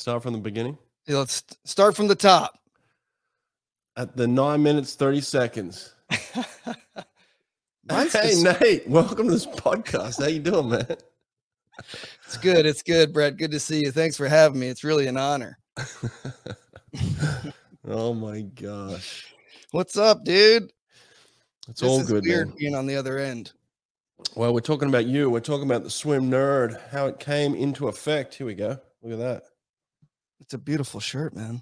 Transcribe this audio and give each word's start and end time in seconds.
Start 0.00 0.22
from 0.22 0.32
the 0.32 0.38
beginning. 0.38 0.78
Yeah, 1.06 1.18
Let's 1.18 1.42
start 1.66 1.94
from 1.94 2.08
the 2.08 2.14
top. 2.14 2.58
At 3.98 4.16
the 4.16 4.26
nine 4.26 4.62
minutes 4.62 4.94
thirty 4.94 5.20
seconds. 5.20 5.94
Hey 7.90 8.04
just- 8.08 8.44
Nate, 8.44 8.88
welcome 8.88 9.26
to 9.26 9.32
this 9.32 9.46
podcast. 9.46 10.20
How 10.20 10.28
you 10.28 10.38
doing, 10.38 10.70
man? 10.70 10.86
It's 12.24 12.36
good. 12.40 12.64
It's 12.64 12.82
good, 12.82 13.12
Brett. 13.12 13.36
Good 13.36 13.50
to 13.50 13.58
see 13.58 13.80
you. 13.80 13.90
Thanks 13.90 14.16
for 14.16 14.28
having 14.28 14.60
me. 14.60 14.68
It's 14.68 14.84
really 14.84 15.08
an 15.08 15.16
honor. 15.16 15.58
oh 17.88 18.14
my 18.14 18.42
gosh, 18.42 19.34
What's 19.72 19.96
up, 19.96 20.24
dude? 20.24 20.72
it's 21.68 21.80
This 21.80 21.90
all 21.90 22.04
good, 22.04 22.24
weird 22.24 22.48
man. 22.48 22.56
being 22.58 22.74
on 22.76 22.86
the 22.86 22.94
other 22.96 23.18
end. 23.18 23.52
Well, 24.36 24.54
we're 24.54 24.60
talking 24.60 24.88
about 24.88 25.06
you. 25.06 25.28
We're 25.28 25.40
talking 25.40 25.66
about 25.66 25.82
the 25.82 25.90
swim 25.90 26.30
nerd, 26.30 26.80
how 26.90 27.06
it 27.08 27.18
came 27.18 27.54
into 27.56 27.88
effect. 27.88 28.34
Here 28.34 28.46
we 28.46 28.54
go. 28.54 28.78
Look 29.02 29.12
at 29.14 29.18
that. 29.18 29.42
It's 30.40 30.54
a 30.54 30.58
beautiful 30.58 31.00
shirt, 31.00 31.34
man. 31.34 31.60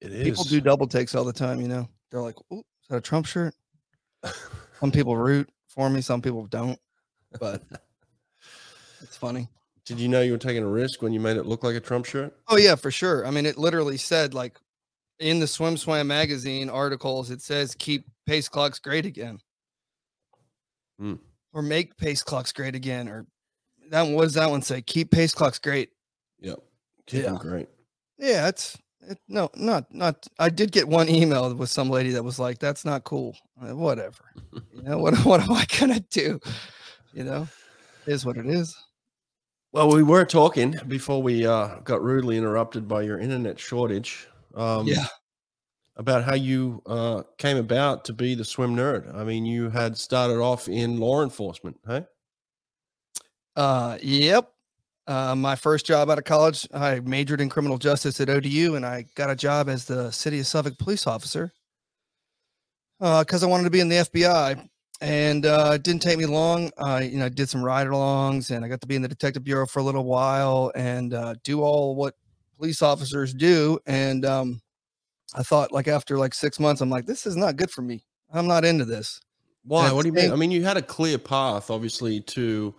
It 0.00 0.12
is. 0.12 0.24
People 0.24 0.44
do 0.44 0.60
double 0.60 0.86
takes 0.86 1.14
all 1.14 1.24
the 1.24 1.32
time, 1.32 1.60
you 1.60 1.68
know. 1.68 1.88
They're 2.10 2.20
like, 2.22 2.36
"Ooh, 2.52 2.58
is 2.58 2.88
that 2.88 2.96
a 2.96 3.00
Trump 3.00 3.26
shirt?" 3.26 3.54
Some 4.80 4.90
people 4.92 5.16
root 5.16 5.48
for 5.68 5.88
me, 5.90 6.00
some 6.00 6.22
people 6.22 6.46
don't, 6.46 6.78
but 7.40 7.62
it's 9.02 9.16
funny. 9.16 9.48
Did 9.84 10.00
you 10.00 10.08
know 10.08 10.20
you 10.20 10.32
were 10.32 10.38
taking 10.38 10.62
a 10.62 10.68
risk 10.68 11.02
when 11.02 11.12
you 11.12 11.20
made 11.20 11.36
it 11.36 11.46
look 11.46 11.62
like 11.64 11.74
a 11.76 11.80
Trump 11.80 12.04
shirt? 12.06 12.36
Oh 12.48 12.56
yeah, 12.56 12.74
for 12.74 12.90
sure. 12.90 13.26
I 13.26 13.30
mean, 13.30 13.46
it 13.46 13.56
literally 13.58 13.96
said 13.96 14.34
like 14.34 14.58
in 15.18 15.40
the 15.40 15.46
Swim 15.46 15.76
Swam 15.76 16.06
magazine 16.06 16.68
articles, 16.70 17.30
it 17.30 17.42
says 17.42 17.74
keep 17.78 18.04
pace 18.26 18.48
clocks 18.48 18.78
great 18.78 19.06
again. 19.06 19.38
Hmm. 20.98 21.14
Or 21.52 21.62
make 21.62 21.96
pace 21.96 22.22
clocks 22.22 22.52
great 22.52 22.74
again. 22.74 23.08
Or 23.08 23.26
that 23.90 24.02
one- 24.02 24.14
what 24.14 24.24
does 24.24 24.34
that 24.34 24.50
one 24.50 24.62
say? 24.62 24.82
Keep 24.82 25.10
pace 25.10 25.32
clocks 25.34 25.58
great. 25.58 25.90
Yep. 26.40 26.58
Keep 27.06 27.24
Yeah. 27.24 27.36
great. 27.40 27.68
Yeah, 28.18 28.48
it's 28.48 28.76
it, 29.08 29.18
no, 29.28 29.50
not 29.56 29.92
not. 29.94 30.26
I 30.38 30.48
did 30.48 30.72
get 30.72 30.88
one 30.88 31.08
email 31.08 31.54
with 31.54 31.70
some 31.70 31.88
lady 31.88 32.10
that 32.10 32.22
was 32.22 32.38
like, 32.38 32.58
"That's 32.58 32.84
not 32.84 33.04
cool." 33.04 33.36
Uh, 33.60 33.74
whatever. 33.74 34.24
You 34.72 34.84
know 34.84 34.98
what? 34.98 35.16
What 35.24 35.40
am 35.40 35.52
I 35.52 35.66
gonna 35.78 36.00
do? 36.10 36.40
You 37.12 37.24
know, 37.24 37.48
is 38.06 38.24
what 38.24 38.36
it 38.36 38.46
is. 38.46 38.76
Well, 39.72 39.90
we 39.90 40.02
were 40.02 40.24
talking 40.24 40.78
before 40.86 41.20
we 41.22 41.46
uh, 41.46 41.80
got 41.80 42.02
rudely 42.02 42.38
interrupted 42.38 42.88
by 42.88 43.02
your 43.02 43.18
internet 43.18 43.58
shortage. 43.58 44.26
Um, 44.54 44.86
yeah. 44.86 45.06
About 45.96 46.22
how 46.22 46.34
you 46.34 46.80
uh, 46.86 47.24
came 47.38 47.56
about 47.56 48.04
to 48.04 48.12
be 48.12 48.36
the 48.36 48.44
swim 48.44 48.76
nerd. 48.76 49.12
I 49.14 49.24
mean, 49.24 49.44
you 49.44 49.68
had 49.68 49.98
started 49.98 50.38
off 50.38 50.68
in 50.68 50.98
law 50.98 51.24
enforcement, 51.24 51.76
hey? 51.86 52.06
Uh, 53.56 53.98
yep. 54.00 54.52
Uh, 55.08 55.34
my 55.34 55.56
first 55.56 55.86
job 55.86 56.10
out 56.10 56.18
of 56.18 56.24
college, 56.24 56.68
I 56.74 57.00
majored 57.00 57.40
in 57.40 57.48
criminal 57.48 57.78
justice 57.78 58.20
at 58.20 58.28
ODU, 58.28 58.74
and 58.74 58.84
I 58.84 59.06
got 59.14 59.30
a 59.30 59.34
job 59.34 59.70
as 59.70 59.86
the 59.86 60.10
city 60.10 60.38
of 60.38 60.46
Suffolk 60.46 60.76
police 60.76 61.06
officer 61.06 61.50
because 62.98 63.42
I 63.42 63.46
wanted 63.46 63.64
to 63.64 63.70
be 63.70 63.80
in 63.80 63.88
the 63.88 63.96
FBI. 63.96 64.68
And 65.00 65.46
uh, 65.46 65.72
it 65.74 65.82
didn't 65.82 66.02
take 66.02 66.18
me 66.18 66.26
long. 66.26 66.70
I, 66.76 67.02
you 67.02 67.18
know, 67.18 67.28
did 67.30 67.48
some 67.48 67.62
ride-alongs, 67.64 68.50
and 68.54 68.64
I 68.64 68.68
got 68.68 68.82
to 68.82 68.86
be 68.86 68.96
in 68.96 69.02
the 69.02 69.08
detective 69.08 69.44
bureau 69.44 69.66
for 69.66 69.78
a 69.78 69.82
little 69.82 70.04
while 70.04 70.72
and 70.74 71.14
uh, 71.14 71.36
do 71.42 71.62
all 71.62 71.94
what 71.94 72.14
police 72.58 72.82
officers 72.82 73.32
do. 73.32 73.78
And 73.86 74.26
um, 74.26 74.60
I 75.34 75.42
thought, 75.42 75.72
like 75.72 75.88
after 75.88 76.18
like 76.18 76.34
six 76.34 76.60
months, 76.60 76.82
I'm 76.82 76.90
like, 76.90 77.06
this 77.06 77.26
is 77.26 77.36
not 77.36 77.56
good 77.56 77.70
for 77.70 77.80
me. 77.80 78.04
I'm 78.30 78.46
not 78.46 78.66
into 78.66 78.84
this. 78.84 79.20
Why? 79.62 79.84
That's 79.84 79.94
What 79.94 80.02
do 80.02 80.08
you 80.08 80.12
mean? 80.12 80.32
I 80.32 80.36
mean, 80.36 80.50
you 80.50 80.64
had 80.64 80.76
a 80.76 80.82
clear 80.82 81.16
path, 81.16 81.70
obviously, 81.70 82.20
to 82.20 82.74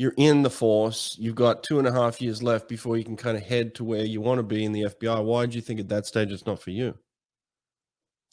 you're 0.00 0.14
in 0.16 0.40
the 0.40 0.48
force. 0.48 1.14
You've 1.20 1.34
got 1.34 1.62
two 1.62 1.78
and 1.78 1.86
a 1.86 1.92
half 1.92 2.22
years 2.22 2.42
left 2.42 2.68
before 2.68 2.96
you 2.96 3.04
can 3.04 3.16
kind 3.16 3.36
of 3.36 3.42
head 3.42 3.74
to 3.74 3.84
where 3.84 4.02
you 4.02 4.22
want 4.22 4.38
to 4.38 4.42
be 4.42 4.64
in 4.64 4.72
the 4.72 4.84
FBI. 4.84 5.22
Why 5.22 5.44
do 5.44 5.56
you 5.56 5.60
think 5.60 5.78
at 5.78 5.90
that 5.90 6.06
stage 6.06 6.32
it's 6.32 6.46
not 6.46 6.62
for 6.62 6.70
you? 6.70 6.96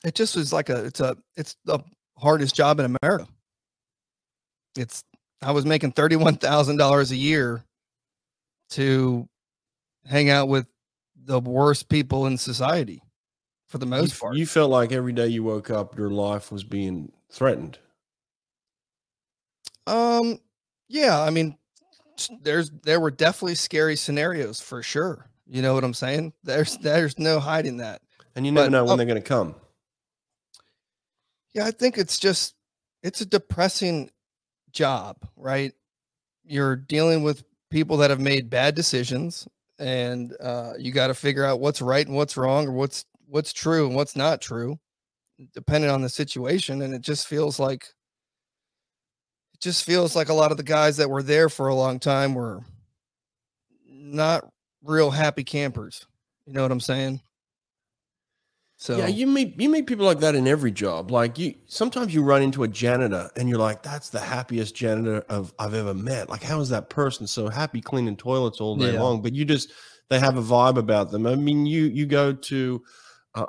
it 0.03 0.13
just 0.13 0.35
was 0.35 0.53
like 0.53 0.69
a 0.69 0.85
it's 0.85 0.99
a 0.99 1.17
it's 1.35 1.55
the 1.65 1.79
hardest 2.19 2.55
job 2.55 2.79
in 2.79 2.95
america 3.01 3.27
it's 4.77 5.03
i 5.41 5.51
was 5.51 5.65
making 5.65 5.91
$31000 5.91 7.11
a 7.11 7.15
year 7.15 7.63
to 8.69 9.27
hang 10.05 10.29
out 10.29 10.47
with 10.49 10.67
the 11.25 11.39
worst 11.39 11.89
people 11.89 12.27
in 12.27 12.37
society 12.37 13.01
for 13.67 13.79
the 13.79 13.87
most 13.87 14.13
f- 14.13 14.19
part 14.19 14.35
you 14.35 14.45
felt 14.45 14.69
like 14.69 14.91
every 14.91 15.13
day 15.13 15.27
you 15.27 15.43
woke 15.43 15.71
up, 15.71 15.97
your 15.97 16.11
life 16.11 16.51
was 16.51 16.63
being 16.63 17.11
threatened. 17.31 17.79
um 19.87 20.39
yeah 20.87 21.21
i 21.21 21.29
mean 21.29 21.57
there's 22.41 22.71
there 22.83 22.99
were 22.99 23.11
definitely 23.11 23.55
scary 23.55 23.95
scenarios 23.95 24.59
for 24.59 24.81
sure 24.81 25.29
you 25.45 25.61
know 25.61 25.73
what 25.73 25.83
i'm 25.83 25.93
saying 25.93 26.33
there's 26.43 26.77
there's 26.79 27.17
no 27.19 27.39
hiding 27.39 27.77
that 27.77 28.01
And 28.35 28.45
you 28.45 28.51
never 28.51 28.65
But, 28.67 28.71
know 28.71 28.83
when 28.85 28.93
oh- 28.93 28.97
they're 28.97 29.05
going 29.05 29.21
to 29.21 29.27
come. 29.27 29.55
Yeah, 31.53 31.65
I 31.65 31.71
think 31.71 31.97
it's 31.97 32.19
just 32.19 32.53
it's 33.03 33.21
a 33.21 33.25
depressing 33.25 34.11
job, 34.71 35.17
right? 35.35 35.73
You're 36.45 36.75
dealing 36.75 37.23
with 37.23 37.43
people 37.71 37.97
that 37.97 38.09
have 38.11 38.19
made 38.19 38.49
bad 38.49 38.75
decisions 38.75 39.47
and 39.79 40.35
uh, 40.39 40.73
you 40.77 40.91
got 40.91 41.07
to 41.07 41.13
figure 41.15 41.43
out 41.45 41.59
what's 41.59 41.81
right 41.81 42.05
and 42.05 42.15
what's 42.15 42.37
wrong 42.37 42.67
or 42.67 42.71
what's 42.71 43.05
what's 43.27 43.53
true 43.53 43.87
and 43.87 43.95
what's 43.95 44.15
not 44.15 44.39
true 44.41 44.77
depending 45.53 45.89
on 45.89 46.01
the 46.01 46.09
situation 46.09 46.81
and 46.81 46.93
it 46.93 47.01
just 47.01 47.27
feels 47.27 47.59
like 47.59 47.87
it 49.57 49.61
just 49.61 49.83
feels 49.85 50.15
like 50.15 50.29
a 50.29 50.33
lot 50.33 50.51
of 50.51 50.57
the 50.57 50.63
guys 50.63 50.97
that 50.97 51.09
were 51.09 51.23
there 51.23 51.49
for 51.49 51.67
a 51.67 51.73
long 51.75 51.99
time 51.99 52.35
were 52.35 52.61
not 53.89 54.47
real 54.83 55.09
happy 55.09 55.43
campers. 55.43 56.05
You 56.45 56.53
know 56.53 56.61
what 56.61 56.71
I'm 56.71 56.79
saying? 56.79 57.21
So 58.77 58.97
Yeah, 58.97 59.07
you 59.07 59.25
meet 59.25 59.59
you 59.59 59.69
meet 59.69 59.87
people 59.87 60.05
like 60.05 60.19
that 60.19 60.35
in 60.35 60.47
every 60.47 60.69
job. 60.69 61.09
Like 61.09 61.39
you, 61.39 61.55
sometimes 61.65 62.13
you 62.13 62.21
run 62.21 62.43
into 62.43 62.61
a 62.61 62.67
janitor 62.67 63.31
and 63.35 63.49
you're 63.49 63.57
like, 63.57 63.81
"That's 63.81 64.09
the 64.09 64.19
happiest 64.19 64.75
janitor 64.75 65.25
of 65.29 65.51
I've 65.57 65.73
ever 65.73 65.95
met." 65.95 66.29
Like, 66.29 66.43
how 66.43 66.59
is 66.59 66.69
that 66.69 66.89
person 66.91 67.25
so 67.25 67.49
happy 67.49 67.81
cleaning 67.81 68.15
toilets 68.15 68.61
all 68.61 68.77
day 68.77 68.93
Yeah. 68.93 69.01
long? 69.01 69.23
But 69.23 69.33
you 69.33 69.45
just 69.45 69.71
they 70.09 70.19
have 70.19 70.37
a 70.37 70.43
vibe 70.43 70.77
about 70.77 71.09
them. 71.09 71.25
I 71.25 71.35
mean, 71.35 71.65
you 71.65 71.85
you 71.85 72.05
go 72.05 72.31
to. 72.33 72.83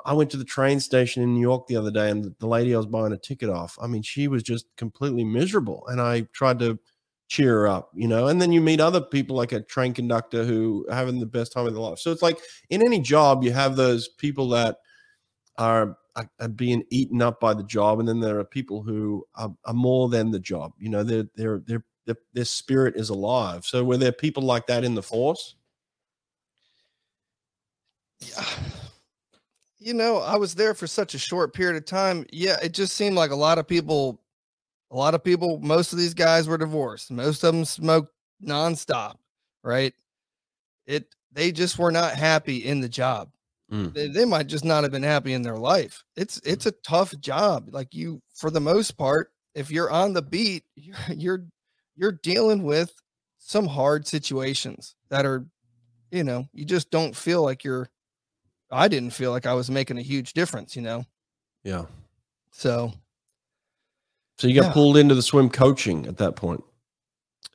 I 0.05 0.13
went 0.13 0.29
to 0.31 0.37
the 0.37 0.45
train 0.45 0.79
station 0.79 1.23
in 1.23 1.33
New 1.33 1.41
York 1.41 1.67
the 1.67 1.75
other 1.75 1.91
day, 1.91 2.09
and 2.09 2.35
the- 2.39 2.47
lady 2.47 2.73
I 2.73 2.77
was 2.77 2.85
buying 2.85 3.13
a 3.13 3.17
ticket 3.17 3.49
off. 3.49 3.77
I 3.81 3.87
mean, 3.87 4.01
she 4.01 4.27
was 4.27 4.43
just 4.43 4.65
completely 4.77 5.23
miserable, 5.23 5.85
and 5.87 6.01
I 6.01 6.21
tried 6.33 6.59
to 6.59 6.79
cheer 7.27 7.59
her 7.61 7.67
up, 7.67 7.91
you 7.95 8.07
know. 8.07 8.27
And 8.27 8.41
then 8.41 8.51
you 8.51 8.61
meet 8.61 8.79
other 8.79 9.01
people 9.01 9.35
like 9.35 9.51
a 9.51 9.61
train 9.61 9.93
conductor 9.93 10.43
who 10.43 10.85
are 10.89 10.95
having 10.95 11.19
the 11.19 11.25
best 11.25 11.53
time 11.53 11.67
of 11.67 11.73
their 11.73 11.81
life. 11.81 11.99
So 11.99 12.11
it's 12.11 12.21
like 12.21 12.39
in 12.69 12.81
any 12.81 12.99
job, 12.99 13.43
you 13.43 13.51
have 13.51 13.75
those 13.75 14.07
people 14.07 14.49
that 14.49 14.77
are, 15.57 15.97
are, 16.15 16.47
being 16.49 16.83
eaten 16.89 17.21
up 17.21 17.39
by 17.39 17.53
the 17.53 17.63
job, 17.63 17.99
and 17.99 18.07
then 18.07 18.19
there 18.19 18.39
are 18.39 18.45
people 18.45 18.81
who 18.83 19.25
are, 19.35 19.53
are 19.65 19.73
more 19.73 20.09
than 20.09 20.31
the 20.31 20.39
job. 20.39 20.73
You 20.79 20.89
know, 20.89 21.03
their 21.03 21.25
their 21.35 21.59
their 21.59 21.83
their 22.33 22.45
spirit 22.45 22.95
is 22.95 23.09
alive. 23.09 23.65
So 23.65 23.83
were 23.83 23.97
there 23.97 24.11
people 24.11 24.43
like 24.43 24.67
that 24.67 24.83
in 24.83 24.95
the 24.95 25.03
force? 25.03 25.55
Yeah. 28.19 28.43
You 29.79 29.93
know, 29.93 30.17
I 30.17 30.35
was 30.35 30.55
there 30.55 30.73
for 30.73 30.87
such 30.87 31.13
a 31.13 31.19
short 31.19 31.53
period 31.53 31.77
of 31.77 31.85
time. 31.85 32.25
Yeah, 32.33 32.57
it 32.61 32.73
just 32.73 32.95
seemed 32.95 33.15
like 33.15 33.31
a 33.31 33.35
lot 33.35 33.57
of 33.57 33.67
people, 33.67 34.21
a 34.91 34.95
lot 34.95 35.15
of 35.15 35.23
people, 35.23 35.59
most 35.61 35.93
of 35.93 35.99
these 35.99 36.13
guys 36.13 36.47
were 36.47 36.57
divorced. 36.57 37.11
Most 37.11 37.43
of 37.43 37.53
them 37.53 37.63
smoked 37.63 38.13
nonstop, 38.43 39.15
right? 39.63 39.93
It 40.85 41.05
they 41.31 41.51
just 41.51 41.79
were 41.79 41.91
not 41.91 42.15
happy 42.15 42.57
in 42.57 42.81
the 42.81 42.89
job. 42.89 43.29
Mm. 43.71 43.93
They, 43.93 44.07
they 44.07 44.25
might 44.25 44.47
just 44.47 44.65
not 44.65 44.83
have 44.83 44.91
been 44.91 45.03
happy 45.03 45.33
in 45.33 45.43
their 45.43 45.57
life. 45.57 46.03
It's 46.15 46.41
it's 46.43 46.65
a 46.65 46.71
tough 46.71 47.13
job. 47.19 47.69
Like 47.71 47.93
you, 47.93 48.21
for 48.33 48.49
the 48.49 48.59
most 48.59 48.97
part, 48.97 49.31
if 49.53 49.71
you're 49.71 49.91
on 49.91 50.13
the 50.13 50.21
beat, 50.21 50.63
you're 50.75 50.97
you're 51.09 51.45
you're 51.95 52.19
dealing 52.23 52.63
with 52.63 52.93
some 53.37 53.67
hard 53.67 54.07
situations 54.07 54.95
that 55.09 55.25
are, 55.25 55.45
you 56.11 56.23
know, 56.23 56.47
you 56.53 56.65
just 56.65 56.91
don't 56.91 57.15
feel 57.15 57.43
like 57.43 57.63
you're 57.63 57.89
I 58.71 58.87
didn't 58.87 59.11
feel 59.11 59.31
like 59.31 59.45
I 59.45 59.53
was 59.53 59.69
making 59.69 59.97
a 59.97 60.01
huge 60.01 60.33
difference, 60.33 60.75
you 60.75 60.81
know. 60.81 61.05
Yeah. 61.63 61.85
So 62.51 62.93
So 64.37 64.47
you 64.47 64.55
got 64.55 64.67
Yeah. 64.67 64.73
pulled 64.73 64.95
into 64.97 65.15
the 65.15 65.21
swim 65.21 65.49
coaching 65.49 66.05
at 66.07 66.17
that 66.17 66.35
point. 66.35 66.63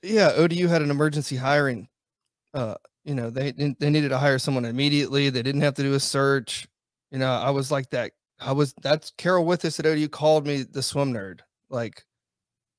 yeah, 0.03 0.33
ODU 0.37 0.69
had 0.69 0.83
an 0.83 0.91
emergency 0.91 1.37
hiring. 1.37 1.89
Uh, 2.53 2.75
you 3.05 3.15
know, 3.15 3.31
they 3.31 3.53
didn't- 3.53 3.81
they 3.81 3.89
needed 3.89 4.11
to 4.11 4.19
hire 4.19 4.39
someone 4.39 4.67
immediately. 4.67 5.31
They 5.31 5.43
didn't 5.43 5.63
have 5.63 5.75
to 5.75 5.83
do 5.83 5.95
a 5.95 6.01
search. 6.01 6.69
You 7.11 7.19
know, 7.19 7.31
I 7.33 7.49
was 7.51 7.71
like 7.71 7.89
that. 7.91 8.13
I 8.39 8.53
was 8.53 8.75
that's 8.83 9.13
Carol 9.17 9.47
with 9.47 9.65
us 9.65 9.81
at 9.81 9.87
ODU 9.87 10.09
called 10.09 10.47
me 10.47 10.63
the 10.63 10.83
swim 10.83 11.13
nerd. 11.15 11.41
Like 11.71 12.05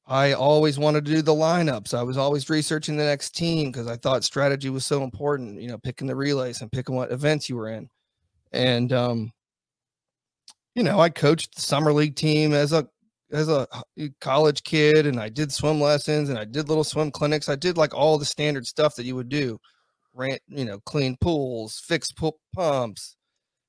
I 0.05 0.33
always 0.33 0.77
wanted 0.77 1.05
to 1.05 1.11
do 1.11 1.21
the 1.23 1.33
lineups. 1.33 1.95
I 1.95 2.03
was 2.03 2.15
always 2.17 2.47
researching 2.49 2.95
the 2.97 3.05
next 3.05 3.35
team 3.35 3.71
because 3.71 3.87
I 3.87 3.95
thought 3.97 4.23
strategy 4.23 4.69
was 4.69 4.85
so 4.85 5.03
important, 5.03 5.59
you 5.59 5.67
know, 5.67 5.79
picking 5.79 6.05
the 6.05 6.15
relays 6.15 6.61
and 6.61 6.71
picking 6.71 6.95
what 6.95 7.11
events 7.11 7.49
you 7.49 7.55
were 7.55 7.69
in. 7.69 7.89
And 8.55 8.91
um, 8.93 9.31
you 10.75 10.83
know, 10.83 10.99
I 10.99 11.09
coached 11.09 11.55
the 11.55 11.61
summer 11.61 11.93
league 11.93 12.15
team 12.15 12.53
as 12.53 12.73
a 12.73 12.87
as 13.31 13.49
a 13.49 13.67
college 14.21 14.63
kid 14.63 15.05
and 15.07 15.19
I 15.19 15.29
did 15.29 15.51
swim 15.51 15.81
lessons 15.81 16.29
and 16.29 16.37
I 16.37 16.45
did 16.45 16.69
little 16.69 16.83
swim 16.83 17.11
clinics. 17.11 17.49
I 17.49 17.55
did 17.55 17.77
like 17.77 17.93
all 17.93 18.17
the 18.17 18.25
standard 18.25 18.65
stuff 18.65 18.95
that 18.95 19.05
you 19.05 19.15
would 19.15 19.29
do. 19.29 19.59
ran, 20.13 20.37
you 20.47 20.63
know, 20.63 20.79
clean 20.85 21.17
pools, 21.19 21.81
fix 21.85 22.11
pool 22.11 22.39
pumps, 22.53 23.17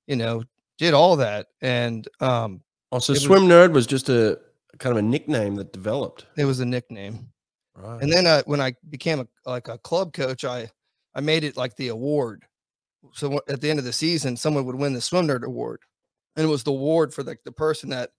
you 0.06 0.14
know, 0.14 0.42
did 0.78 0.94
all 0.94 1.16
that. 1.16 1.46
And 1.62 2.06
um, 2.20 2.60
Oh, 2.92 2.98
so 3.00 3.14
was- 3.14 3.22
swim 3.22 3.42
nerd 3.44 3.72
was 3.72 3.86
just 3.86 4.08
a 4.08 4.38
kind 4.78 4.92
of 4.92 4.98
a 4.98 5.02
nickname 5.02 5.56
that 5.56 5.72
developed. 5.72 6.26
it 6.36 6.44
was 6.44 6.60
a 6.60 6.66
nickname. 6.66 7.28
Right. 7.74 8.00
And 8.02 8.12
then 8.12 8.26
uh, 8.26 8.42
when 8.46 8.60
I 8.60 8.74
became 8.90 9.20
a, 9.20 9.26
like 9.50 9.68
a 9.68 9.78
club 9.78 10.12
coach, 10.12 10.44
I 10.44 10.70
I 11.14 11.20
made 11.20 11.44
it 11.44 11.56
like 11.56 11.74
the 11.76 11.88
award. 11.88 12.44
So 13.12 13.40
at 13.48 13.60
the 13.60 13.70
end 13.70 13.78
of 13.78 13.84
the 13.84 13.92
season, 13.92 14.36
someone 14.36 14.64
would 14.64 14.76
win 14.76 14.92
the 14.92 15.00
swim 15.00 15.26
nerd 15.26 15.44
award, 15.44 15.80
and 16.34 16.44
it 16.44 16.48
was 16.48 16.64
the 16.64 16.72
award 16.72 17.14
for 17.14 17.22
like 17.22 17.40
the 17.44 17.52
person 17.52 17.90
that 17.90 18.10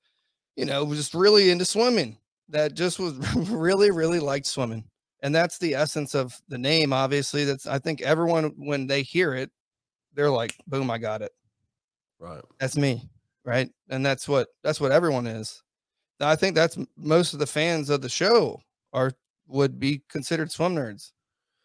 you 0.56 0.66
know 0.66 0.84
was 0.84 0.98
just 0.98 1.14
really 1.14 1.50
into 1.52 1.66
swimming, 1.66 2.18
that 2.50 2.74
just 2.74 3.00
was 3.00 3.14
really 3.50 3.92
really 3.92 4.20
liked 4.20 4.46
swimming, 4.46 4.86
and 5.22 5.34
that's 5.34 5.58
the 5.58 5.76
essence 5.76 6.16
of 6.16 6.40
the 6.48 6.58
name. 6.58 6.94
Obviously, 6.94 7.44
that's 7.44 7.68
I 7.68 7.80
think 7.80 8.02
everyone 8.02 8.54
when 8.58 8.88
they 8.88 9.04
hear 9.04 9.34
it, 9.34 9.52
they're 10.14 10.32
like, 10.32 10.56
boom, 10.68 10.90
I 10.90 10.98
got 10.98 11.22
it. 11.22 11.32
right. 12.20 12.42
That's 12.60 12.78
me, 12.78 13.10
right? 13.44 13.70
And 13.90 14.06
that's 14.06 14.28
what 14.28 14.48
that's 14.64 14.82
what 14.82 14.92
everyone 14.92 15.28
is. 15.28 15.62
I 16.20 16.36
think 16.36 16.56
that's 16.56 16.78
most 16.98 17.34
of 17.34 17.40
the 17.40 17.46
fans 17.46 17.90
of 17.90 18.02
the 18.02 18.10
show 18.10 18.62
are 18.94 19.12
would 19.48 19.80
be 19.80 20.02
considered 20.10 20.52
swim 20.52 20.76
nerds, 20.76 21.12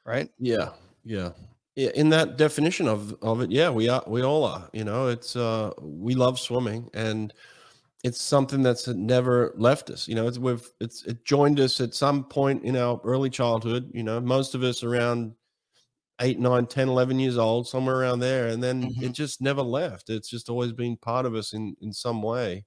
right? 0.05 0.29
Yeah, 0.39 0.71
yeah. 1.05 1.31
Yeah, 1.77 1.91
in 1.95 2.11
that 2.11 2.37
definition 2.37 2.87
of 2.87 3.15
of 3.23 3.41
it, 3.41 3.51
yeah, 3.51 3.71
we 3.71 3.89
are 3.89 4.05
we 4.07 4.23
all 4.23 4.45
are. 4.45 4.69
You 4.75 4.85
know, 4.85 5.09
it's 5.09 5.37
uh 5.37 5.73
we 5.81 6.15
love 6.15 6.39
swimming 6.39 6.91
and 6.93 7.33
it's 8.05 8.21
something 8.21 8.63
that's 8.63 8.89
never 8.89 9.55
left 9.57 9.91
us. 9.91 10.09
You 10.09 10.15
know, 10.17 10.29
it's 10.29 10.39
we've 10.39 10.71
it's 10.81 11.05
it 11.05 11.25
joined 11.25 11.61
us 11.61 11.81
at 11.81 11.95
some 11.95 12.25
point 12.25 12.65
in 12.65 12.77
our 12.77 13.01
early 13.05 13.31
childhood, 13.31 13.91
you 13.95 14.03
know, 14.05 14.21
most 14.21 14.55
of 14.55 14.63
us 14.65 14.83
around 14.85 15.35
8, 16.21 16.41
9, 16.41 16.67
10, 16.67 16.89
11 16.89 17.19
years 17.21 17.39
old, 17.39 17.69
somewhere 17.69 17.97
around 18.01 18.21
there. 18.21 18.49
And 18.49 18.63
then 18.63 18.91
Mhm. 18.91 19.01
it 19.01 19.13
just 19.15 19.41
never 19.43 19.63
left. 19.63 20.11
It's 20.11 20.29
just 20.31 20.51
always 20.51 20.73
been 20.73 20.97
part 20.99 21.27
of 21.27 21.35
us 21.37 21.53
in 21.55 21.77
in 21.83 21.93
some 21.93 22.23
way. 22.23 22.67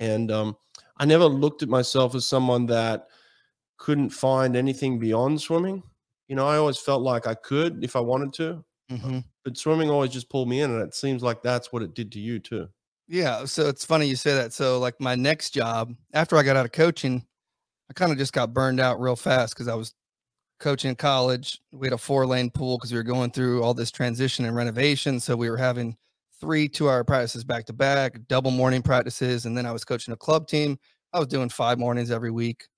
And 0.00 0.30
um 0.32 0.56
I 0.98 1.06
never 1.06 1.26
looked 1.26 1.62
at 1.64 1.70
myself 1.70 2.14
as 2.16 2.26
someone 2.26 2.66
that 2.66 3.08
couldn't 3.78 4.10
find 4.10 4.56
anything 4.56 4.98
beyond 5.00 5.40
swimming. 5.42 5.82
You 6.28 6.36
know, 6.36 6.46
I 6.46 6.56
always 6.56 6.78
felt 6.78 7.02
like 7.02 7.26
I 7.26 7.34
could 7.34 7.82
if 7.84 7.96
I 7.96 8.00
wanted 8.00 8.32
to, 8.34 8.64
Mm-hmm. 8.90 9.18
but 9.44 9.56
swimming 9.58 9.90
always 9.90 10.10
just 10.10 10.30
pulled 10.30 10.48
me 10.48 10.62
in, 10.62 10.70
and 10.70 10.80
it 10.82 10.94
seems 10.94 11.22
like 11.22 11.42
that's 11.42 11.72
what 11.72 11.82
it 11.82 11.94
did 11.94 12.10
to 12.12 12.20
you 12.20 12.38
too. 12.38 12.68
Yeah. 13.06 13.44
So 13.44 13.68
it's 13.68 13.84
funny 13.84 14.06
you 14.06 14.16
say 14.16 14.34
that. 14.34 14.52
So 14.54 14.78
like 14.78 14.98
my 15.00 15.14
next 15.14 15.50
job 15.50 15.94
after 16.14 16.36
I 16.36 16.42
got 16.42 16.56
out 16.56 16.64
of 16.66 16.72
coaching, 16.72 17.24
I 17.90 17.94
kind 17.94 18.12
of 18.12 18.18
just 18.18 18.32
got 18.32 18.52
burned 18.54 18.80
out 18.80 19.00
real 19.00 19.16
fast 19.16 19.54
because 19.54 19.68
I 19.68 19.74
was 19.74 19.94
coaching 20.60 20.90
in 20.90 20.96
college. 20.96 21.60
We 21.72 21.86
had 21.86 21.92
a 21.94 21.98
four 21.98 22.26
lane 22.26 22.50
pool 22.50 22.76
because 22.78 22.92
we 22.92 22.98
were 22.98 23.02
going 23.04 23.30
through 23.30 23.62
all 23.62 23.74
this 23.74 23.90
transition 23.90 24.44
and 24.44 24.54
renovation. 24.56 25.20
So 25.20 25.36
we 25.36 25.48
were 25.50 25.56
having 25.56 25.96
three 26.40 26.68
two 26.68 26.88
hour 26.88 27.04
practices 27.04 27.44
back 27.44 27.66
to 27.66 27.72
back, 27.72 28.18
double 28.28 28.50
morning 28.50 28.82
practices, 28.82 29.44
and 29.46 29.56
then 29.56 29.66
I 29.66 29.72
was 29.72 29.84
coaching 29.84 30.14
a 30.14 30.16
club 30.18 30.46
team. 30.48 30.78
I 31.12 31.18
was 31.18 31.28
doing 31.28 31.48
five 31.48 31.78
mornings 31.78 32.10
every 32.10 32.30
week. 32.30 32.68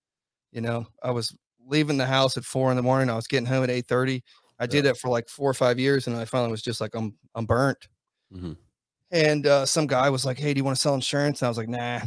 You 0.53 0.61
know, 0.61 0.87
I 1.03 1.11
was 1.12 1.37
leaving 1.70 1.96
the 1.99 2.06
house 2.06 2.37
at 2.37 2.44
four 2.44 2.70
in 2.70 2.76
the 2.76 2.82
morning. 2.82 3.11
I 3.11 3.17
was 3.17 3.26
getting 3.26 3.46
home 3.46 3.64
at 3.64 3.70
eight 3.70 3.87
thirty. 3.88 4.22
I 4.58 4.67
did 4.67 4.84
that 4.87 4.99
for 4.99 5.08
like 5.11 5.28
four 5.28 5.50
or 5.50 5.55
five 5.55 5.78
years, 5.78 6.06
and 6.06 6.17
I 6.17 6.25
finally 6.26 6.50
was 6.50 6.62
just 6.62 6.81
like, 6.81 6.94
I'm 6.94 7.17
I'm 7.34 7.46
burnt. 7.46 7.88
Mhm. 8.32 8.56
And 9.11 9.46
uh, 9.46 9.67
some 9.67 9.87
guy 9.87 10.08
was 10.11 10.25
like, 10.25 10.38
"Hey, 10.38 10.55
do 10.55 10.58
you 10.58 10.64
want 10.64 10.76
to 10.76 10.81
sell 10.81 10.94
insurance?" 10.94 11.43
And 11.43 11.46
I 11.46 11.50
was 11.50 11.58
like, 11.58 11.69
"Nah, 11.69 12.00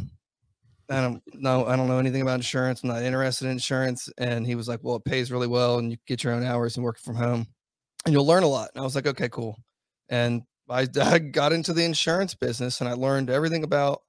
I 0.90 1.00
don't 1.00 1.22
know. 1.34 1.66
I 1.66 1.76
don't 1.76 1.88
know 1.88 1.98
anything 1.98 2.22
about 2.22 2.36
insurance. 2.36 2.82
I'm 2.82 2.90
not 2.90 3.02
interested 3.02 3.46
in 3.46 3.52
insurance." 3.52 4.08
And 4.18 4.46
he 4.46 4.54
was 4.54 4.68
like, 4.68 4.80
"Well, 4.82 4.96
it 4.96 5.04
pays 5.04 5.32
really 5.32 5.46
well, 5.46 5.78
and 5.78 5.90
you 5.90 5.98
get 6.06 6.24
your 6.24 6.34
own 6.34 6.44
hours 6.44 6.76
and 6.76 6.84
work 6.84 6.98
from 6.98 7.16
home, 7.16 7.46
and 8.06 8.12
you'll 8.14 8.26
learn 8.26 8.44
a 8.44 8.48
lot." 8.48 8.70
And 8.74 8.82
I 8.82 8.84
was 8.84 8.94
like, 8.96 9.06
"Okay, 9.06 9.28
cool." 9.30 9.58
And 10.10 10.42
I, 10.70 10.88
I 11.00 11.18
got 11.20 11.52
into 11.52 11.72
the 11.74 11.84
insurance 11.84 12.34
business, 12.34 12.80
and 12.80 12.88
I 12.90 12.94
learned 12.94 13.30
everything 13.30 13.64
about 13.64 14.02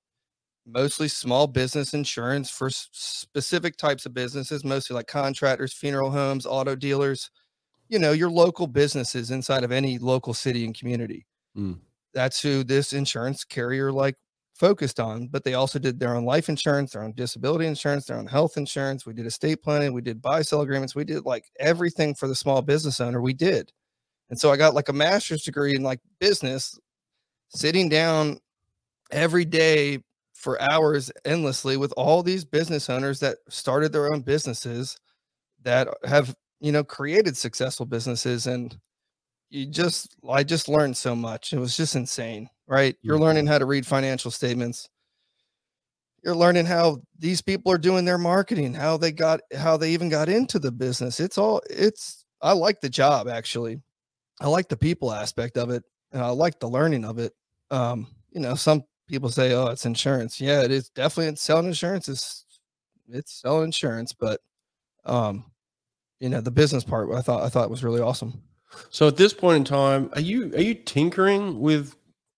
mostly 0.65 1.07
small 1.07 1.47
business 1.47 1.93
insurance 1.93 2.49
for 2.49 2.69
specific 2.69 3.77
types 3.77 4.05
of 4.05 4.13
businesses, 4.13 4.63
mostly 4.63 4.95
like 4.95 5.07
contractors, 5.07 5.73
funeral 5.73 6.11
homes, 6.11 6.45
auto 6.45 6.75
dealers. 6.75 7.29
You 7.89 7.99
know, 7.99 8.13
your 8.13 8.31
local 8.31 8.67
businesses 8.67 9.31
inside 9.31 9.63
of 9.63 9.71
any 9.71 9.97
local 9.99 10.33
city 10.33 10.65
and 10.65 10.77
community 10.77 11.25
Mm. 11.57 11.79
that's 12.13 12.41
who 12.41 12.63
this 12.63 12.93
insurance 12.93 13.43
carrier 13.43 13.91
like 13.91 14.15
focused 14.55 14.99
on 14.99 15.27
but 15.27 15.43
they 15.43 15.53
also 15.53 15.79
did 15.79 15.99
their 15.99 16.15
own 16.15 16.25
life 16.25 16.49
insurance 16.49 16.93
their 16.93 17.03
own 17.03 17.13
disability 17.13 17.65
insurance 17.65 18.05
their 18.05 18.17
own 18.17 18.27
health 18.27 18.57
insurance 18.57 19.05
we 19.05 19.13
did 19.13 19.25
estate 19.25 19.61
planning 19.61 19.93
we 19.93 20.01
did 20.01 20.21
buy 20.21 20.41
sell 20.41 20.61
agreements 20.61 20.95
we 20.95 21.03
did 21.03 21.25
like 21.25 21.45
everything 21.59 22.15
for 22.15 22.27
the 22.27 22.35
small 22.35 22.61
business 22.61 23.01
owner 23.01 23.21
we 23.21 23.33
did 23.33 23.71
and 24.29 24.39
so 24.39 24.51
i 24.51 24.57
got 24.57 24.73
like 24.75 24.89
a 24.89 24.93
master's 24.93 25.43
degree 25.43 25.75
in 25.75 25.83
like 25.83 25.99
business 26.19 26.79
sitting 27.49 27.89
down 27.89 28.39
every 29.11 29.45
day 29.45 29.99
for 30.45 30.61
hours 30.61 31.11
endlessly 31.25 31.75
with 31.75 31.91
all 31.97 32.23
these 32.23 32.45
business 32.45 32.87
owners 32.87 33.19
that 33.19 33.39
started 33.49 33.91
their 33.91 34.13
own 34.13 34.21
businesses 34.21 34.99
that 35.63 35.87
have 36.05 36.35
you 36.61 36.71
know 36.71 36.83
created 36.83 37.37
successful 37.37 37.85
businesses 37.87 38.47
and 38.47 38.79
you 39.49 39.65
just 39.67 40.15
I 40.29 40.43
just 40.43 40.69
learned 40.69 40.97
so 40.97 41.15
much. 41.15 41.53
It 41.53 41.59
was 41.59 41.77
just 41.77 41.95
insane, 41.95 42.49
right? 42.67 42.95
You're 43.03 43.17
Mhm. 43.17 43.21
learning 43.21 43.47
how 43.47 43.59
to 43.59 43.65
read 43.65 43.87
financial 43.87 44.31
statements. 44.31 44.89
You're 46.23 46.35
learning 46.35 46.65
how 46.65 47.01
these 47.19 47.41
people 47.41 47.71
are 47.71 47.77
doing 47.77 48.05
their 48.05 48.17
marketing, 48.17 48.73
how 48.73 48.97
they 48.97 49.11
got 49.11 49.41
how 49.55 49.77
they 49.77 49.91
even 49.93 50.09
got 50.09 50.27
into 50.29 50.57
the 50.59 50.71
business. 50.71 51.19
It's 51.19 51.37
all 51.37 51.61
it's 51.69 52.25
I 52.41 52.53
like 52.53 52.81
the 52.81 52.89
job 52.89 53.27
actually. 53.27 53.81
I 54.41 54.47
like 54.49 54.69
the 54.69 54.77
people 54.77 55.13
aspect 55.13 55.57
of 55.57 55.69
it 55.71 55.83
and 56.11 56.21
I 56.23 56.29
like 56.29 56.59
the 56.59 56.69
learning 56.69 57.05
of 57.05 57.19
it. 57.19 57.33
Um, 57.71 58.07
you 58.31 58.41
know, 58.41 58.55
some 58.55 58.83
people 59.07 59.29
say, 59.29 59.53
"Oh, 59.53 59.67
it's 59.67 59.85
insurance." 59.85 60.41
Yeah, 60.41 60.61
it 60.63 60.71
is 60.71 60.89
definitely 60.89 61.35
selling 61.37 61.67
insurance 61.67 62.09
is 62.09 62.45
it's 63.09 63.41
selling 63.41 63.65
insurance, 63.65 64.13
but 64.13 64.41
um 65.05 65.45
you 66.19 66.29
know, 66.29 66.41
the 66.41 66.51
business 66.51 66.83
part 66.83 67.11
I 67.13 67.21
thought 67.21 67.43
I 67.43 67.49
thought 67.49 67.69
was 67.69 67.83
really 67.83 68.01
awesome. 68.01 68.41
So 68.89 69.07
at 69.07 69.17
this 69.17 69.33
point 69.33 69.57
in 69.57 69.63
time, 69.65 70.09
are 70.13 70.21
you 70.21 70.53
are 70.55 70.61
you 70.61 70.73
tinkering 70.75 71.59
with? 71.59 71.95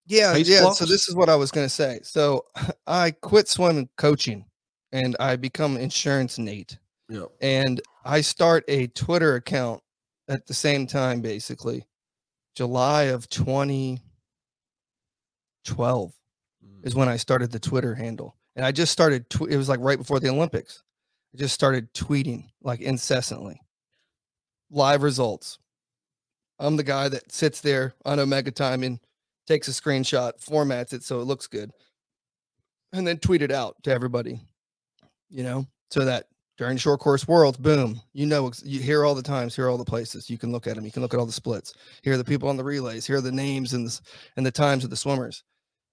Yeah, 0.07 0.35
yeah. 0.37 0.61
blocks? 0.61 0.79
So 0.79 0.85
this 0.85 1.07
is 1.09 1.15
what 1.15 1.29
I 1.29 1.35
was 1.35 1.51
going 1.51 1.65
to 1.65 1.69
say. 1.73 1.99
So 2.03 2.45
I 2.87 3.11
quit 3.11 3.47
swimming 3.49 3.89
coaching, 3.97 4.45
and 4.91 5.15
I 5.19 5.35
become 5.35 5.77
insurance 5.77 6.37
Nate, 6.39 6.77
Yeah. 7.09 7.25
and 7.41 7.81
I 8.05 8.21
start 8.21 8.63
a 8.69 8.87
Twitter 8.87 9.35
account 9.35 9.81
at 10.29 10.45
the 10.47 10.53
same 10.53 10.87
time, 10.87 11.21
basically, 11.21 11.85
July 12.55 13.03
of 13.03 13.27
2012 13.29 16.13
is 16.87 16.95
when 16.95 17.09
I 17.09 17.17
started 17.17 17.51
the 17.51 17.59
Twitter 17.59 17.93
handle, 17.93 18.37
and 18.55 18.65
I 18.65 18.71
just 18.71 18.93
started. 18.93 19.29
Tw- 19.29 19.49
it 19.49 19.57
was 19.57 19.67
like 19.67 19.81
right 19.81 19.97
before 19.97 20.21
the 20.21 20.29
Olympics. 20.29 20.83
I 21.35 21.37
just 21.37 21.53
started 21.53 21.93
tweeting 21.93 22.45
like 22.61 22.79
incessantly, 22.79 23.61
live 24.71 25.03
results. 25.03 25.59
I'm 26.59 26.77
the 26.77 26.83
guy 26.83 27.09
that 27.09 27.29
sits 27.29 27.59
there 27.59 27.93
on 28.05 28.21
Omega 28.21 28.51
Timing, 28.51 29.01
takes 29.47 29.67
a 29.67 29.71
screenshot, 29.71 30.41
formats 30.41 30.93
it 30.93 31.03
so 31.03 31.19
it 31.19 31.25
looks 31.25 31.45
good, 31.45 31.71
and 32.93 33.05
then 33.05 33.17
tweet 33.17 33.41
it 33.41 33.51
out 33.51 33.75
to 33.83 33.91
everybody. 33.91 34.39
You 35.29 35.43
know, 35.43 35.67
so 35.91 36.05
that 36.05 36.27
during 36.57 36.77
short 36.77 37.01
course 37.01 37.27
world, 37.27 37.61
boom, 37.61 37.99
you 38.13 38.25
know, 38.25 38.49
you 38.63 38.79
hear 38.79 39.03
all 39.03 39.13
the 39.13 39.21
times, 39.21 39.57
hear 39.57 39.67
all 39.67 39.77
the 39.77 39.83
places. 39.83 40.29
You 40.29 40.37
can 40.37 40.53
look 40.53 40.67
at 40.67 40.77
them. 40.77 40.85
You 40.85 40.91
can 40.93 41.01
look 41.01 41.13
at 41.13 41.19
all 41.19 41.25
the 41.25 41.33
splits. 41.33 41.73
Hear 42.01 42.15
the 42.15 42.23
people 42.23 42.47
on 42.47 42.55
the 42.55 42.63
relays. 42.63 43.05
Hear 43.05 43.19
the 43.19 43.29
names 43.29 43.73
and 43.73 43.85
the 43.85 43.99
and 44.37 44.45
the 44.45 44.51
times 44.51 44.85
of 44.85 44.89
the 44.89 44.95
swimmers 44.95 45.43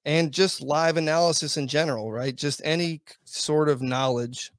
and 0.04 0.32
just 0.32 0.62
live 0.62 0.96
analysis 0.96 1.56
in 1.56 1.68
general, 1.68 2.12
right? 2.12 2.34
Just 2.36 2.60
any 2.64 3.02
sort 3.24 3.68
of 3.68 3.82
knowledge. 3.82 4.52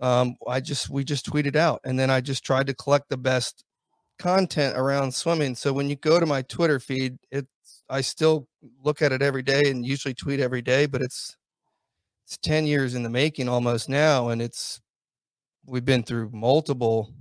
Um, 0.00 0.36
I 0.48 0.60
just 0.60 0.90
we 0.90 1.04
just 1.04 1.26
tweeted 1.26 1.56
out, 1.56 1.80
and 1.84 1.98
then 1.98 2.10
I 2.10 2.20
just 2.20 2.44
tried 2.44 2.66
to 2.68 2.74
collect 2.74 3.10
the 3.10 3.16
best 3.18 3.64
content 4.18 4.76
around 4.78 5.14
swimming. 5.14 5.54
So 5.56 5.72
when 5.72 5.90
you 5.90 5.96
go 5.96 6.20
to 6.20 6.26
my 6.26 6.42
Twitter 6.42 6.80
feed, 6.80 7.18
it's 7.32 7.48
I 7.90 8.02
still 8.02 8.48
look 8.84 9.02
at 9.02 9.12
it 9.12 9.22
every 9.22 9.42
day 9.42 9.70
and 9.70 9.84
usually 9.86 10.14
tweet 10.14 10.40
every 10.40 10.62
day, 10.62 10.86
but 10.86 11.02
it's 11.02 11.36
it's 12.26 12.38
10 12.38 12.66
years 12.66 12.94
in 12.94 13.02
the 13.02 13.10
making 13.10 13.48
almost 13.48 13.88
now 13.88 14.28
and 14.30 14.40
it's 14.42 14.80
we've 15.66 15.84
been 15.84 16.02
through 16.02 16.30
multiple 16.32 17.12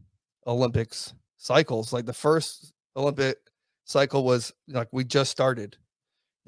Olympics 0.48 1.14
cycles. 1.38 1.94
Like 1.94 2.06
the 2.06 2.14
first 2.14 2.74
Olympic 2.96 3.38
cycle 3.86 4.24
was 4.24 4.54
like 4.68 4.90
we 4.92 5.04
just 5.04 5.32
started. 5.32 5.78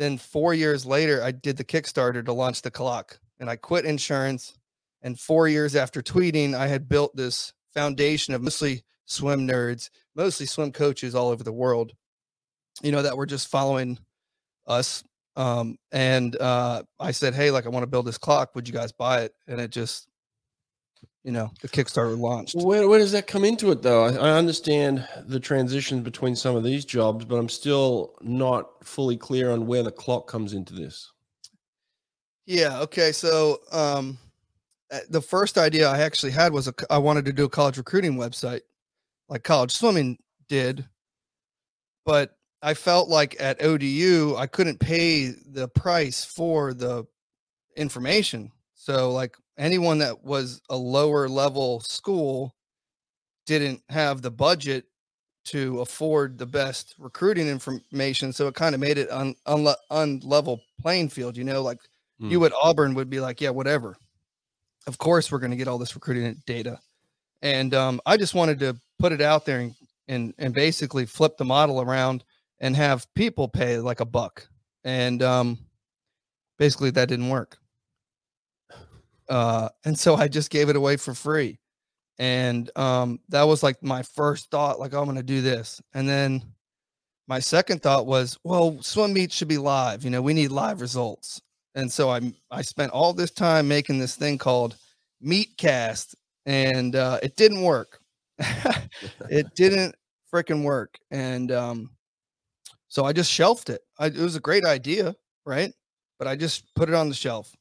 Then 0.02 0.18
4 0.18 0.56
years 0.56 0.84
later 0.84 1.22
I 1.22 1.30
did 1.30 1.58
the 1.58 1.64
Kickstarter 1.64 2.26
to 2.26 2.34
launch 2.34 2.64
the 2.64 2.72
clock 2.72 3.20
and 3.40 3.48
I 3.48 3.56
quit 3.56 3.86
insurance 3.86 4.58
and 5.04 5.20
4 5.20 5.48
years 5.48 5.76
after 5.76 6.02
tweeting 6.02 6.56
I 6.56 6.66
had 6.66 6.90
built 6.90 7.16
this 7.16 7.54
foundation 7.76 8.34
of 8.34 8.42
mostly 8.42 8.82
swim 9.06 9.48
nerds, 9.48 9.92
mostly 10.16 10.48
swim 10.48 10.72
coaches 10.72 11.14
all 11.14 11.30
over 11.30 11.44
the 11.44 11.54
world. 11.54 11.92
You 12.82 12.92
know 12.92 13.04
that 13.04 13.16
were 13.16 13.28
just 13.28 13.48
following 13.48 14.00
us 14.66 15.04
um 15.36 15.78
and 15.92 16.36
uh 16.38 16.82
i 17.00 17.12
said 17.12 17.36
hey 17.36 17.52
like 17.52 17.68
i 17.68 17.70
want 17.70 17.84
to 17.84 17.88
build 17.88 18.06
this 18.06 18.18
clock 18.18 18.56
would 18.56 18.68
you 18.68 18.74
guys 18.74 18.92
buy 18.92 19.22
it 19.22 19.34
and 19.48 19.62
it 19.62 19.70
just 19.72 20.08
you 21.24 21.32
know 21.32 21.52
the 21.62 21.68
Kickstarter 21.68 22.18
launched. 22.18 22.56
Where, 22.56 22.88
where 22.88 23.00
does 23.00 23.12
that 23.12 23.28
come 23.28 23.44
into 23.44 23.72
it, 23.72 23.82
though? 23.82 24.06
I, 24.06 24.14
I 24.14 24.32
understand 24.32 25.08
the 25.26 25.40
transition 25.40 26.02
between 26.02 26.36
some 26.36 26.56
of 26.56 26.64
these 26.64 26.86
jobs, 26.86 27.26
but 27.26 27.36
I'm 27.36 27.50
still 27.50 28.14
not 28.22 28.86
fully 28.86 29.18
clear 29.18 29.52
on 29.52 29.68
where 29.68 29.84
the 29.84 29.92
clock 29.92 30.28
comes 30.28 30.54
into 30.54 30.74
this. 30.74 31.12
Yeah. 32.46 32.80
Okay. 32.82 33.12
So, 33.12 33.60
um, 33.72 34.18
uh, 34.92 35.00
the 35.10 35.22
first 35.22 35.58
idea 35.58 35.88
I 35.88 36.00
actually 36.00 36.32
had 36.32 36.52
was 36.52 36.68
a, 36.68 36.74
I 36.90 36.98
wanted 36.98 37.26
to 37.26 37.34
do 37.34 37.46
a 37.46 37.50
college 37.50 37.78
recruiting 37.78 38.18
website, 38.18 38.62
like 39.30 39.44
college 39.44 39.72
swimming 39.72 40.18
did, 40.50 40.86
but 42.06 42.36
I 42.62 42.74
felt 42.74 43.10
like 43.10 43.40
at 43.40 43.64
ODU 43.64 44.36
I 44.38 44.48
couldn't 44.48 44.80
pay 44.80 45.28
the 45.28 45.68
price 45.68 46.26
for 46.26 46.74
the 46.74 47.06
information. 47.78 48.52
So, 48.74 49.12
like 49.12 49.38
anyone 49.62 50.00
that 50.00 50.24
was 50.24 50.62
a 50.70 50.76
lower 50.76 51.30
level 51.30 51.80
school 51.82 52.56
didn't 53.46 53.82
have 53.90 54.22
the 54.22 54.32
budget 54.32 54.86
to 55.44 55.80
afford 55.82 56.38
the 56.38 56.46
best 56.46 56.96
recruiting 56.98 57.48
information. 57.48 58.34
So 58.34 58.48
it 58.48 58.56
kind 58.56 58.76
of 58.76 58.82
made 58.82 58.98
it 58.98 59.10
un, 59.12 59.36
unle- 59.48 59.76
unlevel 59.92 60.60
playing 60.80 61.10
field. 61.10 61.38
You 61.38 61.44
know, 61.44 61.62
like 61.62 61.80
mm. 62.22 62.30
you 62.30 62.44
at 62.46 62.54
Auburn 62.62 62.96
would 62.96 63.10
be 63.10 63.20
like, 63.20 63.40
yeah, 63.40 63.50
whatever. 63.52 63.96
Of 64.88 64.98
course, 64.98 65.32
we're 65.32 65.40
going 65.40 65.52
to 65.52 65.58
get 65.58 65.68
all 65.68 65.78
this 65.78 65.96
recruiting 65.96 66.42
data. 66.46 66.80
And 67.44 67.74
um, 67.74 68.02
I 68.06 68.18
just 68.18 68.36
wanted 68.36 68.60
to 68.60 68.78
put 69.00 69.12
it 69.12 69.22
out 69.22 69.46
there 69.46 69.60
and, 69.60 69.76
and, 70.08 70.34
and 70.38 70.54
basically 70.54 71.06
flip 71.06 71.38
the 71.38 71.46
model 71.46 71.82
around 71.82 72.24
and 72.60 72.76
have 72.76 73.12
people 73.16 73.48
pay 73.48 73.78
like 73.78 74.00
a 74.00 74.06
buck. 74.06 74.48
And 74.84 75.22
um, 75.22 75.60
basically, 76.58 76.92
that 76.92 77.10
didn't 77.10 77.30
work. 77.30 77.58
Uh, 79.32 79.70
and 79.86 80.00
so 80.00 80.16
I 80.16 80.30
just 80.30 80.52
gave 80.52 80.70
it 80.70 80.78
away 80.78 80.98
for 80.98 81.16
free. 81.16 81.60
And 82.20 82.70
um, 82.78 83.20
that 83.30 83.44
was 83.44 83.64
like 83.64 83.84
my 83.84 84.04
first 84.04 84.52
thought, 84.52 84.80
like, 84.80 84.94
I'm 84.94 85.06
going 85.06 85.18
to 85.18 85.24
do 85.24 85.42
this. 85.42 85.82
And 85.94 86.08
then 86.10 86.44
my 87.28 87.40
second 87.40 87.82
thought 87.82 88.06
was, 88.06 88.38
well, 88.44 88.82
swim 88.82 89.14
meet 89.14 89.32
should 89.32 89.48
be 89.48 89.58
live. 89.58 90.04
You 90.04 90.10
know, 90.10 90.22
we 90.22 90.34
need 90.34 90.52
live 90.52 90.82
results. 90.82 91.42
And 91.76 91.92
so 91.92 92.10
I 92.10 92.34
I 92.52 92.64
spent 92.64 92.92
all 92.92 93.14
this 93.14 93.32
time 93.32 93.68
making 93.68 94.00
this 94.00 94.16
thing 94.16 94.38
called 94.38 94.76
Meetcast, 95.26 96.16
and 96.46 96.96
uh, 96.96 97.20
it 97.24 97.38
didn't 97.38 97.62
work. 97.62 98.00
it 99.30 99.48
didn't 99.56 99.96
freaking 100.34 100.64
work. 100.64 100.98
And 101.12 101.52
um, 101.52 101.92
so 102.88 103.06
I 103.06 103.14
just 103.14 103.32
shelved 103.32 103.70
it. 103.70 103.82
I, 104.00 104.08
it 104.08 104.18
was 104.18 104.36
a 104.36 104.40
great 104.42 104.66
idea, 104.66 105.16
right? 105.46 105.74
But 106.20 106.28
I 106.28 106.36
just 106.36 106.74
put 106.76 106.90
it 106.90 106.96
on 106.96 107.10
the 107.10 107.16
shelf. 107.16 107.56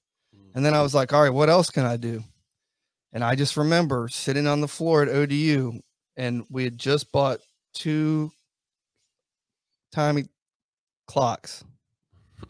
And 0.55 0.65
then 0.65 0.75
I 0.75 0.83
was 0.83 0.95
like, 0.95 1.13
all 1.13 1.23
right, 1.23 1.33
what 1.33 1.49
else 1.49 1.71
can 1.71 1.85
I 1.85 1.97
do? 1.97 2.23
And 3.13 3.25
I 3.25 3.35
just 3.35 3.57
remember 3.57 4.09
sitting 4.09 4.47
on 4.47 4.61
the 4.61 4.69
floor 4.69 5.03
at 5.03 5.09
ODU 5.09 5.81
and 6.17 6.45
we 6.49 6.65
had 6.65 6.79
just 6.79 7.11
bought 7.13 7.41
two 7.75 8.31
timey 9.93 10.25
clocks, 11.07 11.65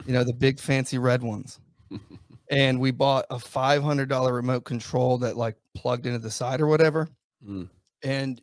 you 0.06 0.12
know, 0.12 0.24
the 0.24 0.34
big 0.34 0.58
fancy 0.58 0.98
red 0.98 1.22
ones. 1.22 1.60
and 2.50 2.78
we 2.78 2.90
bought 2.90 3.26
a 3.30 3.36
$500 3.36 4.32
remote 4.32 4.64
control 4.64 5.18
that 5.18 5.36
like 5.36 5.56
plugged 5.74 6.06
into 6.06 6.18
the 6.18 6.30
side 6.30 6.60
or 6.60 6.66
whatever. 6.66 7.08
Mm. 7.46 7.68
And 8.02 8.40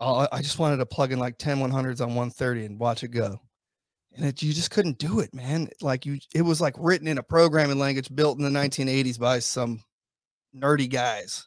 I 0.00 0.40
just 0.42 0.60
wanted 0.60 0.76
to 0.76 0.86
plug 0.86 1.12
in 1.12 1.18
like 1.18 1.38
10 1.38 1.58
100s 1.58 2.00
on 2.00 2.14
130 2.14 2.66
and 2.66 2.78
watch 2.78 3.02
it 3.02 3.08
go 3.08 3.40
and 4.18 4.26
it, 4.26 4.42
you 4.42 4.52
just 4.52 4.72
couldn't 4.72 4.98
do 4.98 5.20
it, 5.20 5.32
man. 5.32 5.68
Like 5.80 6.04
you, 6.04 6.18
it 6.34 6.42
was 6.42 6.60
like 6.60 6.74
written 6.76 7.06
in 7.06 7.18
a 7.18 7.22
programming 7.22 7.78
language 7.78 8.14
built 8.14 8.36
in 8.36 8.44
the 8.44 8.58
1980s 8.58 9.18
by 9.18 9.38
some 9.38 9.82
nerdy 10.54 10.90
guys. 10.90 11.46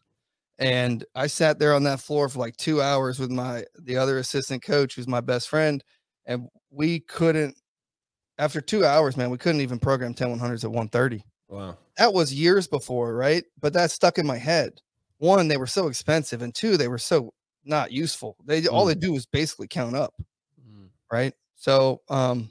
And 0.58 1.04
I 1.14 1.28
sat 1.28 1.60
there 1.60 1.74
on 1.74 1.84
that 1.84 2.00
floor 2.00 2.30
for 2.30 2.40
like 2.40 2.56
two 2.56 2.82
hours 2.82 3.20
with 3.20 3.30
my 3.30 3.66
the 3.78 3.98
other 3.98 4.20
assistant 4.20 4.64
coach, 4.64 4.96
who's 4.96 5.08
my 5.08 5.20
best 5.20 5.50
friend, 5.50 5.84
and 6.26 6.48
we 6.70 7.02
couldn't. 7.02 7.58
After 8.38 8.62
two 8.62 8.86
hours, 8.86 9.18
man, 9.18 9.32
we 9.32 9.38
couldn't 9.38 9.62
even 9.62 9.80
program 9.80 10.14
10 10.14 10.40
100s 10.40 10.64
at 10.64 10.72
130. 10.72 11.24
Wow, 11.50 11.78
that 11.98 12.14
was 12.14 12.34
years 12.34 12.68
before, 12.68 13.14
right? 13.16 13.44
But 13.60 13.74
that 13.74 13.92
stuck 13.92 14.18
in 14.18 14.26
my 14.26 14.38
head. 14.38 14.82
One, 15.18 15.48
they 15.48 15.58
were 15.58 15.68
so 15.68 15.88
expensive, 15.88 16.42
and 16.42 16.54
two, 16.54 16.78
they 16.78 16.88
were 16.88 17.00
so 17.00 17.34
not 17.66 17.92
useful. 17.92 18.38
They 18.46 18.62
mm. 18.62 18.72
all 18.72 18.86
they 18.86 18.96
do 18.96 19.16
is 19.16 19.26
basically 19.26 19.68
count 19.68 19.96
up, 19.96 20.14
mm. 20.64 20.90
right? 21.12 21.34
So, 21.56 22.02
um, 22.10 22.50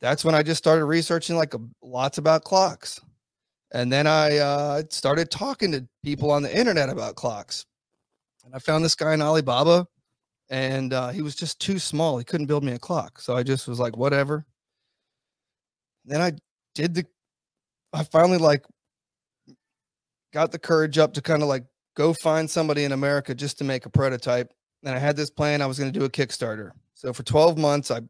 that's 0.00 0.24
when 0.24 0.34
I 0.34 0.42
just 0.42 0.58
started 0.58 0.84
researching 0.86 1.36
like 1.36 1.54
a, 1.54 1.60
lots 1.82 2.18
about 2.18 2.44
clocks. 2.44 3.00
And 3.72 3.92
then 3.92 4.06
I 4.06 4.38
uh, 4.38 4.82
started 4.90 5.30
talking 5.30 5.70
to 5.72 5.86
people 6.02 6.30
on 6.30 6.42
the 6.42 6.56
internet 6.56 6.88
about 6.88 7.14
clocks. 7.14 7.66
And 8.44 8.54
I 8.54 8.58
found 8.58 8.84
this 8.84 8.94
guy 8.94 9.14
in 9.14 9.22
Alibaba, 9.22 9.86
and 10.48 10.92
uh, 10.92 11.10
he 11.10 11.22
was 11.22 11.36
just 11.36 11.60
too 11.60 11.78
small. 11.78 12.18
He 12.18 12.24
couldn't 12.24 12.46
build 12.46 12.64
me 12.64 12.72
a 12.72 12.78
clock. 12.78 13.20
So 13.20 13.36
I 13.36 13.42
just 13.42 13.68
was 13.68 13.78
like, 13.78 13.96
whatever. 13.96 14.44
Then 16.04 16.20
I 16.20 16.32
did 16.74 16.94
the, 16.94 17.04
I 17.92 18.02
finally 18.04 18.38
like 18.38 18.64
got 20.32 20.50
the 20.50 20.58
courage 20.58 20.98
up 20.98 21.12
to 21.14 21.22
kind 21.22 21.42
of 21.42 21.48
like 21.48 21.64
go 21.96 22.12
find 22.14 22.50
somebody 22.50 22.84
in 22.84 22.92
America 22.92 23.34
just 23.34 23.58
to 23.58 23.64
make 23.64 23.86
a 23.86 23.90
prototype. 23.90 24.52
And 24.82 24.94
I 24.94 24.98
had 24.98 25.16
this 25.16 25.30
plan. 25.30 25.60
I 25.60 25.66
was 25.66 25.78
going 25.78 25.92
to 25.92 25.98
do 25.98 26.06
a 26.06 26.10
Kickstarter. 26.10 26.70
So 26.94 27.12
for 27.12 27.22
12 27.22 27.58
months, 27.58 27.90
I 27.90 28.00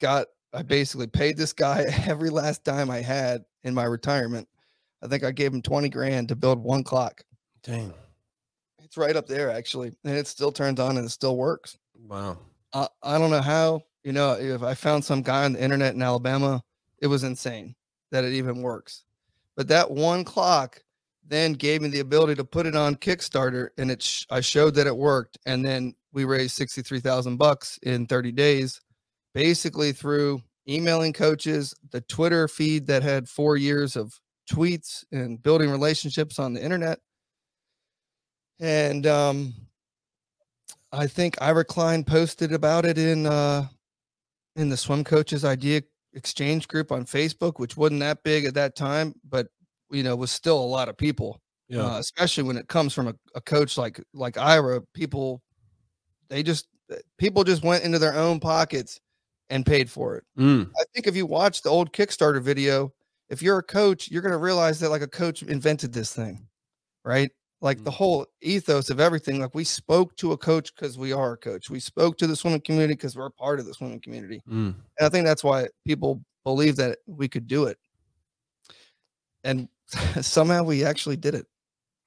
got 0.00 0.26
I 0.54 0.62
basically 0.62 1.08
paid 1.08 1.36
this 1.36 1.52
guy 1.52 1.84
every 2.06 2.30
last 2.30 2.64
dime 2.64 2.90
I 2.90 3.00
had 3.00 3.44
in 3.64 3.74
my 3.74 3.84
retirement. 3.84 4.48
I 5.02 5.08
think 5.08 5.24
I 5.24 5.32
gave 5.32 5.52
him 5.52 5.62
20 5.62 5.88
grand 5.88 6.28
to 6.28 6.36
build 6.36 6.62
one 6.62 6.84
clock. 6.84 7.24
Dang. 7.62 7.92
It's 8.82 8.96
right 8.96 9.16
up 9.16 9.26
there 9.26 9.50
actually. 9.50 9.92
And 10.04 10.16
it 10.16 10.26
still 10.26 10.52
turns 10.52 10.80
on 10.80 10.96
and 10.96 11.06
it 11.06 11.10
still 11.10 11.36
works. 11.36 11.76
Wow. 12.06 12.38
I, 12.72 12.88
I 13.02 13.18
don't 13.18 13.30
know 13.30 13.42
how, 13.42 13.82
you 14.04 14.12
know, 14.12 14.32
if 14.32 14.62
I 14.62 14.74
found 14.74 15.04
some 15.04 15.22
guy 15.22 15.44
on 15.44 15.54
the 15.54 15.62
internet 15.62 15.94
in 15.94 16.02
Alabama, 16.02 16.62
it 16.98 17.08
was 17.08 17.24
insane 17.24 17.74
that 18.12 18.24
it 18.24 18.32
even 18.32 18.62
works. 18.62 19.04
But 19.56 19.68
that 19.68 19.90
one 19.90 20.24
clock 20.24 20.82
then 21.26 21.54
gave 21.54 21.82
me 21.82 21.88
the 21.88 22.00
ability 22.00 22.34
to 22.36 22.44
put 22.44 22.66
it 22.66 22.76
on 22.76 22.96
Kickstarter 22.96 23.70
and 23.78 23.90
it 23.90 24.02
sh- 24.02 24.26
I 24.30 24.40
showed 24.40 24.74
that 24.74 24.86
it 24.86 24.96
worked 24.96 25.38
and 25.46 25.64
then 25.64 25.94
we 26.12 26.24
raised 26.24 26.54
63,000 26.54 27.36
bucks 27.36 27.78
in 27.82 28.06
30 28.06 28.32
days 28.32 28.80
basically 29.34 29.92
through 29.92 30.42
emailing 30.68 31.12
coaches, 31.12 31.74
the 31.90 32.00
Twitter 32.02 32.48
feed 32.48 32.86
that 32.86 33.02
had 33.02 33.28
four 33.28 33.56
years 33.56 33.96
of 33.96 34.18
tweets 34.50 35.04
and 35.12 35.42
building 35.42 35.70
relationships 35.70 36.38
on 36.38 36.54
the 36.54 36.62
internet. 36.62 37.00
And 38.60 39.06
um, 39.06 39.54
I 40.92 41.06
think 41.06 41.40
Ira 41.42 41.64
Klein 41.64 42.04
posted 42.04 42.52
about 42.52 42.84
it 42.84 42.96
in 42.96 43.26
uh, 43.26 43.66
in 44.56 44.68
the 44.68 44.76
swim 44.76 45.02
coaches 45.02 45.44
idea 45.44 45.82
exchange 46.14 46.68
group 46.68 46.92
on 46.92 47.04
Facebook, 47.04 47.58
which 47.58 47.76
wasn't 47.76 48.00
that 48.00 48.22
big 48.22 48.44
at 48.44 48.54
that 48.54 48.76
time, 48.76 49.14
but 49.28 49.48
you 49.90 50.02
know 50.02 50.14
was 50.14 50.30
still 50.30 50.58
a 50.58 50.64
lot 50.64 50.88
of 50.88 50.96
people. 50.96 51.40
Yeah. 51.68 51.82
Uh, 51.82 51.98
especially 51.98 52.44
when 52.44 52.58
it 52.58 52.68
comes 52.68 52.92
from 52.92 53.08
a, 53.08 53.14
a 53.34 53.40
coach 53.40 53.76
like 53.76 54.00
like 54.12 54.38
Ira, 54.38 54.82
people 54.94 55.42
they 56.28 56.42
just 56.42 56.68
people 57.18 57.42
just 57.42 57.64
went 57.64 57.84
into 57.84 57.98
their 57.98 58.14
own 58.14 58.38
pockets 58.38 59.00
and 59.50 59.66
paid 59.66 59.90
for 59.90 60.16
it. 60.16 60.24
Mm. 60.38 60.70
I 60.78 60.84
think 60.92 61.06
if 61.06 61.16
you 61.16 61.26
watch 61.26 61.62
the 61.62 61.70
old 61.70 61.92
Kickstarter 61.92 62.42
video, 62.42 62.92
if 63.28 63.42
you're 63.42 63.58
a 63.58 63.62
coach, 63.62 64.10
you're 64.10 64.22
going 64.22 64.32
to 64.32 64.38
realize 64.38 64.80
that 64.80 64.90
like 64.90 65.02
a 65.02 65.08
coach 65.08 65.42
invented 65.42 65.92
this 65.92 66.14
thing, 66.14 66.46
right? 67.04 67.30
Like 67.60 67.78
mm. 67.78 67.84
the 67.84 67.90
whole 67.90 68.26
ethos 68.40 68.90
of 68.90 69.00
everything. 69.00 69.40
Like 69.40 69.54
we 69.54 69.64
spoke 69.64 70.16
to 70.16 70.32
a 70.32 70.36
coach 70.36 70.74
because 70.74 70.98
we 70.98 71.12
are 71.12 71.32
a 71.32 71.36
coach. 71.36 71.70
We 71.70 71.80
spoke 71.80 72.18
to 72.18 72.26
the 72.26 72.36
swimming 72.36 72.60
community 72.60 72.94
because 72.94 73.16
we're 73.16 73.26
a 73.26 73.30
part 73.30 73.60
of 73.60 73.66
the 73.66 73.74
swimming 73.74 74.00
community. 74.00 74.42
Mm. 74.48 74.74
And 74.98 75.06
I 75.06 75.08
think 75.08 75.26
that's 75.26 75.44
why 75.44 75.68
people 75.86 76.22
believe 76.44 76.76
that 76.76 76.98
we 77.06 77.28
could 77.28 77.46
do 77.46 77.64
it. 77.64 77.78
And 79.42 79.68
somehow 80.20 80.62
we 80.62 80.84
actually 80.84 81.16
did 81.16 81.34
it. 81.34 81.46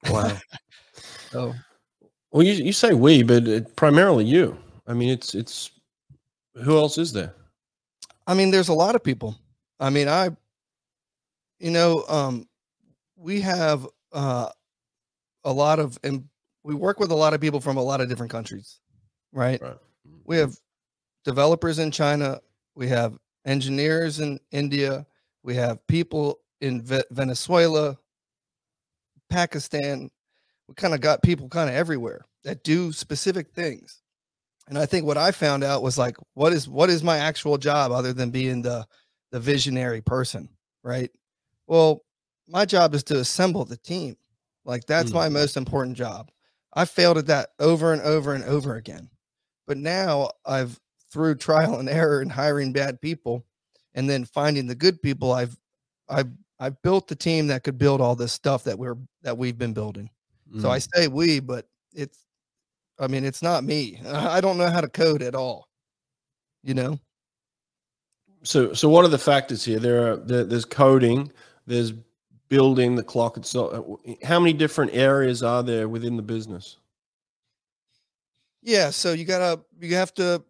Wow. 0.08 0.36
oh. 1.34 1.54
Well, 2.30 2.42
you, 2.42 2.52
you 2.52 2.72
say 2.72 2.92
we, 2.92 3.22
but 3.22 3.48
it, 3.48 3.76
primarily 3.76 4.24
you. 4.24 4.56
I 4.86 4.92
mean, 4.92 5.08
it's 5.08 5.34
it's 5.34 5.70
who 6.62 6.76
else 6.76 6.98
is 6.98 7.12
there? 7.12 7.34
I 8.26 8.34
mean, 8.34 8.50
there's 8.50 8.68
a 8.68 8.74
lot 8.74 8.94
of 8.94 9.02
people. 9.02 9.36
I 9.80 9.90
mean, 9.90 10.08
I, 10.08 10.30
you 11.58 11.70
know, 11.70 12.04
um, 12.08 12.48
we 13.16 13.40
have 13.40 13.86
uh, 14.12 14.48
a 15.44 15.52
lot 15.52 15.78
of, 15.78 15.98
and 16.04 16.24
we 16.62 16.74
work 16.74 17.00
with 17.00 17.10
a 17.10 17.16
lot 17.16 17.34
of 17.34 17.40
people 17.40 17.60
from 17.60 17.76
a 17.76 17.82
lot 17.82 18.00
of 18.00 18.08
different 18.08 18.32
countries, 18.32 18.80
right? 19.32 19.60
right. 19.60 19.78
We 20.24 20.36
have 20.36 20.54
developers 21.24 21.78
in 21.78 21.90
China, 21.90 22.40
we 22.74 22.88
have 22.88 23.16
engineers 23.44 24.20
in 24.20 24.38
India, 24.50 25.06
we 25.42 25.54
have 25.54 25.86
people 25.86 26.40
in 26.60 26.82
Ve- 26.82 27.04
Venezuela, 27.10 27.96
Pakistan. 29.28 30.10
We 30.66 30.74
kind 30.74 30.94
of 30.94 31.00
got 31.00 31.22
people 31.22 31.48
kind 31.48 31.70
of 31.70 31.76
everywhere 31.76 32.26
that 32.44 32.64
do 32.64 32.92
specific 32.92 33.52
things. 33.52 34.02
And 34.68 34.78
I 34.78 34.86
think 34.86 35.06
what 35.06 35.16
I 35.18 35.30
found 35.32 35.64
out 35.64 35.82
was 35.82 35.98
like, 35.98 36.16
what 36.34 36.52
is 36.52 36.68
what 36.68 36.90
is 36.90 37.02
my 37.02 37.18
actual 37.18 37.58
job 37.58 37.90
other 37.92 38.12
than 38.12 38.30
being 38.30 38.62
the 38.62 38.86
the 39.32 39.40
visionary 39.40 40.00
person, 40.02 40.48
right? 40.82 41.10
Well, 41.66 42.04
my 42.48 42.64
job 42.64 42.94
is 42.94 43.04
to 43.04 43.18
assemble 43.18 43.64
the 43.64 43.76
team. 43.78 44.16
Like 44.64 44.86
that's 44.86 45.12
Mm. 45.12 45.14
my 45.14 45.28
most 45.28 45.56
important 45.56 45.96
job. 45.96 46.30
I 46.74 46.84
failed 46.84 47.18
at 47.18 47.26
that 47.26 47.50
over 47.58 47.92
and 47.92 48.02
over 48.02 48.34
and 48.34 48.44
over 48.44 48.76
again. 48.76 49.10
But 49.66 49.78
now 49.78 50.30
I've 50.46 50.78
through 51.12 51.36
trial 51.36 51.78
and 51.78 51.88
error 51.88 52.20
and 52.20 52.30
hiring 52.32 52.72
bad 52.72 53.00
people 53.00 53.46
and 53.94 54.08
then 54.10 54.24
finding 54.26 54.66
the 54.66 54.74
good 54.74 55.00
people, 55.02 55.32
I've 55.32 55.56
I've 56.08 56.30
I've 56.60 56.80
built 56.82 57.08
the 57.08 57.16
team 57.16 57.46
that 57.48 57.64
could 57.64 57.78
build 57.78 58.00
all 58.00 58.16
this 58.16 58.32
stuff 58.32 58.64
that 58.64 58.78
we're 58.78 58.96
that 59.22 59.38
we've 59.38 59.58
been 59.58 59.72
building. 59.74 60.10
So 60.58 60.70
I 60.70 60.78
Mm. 60.78 60.88
say 60.94 61.08
we, 61.08 61.40
but 61.40 61.68
it's 61.94 62.24
I 62.98 63.06
mean, 63.06 63.24
it's 63.24 63.42
not 63.42 63.64
me. 63.64 64.00
I 64.06 64.40
don't 64.40 64.58
know 64.58 64.70
how 64.70 64.80
to 64.80 64.88
code 64.88 65.22
at 65.22 65.34
all. 65.34 65.68
You 66.62 66.74
know? 66.74 66.98
So, 68.42 68.72
so 68.72 68.88
what 68.88 69.04
are 69.04 69.08
the 69.08 69.18
factors 69.18 69.64
here? 69.64 69.78
There 69.78 70.12
are 70.12 70.16
there, 70.16 70.44
there's 70.44 70.64
coding, 70.64 71.32
there's 71.66 71.92
building 72.48 72.94
the 72.94 73.02
clock 73.02 73.36
itself. 73.36 73.74
Uh, 73.74 74.14
how 74.24 74.38
many 74.38 74.52
different 74.52 74.94
areas 74.94 75.42
are 75.42 75.62
there 75.62 75.88
within 75.88 76.16
the 76.16 76.22
business? 76.22 76.76
Yeah, 78.62 78.90
so 78.90 79.12
you 79.12 79.24
gotta 79.24 79.60
you 79.80 79.94
have 79.94 80.14
to 80.14 80.42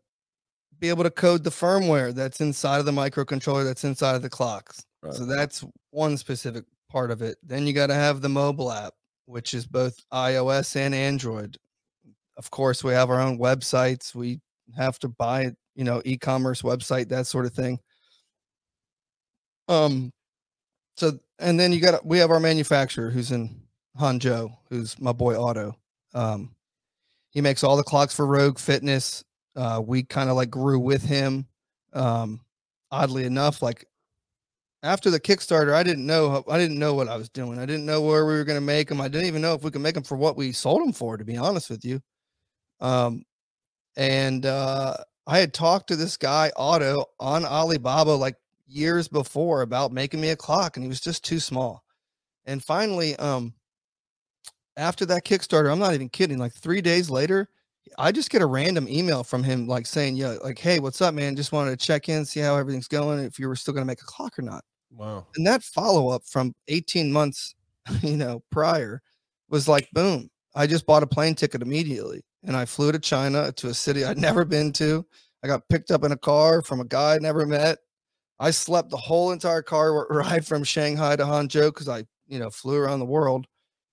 be 0.78 0.88
able 0.88 1.04
to 1.04 1.10
code 1.10 1.44
the 1.44 1.50
firmware 1.50 2.14
that's 2.14 2.40
inside 2.40 2.78
of 2.78 2.84
the 2.84 2.92
microcontroller 2.92 3.64
that's 3.64 3.84
inside 3.84 4.14
of 4.14 4.22
the 4.22 4.30
clocks. 4.30 4.84
Right. 5.02 5.14
So 5.14 5.24
that's 5.24 5.64
one 5.90 6.16
specific 6.16 6.64
part 6.88 7.10
of 7.10 7.22
it. 7.22 7.38
Then 7.42 7.66
you 7.66 7.72
got 7.72 7.88
to 7.88 7.94
have 7.94 8.20
the 8.20 8.28
mobile 8.28 8.72
app, 8.72 8.94
which 9.26 9.54
is 9.54 9.66
both 9.66 9.98
iOS 10.12 10.76
and 10.76 10.94
Android. 10.94 11.56
Of 12.38 12.50
course, 12.52 12.84
we 12.84 12.92
have 12.92 13.10
our 13.10 13.20
own 13.20 13.38
websites. 13.38 14.14
We 14.14 14.40
have 14.76 14.98
to 15.00 15.08
buy, 15.08 15.52
you 15.74 15.84
know, 15.84 16.00
e-commerce 16.04 16.62
website, 16.62 17.08
that 17.08 17.26
sort 17.26 17.46
of 17.46 17.52
thing. 17.52 17.80
Um 19.68 20.12
so 20.96 21.18
and 21.38 21.58
then 21.60 21.72
you 21.72 21.80
got 21.80 22.04
we 22.06 22.18
have 22.18 22.30
our 22.30 22.40
manufacturer 22.40 23.10
who's 23.10 23.32
in 23.32 23.62
Hangzhou, 24.00 24.56
who's 24.70 25.00
my 25.00 25.12
boy 25.12 25.40
Otto. 25.40 25.74
Um 26.14 26.54
he 27.30 27.40
makes 27.40 27.64
all 27.64 27.76
the 27.76 27.82
clocks 27.84 28.14
for 28.14 28.26
Rogue 28.26 28.58
Fitness. 28.58 29.24
Uh 29.56 29.82
we 29.84 30.02
kind 30.04 30.30
of 30.30 30.36
like 30.36 30.50
grew 30.50 30.78
with 30.80 31.04
him. 31.04 31.46
Um 31.92 32.40
oddly 32.90 33.24
enough, 33.24 33.62
like 33.62 33.86
after 34.82 35.10
the 35.10 35.20
Kickstarter, 35.20 35.74
I 35.74 35.82
didn't 35.82 36.06
know 36.06 36.44
I 36.48 36.58
didn't 36.58 36.78
know 36.78 36.94
what 36.94 37.08
I 37.08 37.16
was 37.16 37.28
doing. 37.30 37.58
I 37.58 37.66
didn't 37.66 37.86
know 37.86 38.02
where 38.02 38.26
we 38.26 38.34
were 38.34 38.44
going 38.44 38.56
to 38.58 38.60
make 38.64 38.88
them. 38.88 39.00
I 39.00 39.08
didn't 39.08 39.26
even 39.26 39.42
know 39.42 39.54
if 39.54 39.62
we 39.62 39.70
could 39.70 39.80
make 39.82 39.94
them 39.94 40.04
for 40.04 40.16
what 40.16 40.36
we 40.36 40.52
sold 40.52 40.82
them 40.82 40.92
for, 40.92 41.16
to 41.16 41.24
be 41.24 41.36
honest 41.36 41.70
with 41.70 41.84
you. 41.84 42.00
Um, 42.80 43.24
and 43.96 44.46
uh, 44.46 44.94
I 45.26 45.38
had 45.38 45.52
talked 45.52 45.88
to 45.88 45.96
this 45.96 46.16
guy 46.16 46.52
Otto 46.56 47.06
on 47.18 47.44
Alibaba 47.44 48.10
like 48.10 48.36
years 48.66 49.08
before 49.08 49.62
about 49.62 49.92
making 49.92 50.20
me 50.20 50.30
a 50.30 50.36
clock, 50.36 50.76
and 50.76 50.84
he 50.84 50.88
was 50.88 51.00
just 51.00 51.24
too 51.24 51.40
small. 51.40 51.84
And 52.46 52.62
finally, 52.62 53.16
um, 53.16 53.54
after 54.76 55.04
that 55.06 55.24
Kickstarter, 55.24 55.70
I'm 55.70 55.78
not 55.78 55.94
even 55.94 56.08
kidding. 56.08 56.38
Like 56.38 56.52
three 56.54 56.80
days 56.80 57.10
later, 57.10 57.48
I 57.98 58.12
just 58.12 58.30
get 58.30 58.42
a 58.42 58.46
random 58.46 58.88
email 58.88 59.24
from 59.24 59.42
him, 59.42 59.66
like 59.66 59.86
saying, 59.86 60.16
"Yeah, 60.16 60.36
like, 60.44 60.58
hey, 60.58 60.78
what's 60.78 61.00
up, 61.00 61.14
man? 61.14 61.36
Just 61.36 61.52
wanted 61.52 61.78
to 61.78 61.86
check 61.86 62.08
in, 62.08 62.24
see 62.24 62.40
how 62.40 62.56
everything's 62.56 62.88
going, 62.88 63.18
if 63.20 63.38
you 63.38 63.48
were 63.48 63.56
still 63.56 63.74
going 63.74 63.82
to 63.82 63.86
make 63.86 64.02
a 64.02 64.06
clock 64.06 64.38
or 64.38 64.42
not." 64.42 64.64
Wow. 64.90 65.26
and 65.36 65.46
that 65.46 65.62
follow 65.62 66.08
up 66.08 66.24
from 66.24 66.54
18 66.68 67.12
months 67.12 67.54
you 68.02 68.16
know 68.16 68.42
prior 68.50 69.02
was 69.48 69.68
like 69.68 69.88
boom 69.92 70.30
i 70.54 70.66
just 70.66 70.86
bought 70.86 71.02
a 71.02 71.06
plane 71.06 71.34
ticket 71.34 71.62
immediately 71.62 72.22
and 72.44 72.56
i 72.56 72.64
flew 72.64 72.92
to 72.92 72.98
china 72.98 73.52
to 73.52 73.68
a 73.68 73.74
city 73.74 74.04
i'd 74.04 74.18
never 74.28 74.44
been 74.44 74.72
to. 74.72 75.04
I 75.42 75.46
got 75.46 75.68
picked 75.68 75.92
up 75.92 76.02
in 76.02 76.10
a 76.10 76.16
car 76.16 76.62
from 76.62 76.80
a 76.80 76.84
guy 76.84 77.14
i 77.14 77.18
never 77.18 77.46
met. 77.46 77.78
I 78.40 78.50
slept 78.50 78.90
the 78.90 78.96
whole 78.96 79.32
entire 79.32 79.62
car 79.62 80.06
ride 80.10 80.46
from 80.46 80.64
shanghai 80.64 81.16
to 81.16 81.24
hangzhou 81.24 81.66
because 81.66 81.88
i 81.88 82.04
you 82.26 82.38
know 82.38 82.50
flew 82.50 82.76
around 82.76 83.00
the 83.00 83.06
world. 83.06 83.46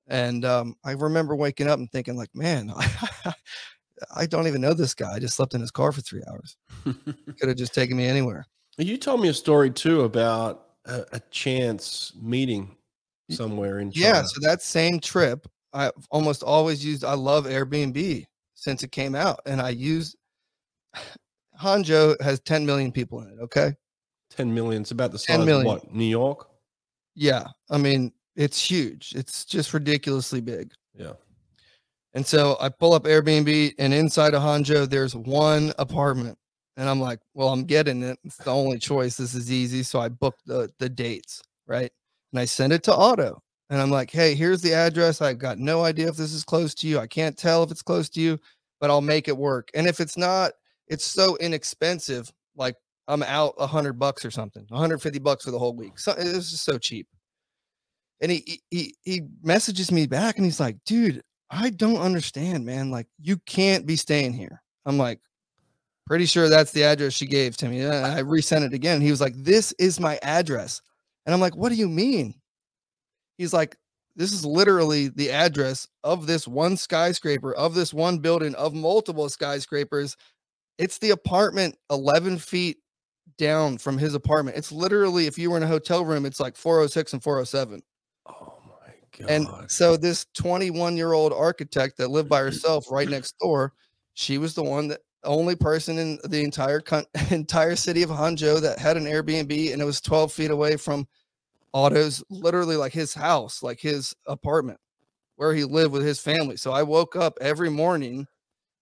And 0.08 0.46
um, 0.46 0.76
i 0.84 0.92
remember 0.92 1.36
waking 1.36 1.68
up 1.68 1.80
and 1.80 1.92
thinking 1.92 2.16
like 2.16 2.30
man 2.34 2.72
i 4.16 4.26
don't 4.26 4.48
even 4.48 4.62
know 4.62 4.74
this 4.74 4.94
guy. 4.94 5.14
I 5.14 5.20
just 5.20 5.36
slept 5.36 5.54
in 5.54 5.62
his 5.62 5.72
car 5.72 5.92
for 5.92 6.02
three 6.02 6.22
hours. 6.30 6.58
Could 6.84 7.50
have 7.50 7.58
just 7.58 7.74
taken 7.74 7.98
me 7.98 8.06
anywhere. 8.06 8.46
You 8.78 8.98
told 8.98 9.22
me 9.22 9.30
a 9.30 9.34
story 9.34 9.72
too 9.72 10.02
about 10.02 10.68
a, 10.86 11.06
a 11.14 11.20
chance 11.32 12.14
meeting 12.22 12.76
somewhere 13.30 13.80
in 13.80 13.92
China. 13.92 14.06
Yeah, 14.06 14.24
so 14.24 14.40
that 14.42 14.62
same 14.62 15.00
trip, 15.00 15.48
I 15.74 15.92
almost 16.12 16.44
always 16.44 16.84
used. 16.84 17.04
I 17.04 17.14
love 17.14 17.46
Airbnb 17.46 18.26
since 18.56 18.84
it 18.84 18.92
came 18.92 19.16
out, 19.16 19.40
and 19.46 19.62
I 19.62 19.70
use 19.70 20.16
Hangzhou 21.62 22.20
has 22.22 22.40
10 22.42 22.66
million 22.66 22.92
people 22.92 23.22
in 23.22 23.30
it. 23.30 23.40
Okay, 23.42 23.74
10 24.32 24.54
million. 24.54 24.82
It's 24.82 24.92
about 24.92 25.12
the 25.12 25.20
10 25.20 25.42
size 25.42 25.50
of 25.50 25.64
what? 25.64 25.94
New 25.94 26.06
York? 26.06 26.50
yeah, 27.16 27.48
I 27.70 27.78
mean 27.78 28.12
it's 28.36 28.60
huge. 28.60 29.14
It's 29.16 29.46
just 29.46 29.74
ridiculously 29.74 30.42
big. 30.42 30.74
Yeah. 30.94 31.14
And 32.14 32.26
so 32.26 32.58
I 32.60 32.70
pull 32.70 32.94
up 32.94 33.04
Airbnb, 33.04 33.74
and 33.78 33.94
inside 33.94 34.34
of 34.34 34.42
Hangzhou, 34.42 34.90
there's 34.90 35.16
one 35.16 35.74
apartment, 35.78 36.38
and 36.78 36.90
I'm 36.90 37.00
like, 37.00 37.20
well, 37.34 37.50
I'm 37.50 37.66
getting 37.66 38.04
it. 38.04 38.20
It's 38.24 38.38
the 38.38 38.54
only 38.54 38.80
choice. 38.80 39.18
This 39.18 39.36
is 39.36 39.52
easy. 39.52 39.84
So 39.84 40.00
I 40.00 40.10
booked 40.10 40.46
the 40.46 40.70
the 40.80 40.90
dates, 40.90 41.42
right? 41.68 41.92
And 42.32 42.40
I 42.40 42.46
send 42.46 42.74
it 42.74 42.84
to 42.84 42.94
Otto, 42.94 43.42
and 43.70 43.82
I'm 43.82 43.90
like, 43.92 44.12
hey, 44.12 44.36
here's 44.36 44.62
the 44.62 44.74
address. 44.74 45.22
I've 45.22 45.40
got 45.40 45.58
no 45.58 45.84
idea 45.84 46.08
if 46.08 46.18
this 46.18 46.34
is 46.34 46.44
close 46.44 46.74
to 46.76 46.88
you. 46.88 47.00
I 47.00 47.08
can't 47.08 47.38
tell 47.38 47.64
if 47.64 47.72
it's 47.72 47.82
close 47.82 48.10
to 48.10 48.22
you, 48.22 48.40
but 48.80 48.90
I'll 48.90 49.02
make 49.02 49.28
it 49.28 49.38
work. 49.38 49.70
And 49.74 49.88
if 49.88 50.00
it's 50.00 50.18
not, 50.18 50.54
it's 50.88 51.06
so 51.06 51.36
inexpensive. 51.38 52.32
Like 52.56 52.76
I'm 53.08 53.24
out 53.24 53.56
a 53.58 53.68
hundred 53.68 53.94
bucks 54.00 54.24
or 54.26 54.32
something, 54.32 54.66
150 54.70 55.20
bucks 55.20 55.46
for 55.46 55.52
the 55.52 55.60
whole 55.60 55.76
week. 55.76 55.98
So 56.00 56.14
it's 56.18 56.52
just 56.52 56.64
so 56.66 56.78
cheap. 56.78 57.08
And 58.22 58.32
he 58.32 58.62
he- 58.72 58.96
he 59.04 59.22
messages 59.44 59.92
me 59.92 60.08
back, 60.08 60.38
and 60.38 60.46
he's 60.46 60.60
like, 60.60 60.78
dude, 60.86 61.22
I 61.50 61.70
don't 61.70 61.98
understand, 61.98 62.66
man. 62.66 62.90
Like, 62.90 63.08
you 63.22 63.38
can't 63.46 63.86
be 63.86 63.96
staying 63.98 64.34
here. 64.34 64.62
I'm 64.86 64.98
like, 64.98 65.20
pretty 66.06 66.26
sure 66.26 66.50
that's 66.50 66.72
the 66.72 66.84
address 66.84 67.14
she 67.14 67.26
gave 67.28 67.58
to 67.58 67.68
me. 67.70 67.82
And 67.82 67.94
I 68.06 68.20
resent 68.20 68.66
it 68.66 68.74
again. 68.74 69.02
He 69.02 69.12
was 69.12 69.22
like, 69.22 69.36
This 69.36 69.74
is 69.80 70.00
my 70.00 70.20
address. 70.24 70.82
And 71.26 71.34
I'm 71.34 71.42
like, 71.42 71.56
What 71.56 71.70
do 71.70 71.76
you 71.76 71.90
mean? 71.90 72.36
He's 73.38 73.54
like, 73.54 73.78
This 74.16 74.32
is 74.32 74.46
literally 74.46 75.10
the 75.10 75.32
address 75.32 75.88
of 76.04 76.28
this 76.28 76.48
one 76.48 76.78
skyscraper, 76.78 77.54
of 77.54 77.76
this 77.76 77.94
one 77.94 78.20
building, 78.20 78.56
of 78.56 78.74
multiple 78.74 79.30
skyscrapers. 79.30 80.16
It's 80.78 80.98
the 80.98 81.12
apartment 81.12 81.78
11 81.90 82.40
feet 82.40 82.78
down 83.38 83.78
from 83.78 83.98
his 83.98 84.14
apartment. 84.14 84.58
It's 84.58 84.72
literally, 84.72 85.28
if 85.28 85.38
you 85.38 85.52
were 85.52 85.58
in 85.58 85.64
a 85.64 85.68
hotel 85.68 86.06
room, 86.06 86.26
it's 86.26 86.40
like 86.40 86.56
406 86.56 87.14
and 87.14 87.24
407. 87.24 87.82
Oh 88.28 88.54
my 88.66 88.94
God. 89.18 89.30
And 89.30 89.72
so 89.72 89.98
this 89.98 90.26
21 90.36 90.98
year 90.98 91.14
old 91.14 91.34
architect 91.34 91.98
that 91.98 92.10
lived 92.10 92.30
by 92.30 92.40
herself 92.42 92.92
right 92.92 93.10
next 93.10 93.36
door, 93.40 93.74
she 94.14 94.38
was 94.38 94.54
the 94.54 94.64
one 94.64 94.88
that 94.90 95.02
only 95.24 95.56
person 95.56 95.98
in 95.98 96.20
the 96.26 96.44
entire 96.44 96.82
entire 97.32 97.76
city 97.76 98.04
of 98.04 98.10
Hangzhou 98.10 98.62
that 98.62 98.80
had 98.80 98.98
an 98.98 99.06
Airbnb, 99.06 99.74
and 99.74 99.82
it 99.82 99.86
was 99.86 100.02
12 100.02 100.32
feet 100.32 100.52
away 100.52 100.78
from 100.78 101.08
Otto's, 101.76 102.24
literally 102.30 102.78
like 102.78 102.94
his 102.94 103.14
house, 103.14 103.62
like 103.62 103.80
his 103.82 104.16
apartment, 104.28 104.80
where 105.36 105.54
he 105.54 105.66
lived 105.66 105.92
with 105.92 106.06
his 106.06 106.20
family. 106.22 106.56
So 106.58 106.72
I 106.72 106.84
woke 106.84 107.16
up 107.16 107.38
every 107.42 107.70
morning, 107.70 108.26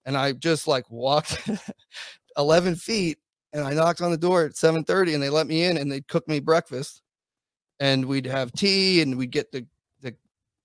and 0.05 0.15
I 0.15 0.33
just 0.33 0.67
like 0.67 0.89
walked 0.91 1.49
11 2.37 2.75
feet, 2.75 3.17
and 3.51 3.63
I 3.63 3.73
knocked 3.73 4.01
on 4.01 4.11
the 4.11 4.17
door 4.17 4.45
at 4.45 4.55
7:30, 4.55 5.15
and 5.15 5.23
they 5.23 5.29
let 5.29 5.47
me 5.47 5.63
in, 5.63 5.77
and 5.77 5.91
they 5.91 6.01
cooked 6.01 6.27
me 6.29 6.39
breakfast 6.39 7.01
and 7.79 8.05
we'd 8.05 8.25
have 8.25 8.51
tea 8.53 9.01
and 9.01 9.17
we'd 9.17 9.31
get 9.31 9.51
the 9.51 9.65
the 10.01 10.15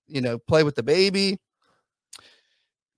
you 0.07 0.21
know 0.21 0.37
play 0.37 0.63
with 0.63 0.75
the 0.75 0.83
baby 0.83 1.37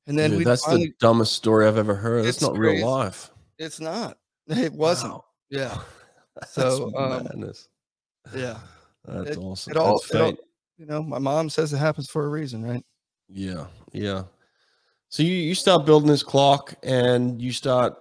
and 0.07 0.17
then 0.17 0.35
we 0.35 0.43
that's 0.43 0.63
finally 0.63 0.87
the 0.87 0.93
dumbest 0.99 1.33
story 1.33 1.67
I've 1.67 1.77
ever 1.77 1.95
heard. 1.95 2.25
That's 2.25 2.37
It's 2.37 2.41
not 2.41 2.55
crazy. 2.55 2.77
real 2.81 2.89
life. 2.89 3.31
it's 3.57 3.79
not 3.79 4.17
it 4.47 4.73
wasn't 4.73 5.13
Wow. 5.13 5.23
yeah 5.49 5.77
That's 6.35 6.53
So, 6.53 6.91
um, 6.95 7.23
madness. 7.23 7.67
yeah 8.35 8.59
That's 9.05 9.31
it- 9.31 9.37
awesome. 9.37 9.71
it 9.71 9.77
all- 9.77 9.99
That's 9.99 10.13
it 10.15 10.21
all- 10.21 10.33
you 10.77 10.85
know 10.87 11.03
my 11.03 11.19
mom 11.19 11.49
says 11.49 11.71
it 11.73 11.77
happens 11.77 12.09
for 12.09 12.25
a 12.25 12.29
reason 12.29 12.63
right 12.63 12.83
Yeah, 13.29 13.67
yeah. 13.93 14.23
So 15.09 15.23
you 15.23 15.33
you 15.33 15.55
start 15.55 15.85
building 15.85 16.09
this 16.09 16.23
clock 16.23 16.73
and 16.83 17.41
you 17.41 17.51
start 17.51 17.93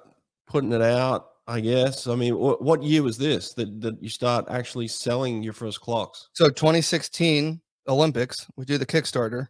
putting 0.46 0.72
it 0.72 0.82
out. 0.82 1.26
I 1.46 1.58
guess. 1.60 2.06
I 2.06 2.14
mean, 2.14 2.38
what 2.38 2.62
what 2.62 2.82
year 2.84 3.02
was 3.02 3.18
this 3.18 3.52
that 3.54 3.80
that 3.80 4.00
you 4.02 4.08
start 4.08 4.44
actually 4.48 4.86
selling 4.88 5.42
your 5.42 5.52
first 5.52 5.80
clocks? 5.80 6.28
so 6.32 6.48
2016 6.48 7.60
olympics 7.88 8.46
we 8.56 8.64
do 8.64 8.78
the 8.78 8.86
kickstarter 8.86 9.48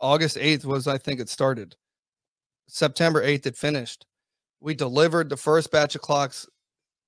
august 0.00 0.36
8th 0.36 0.64
was 0.64 0.88
i 0.88 0.98
think 0.98 1.20
it 1.20 1.28
started 1.28 1.76
september 2.66 3.22
8th 3.22 3.46
it 3.46 3.56
finished 3.56 4.06
we 4.60 4.74
delivered 4.74 5.28
the 5.28 5.36
first 5.36 5.70
batch 5.70 5.94
of 5.94 6.00
clocks 6.00 6.48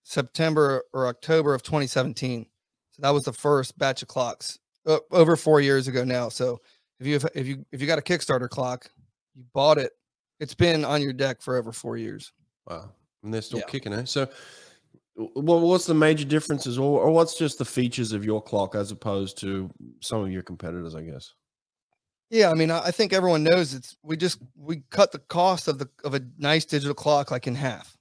september 0.05 0.85
or 0.93 1.09
october 1.09 1.55
of 1.55 1.63
2017 1.63 2.47
so 2.95 3.03
that 3.03 3.11
was 3.11 3.25
the 3.25 3.33
first 3.33 3.77
batch 3.77 4.03
of 4.03 4.09
clocks 4.09 4.59
uh, 4.87 4.99
over 5.11 5.35
four 5.37 5.61
years 5.61 5.89
ago 5.89 6.05
now 6.05 6.29
so 6.29 6.61
if 7.01 7.07
you 7.07 7.19
if 7.35 7.47
you 7.47 7.65
if 7.73 7.81
you 7.81 7.87
got 7.87 7.99
a 7.99 8.03
kickstarter 8.03 8.49
clock 8.49 8.89
you 9.35 9.45
bought 9.53 9.79
it 9.79 9.93
it's 10.41 10.55
been 10.55 10.85
on 10.85 11.03
your 11.03 11.13
deck 11.13 11.43
for 11.43 11.57
over 11.57 11.73
four 11.73 11.97
years 11.97 12.33
Wow, 12.67 12.91
and 13.23 13.35
they're 13.35 13.43
still 13.43 13.59
Yeah. 13.59 13.67
kicking 13.67 13.93
it. 13.93 14.09
So, 14.09 14.27
well, 15.17 15.61
what's 15.61 15.85
the 15.85 15.93
major 15.95 16.25
differences, 16.25 16.79
or, 16.79 17.03
or 17.03 17.11
what's 17.11 17.37
just 17.37 17.59
the 17.59 17.65
features 17.65 18.13
of 18.13 18.25
your 18.25 18.43
clock 18.43 18.75
as 18.75 18.91
opposed 18.91 19.37
to 19.41 19.71
some 20.01 20.23
of 20.23 20.33
your 20.33 20.43
competitors? 20.43 20.95
I 20.95 21.03
guess. 21.03 21.35
Yeah, 22.31 22.51
I 22.51 22.55
mean, 22.55 22.71
I 22.71 22.91
think 22.91 23.13
everyone 23.13 23.45
knows 23.45 23.75
it's 23.75 23.99
we 24.03 24.17
just 24.17 24.39
we 24.57 24.83
cut 24.91 25.13
the 25.13 25.19
cost 25.19 25.69
of 25.69 25.79
the 25.79 25.89
of 26.05 26.15
a 26.15 26.23
nice 26.39 26.65
digital 26.65 26.95
clock 26.95 27.31
like 27.31 27.47
in 27.47 27.55
half, 27.55 27.99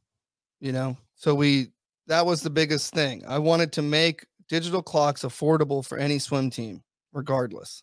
you 0.62 0.72
know. 0.72 0.98
So 1.16 1.36
we 1.36 1.68
that 2.08 2.26
was 2.26 2.42
the 2.42 2.50
biggest 2.50 2.94
thing. 2.94 3.24
I 3.28 3.40
wanted 3.40 3.74
to 3.74 3.82
make 3.82 4.26
digital 4.54 4.84
clocks 4.84 5.24
affordable 5.24 5.84
for 5.84 5.98
any 5.98 6.20
swim 6.20 6.48
team, 6.48 6.84
regardless, 7.12 7.82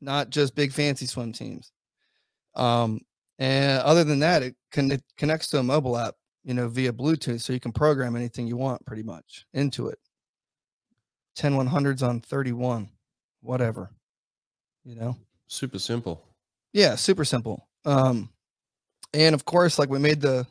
not 0.00 0.30
just 0.30 0.54
big 0.54 0.72
fancy 0.72 1.04
swim 1.04 1.30
teams. 1.30 1.72
Um, 2.56 3.02
and 3.38 3.82
other 3.82 4.02
than 4.02 4.20
that, 4.20 4.42
it, 4.42 4.56
con- 4.72 4.92
it 4.92 5.02
connects 5.18 5.48
to 5.48 5.58
a 5.58 5.62
mobile 5.62 5.98
app, 5.98 6.14
you 6.42 6.54
know, 6.54 6.68
via 6.68 6.90
Bluetooth, 6.90 7.42
so 7.42 7.52
you 7.52 7.60
can 7.60 7.72
program 7.72 8.16
anything 8.16 8.46
you 8.46 8.56
want 8.56 8.82
pretty 8.86 9.02
much 9.02 9.44
into 9.52 9.88
it. 9.88 9.98
10 11.36 11.52
100s 11.52 12.02
on 12.02 12.20
31, 12.22 12.88
whatever, 13.42 13.90
you 14.86 14.94
know. 14.94 15.14
Super 15.48 15.78
simple. 15.78 16.24
Yeah, 16.72 16.94
super 16.94 17.26
simple. 17.26 17.68
Um, 17.84 18.30
and 19.12 19.34
of 19.34 19.44
course, 19.44 19.78
like 19.78 19.90
we 19.90 19.98
made 19.98 20.22
the 20.22 20.46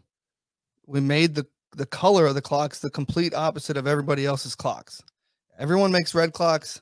we 0.85 0.99
made 0.99 1.33
the 1.33 1.47
the 1.75 1.88
color 1.88 2.27
of 2.27 2.35
the 2.35 2.41
clocks 2.41 2.79
the 2.79 2.89
complete 2.89 3.33
opposite 3.33 3.77
of 3.77 3.88
everybody 3.88 4.25
else's 4.27 4.55
clocks. 4.55 5.01
Everyone 5.59 5.91
makes 5.91 6.15
red 6.15 6.33
clocks, 6.33 6.81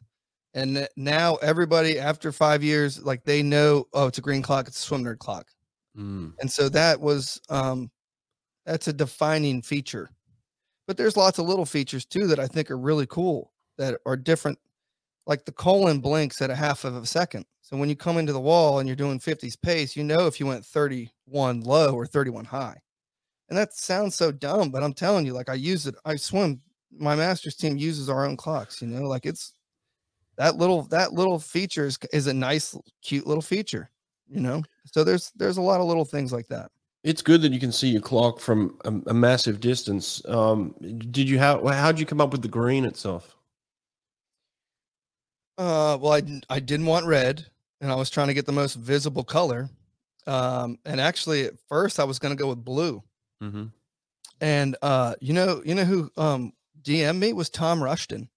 and 0.54 0.88
now 0.96 1.36
everybody 1.38 2.00
after 2.00 2.32
five 2.32 2.64
years, 2.64 3.04
like 3.04 3.24
they 3.26 3.42
know, 3.44 3.88
oh, 3.94 4.08
it's 4.08 4.20
a 4.20 4.22
green 4.22 4.42
clock, 4.42 4.68
it's 4.68 4.80
a 4.80 4.82
swim 4.82 5.04
nerd 5.04 5.20
clock, 5.20 5.48
Mm. 5.98 6.34
and 6.40 6.52
so 6.52 6.70
that 6.70 7.02
was 7.02 7.42
um, 7.50 7.90
that's 8.68 8.88
a 8.88 8.94
defining 8.94 9.64
feature. 9.64 10.12
But 10.86 10.96
there's 10.96 11.18
lots 11.18 11.40
of 11.40 11.48
little 11.48 11.66
features 11.66 12.06
too 12.06 12.28
that 12.28 12.40
I 12.40 12.46
think 12.48 12.70
are 12.70 12.78
really 12.78 13.08
cool 13.08 13.52
that 13.78 14.00
are 14.06 14.16
different. 14.16 14.60
Like 15.26 15.44
the 15.44 15.52
colon 15.52 16.00
blinks 16.00 16.42
at 16.42 16.50
a 16.52 16.56
half 16.56 16.86
of 16.86 16.96
a 16.96 17.06
second. 17.06 17.46
So 17.62 17.76
when 17.76 17.90
you 17.90 17.96
come 17.98 18.18
into 18.18 18.32
the 18.32 18.40
wall 18.40 18.80
and 18.80 18.88
you're 18.88 18.96
doing 18.96 19.20
50s 19.20 19.60
pace, 19.62 19.96
you 19.98 20.04
know 20.06 20.26
if 20.28 20.40
you 20.40 20.46
went 20.46 20.64
31 20.66 21.62
low 21.62 21.94
or 21.94 22.06
31 22.06 22.46
high. 22.46 22.78
And 23.50 23.58
that 23.58 23.74
sounds 23.74 24.16
so 24.16 24.32
dumb, 24.32 24.70
but 24.72 24.84
I'm 24.84 24.94
telling 24.94 25.26
you, 25.26 25.34
like 25.34 25.50
I 25.50 25.56
use 25.56 25.86
it, 25.88 25.96
I 26.06 26.16
swim. 26.16 26.62
My 26.92 27.16
master's 27.16 27.56
team 27.56 27.78
uses 27.78 28.10
our 28.10 28.26
own 28.26 28.38
clocks, 28.38 28.82
you 28.82 28.88
know, 28.88 29.08
like 29.08 29.26
it's 29.26 29.54
that 30.38 30.56
little 30.56 30.84
that 30.84 31.14
little 31.14 31.40
feature 31.40 31.86
is, 31.86 31.98
is 32.14 32.28
a 32.28 32.34
nice, 32.34 32.76
cute 33.02 33.28
little 33.28 33.42
feature, 33.42 33.90
you 34.30 34.40
know. 34.40 34.64
So 34.86 35.04
there's 35.04 35.32
there's 35.36 35.58
a 35.58 35.62
lot 35.62 35.82
of 35.82 35.88
little 35.88 36.06
things 36.06 36.32
like 36.32 36.48
that. 36.48 36.72
It's 37.04 37.22
good 37.22 37.42
that 37.42 37.54
you 37.54 37.60
can 37.60 37.72
see 37.72 37.90
your 37.90 38.02
clock 38.02 38.40
from 38.40 38.78
a, 38.86 39.12
a 39.12 39.14
massive 39.14 39.60
distance. 39.60 40.22
Um, 40.28 40.76
did 41.12 41.30
you 41.30 41.40
how 41.40 41.66
how'd 41.68 42.00
you 42.00 42.06
come 42.06 42.22
up 42.22 42.32
with 42.32 42.42
the 42.42 42.48
green 42.48 42.86
itself? 42.86 43.36
Uh, 45.58 45.98
well, 46.00 46.12
I 46.14 46.22
didn't- 46.22 46.46
I 46.50 46.60
didn't 46.60 46.86
want 46.86 47.06
red, 47.08 47.46
and 47.82 47.92
I 47.92 47.96
was 47.96 48.10
trying 48.10 48.28
to 48.28 48.34
get 48.34 48.46
the 48.46 48.52
most 48.52 48.76
visible 48.76 49.24
color. 49.24 49.70
Um, 50.28 50.78
and 50.86 51.00
actually, 51.02 51.46
at 51.46 51.58
first, 51.68 52.00
I 52.00 52.04
was 52.04 52.20
going 52.20 52.36
to 52.36 52.42
go 52.42 52.50
with 52.50 52.64
blue. 52.64 53.02
Mm-hmm. 53.42 53.66
And 54.42 54.76
uh, 54.82 55.16
you 55.20 55.34
know, 55.34 55.62
you 55.66 55.74
know 55.74 55.86
who 55.86 56.12
um 56.18 56.54
DM 56.88 57.20
me 57.20 57.34
was 57.34 57.50
Tom 57.50 57.84
Rushton. 57.84 58.30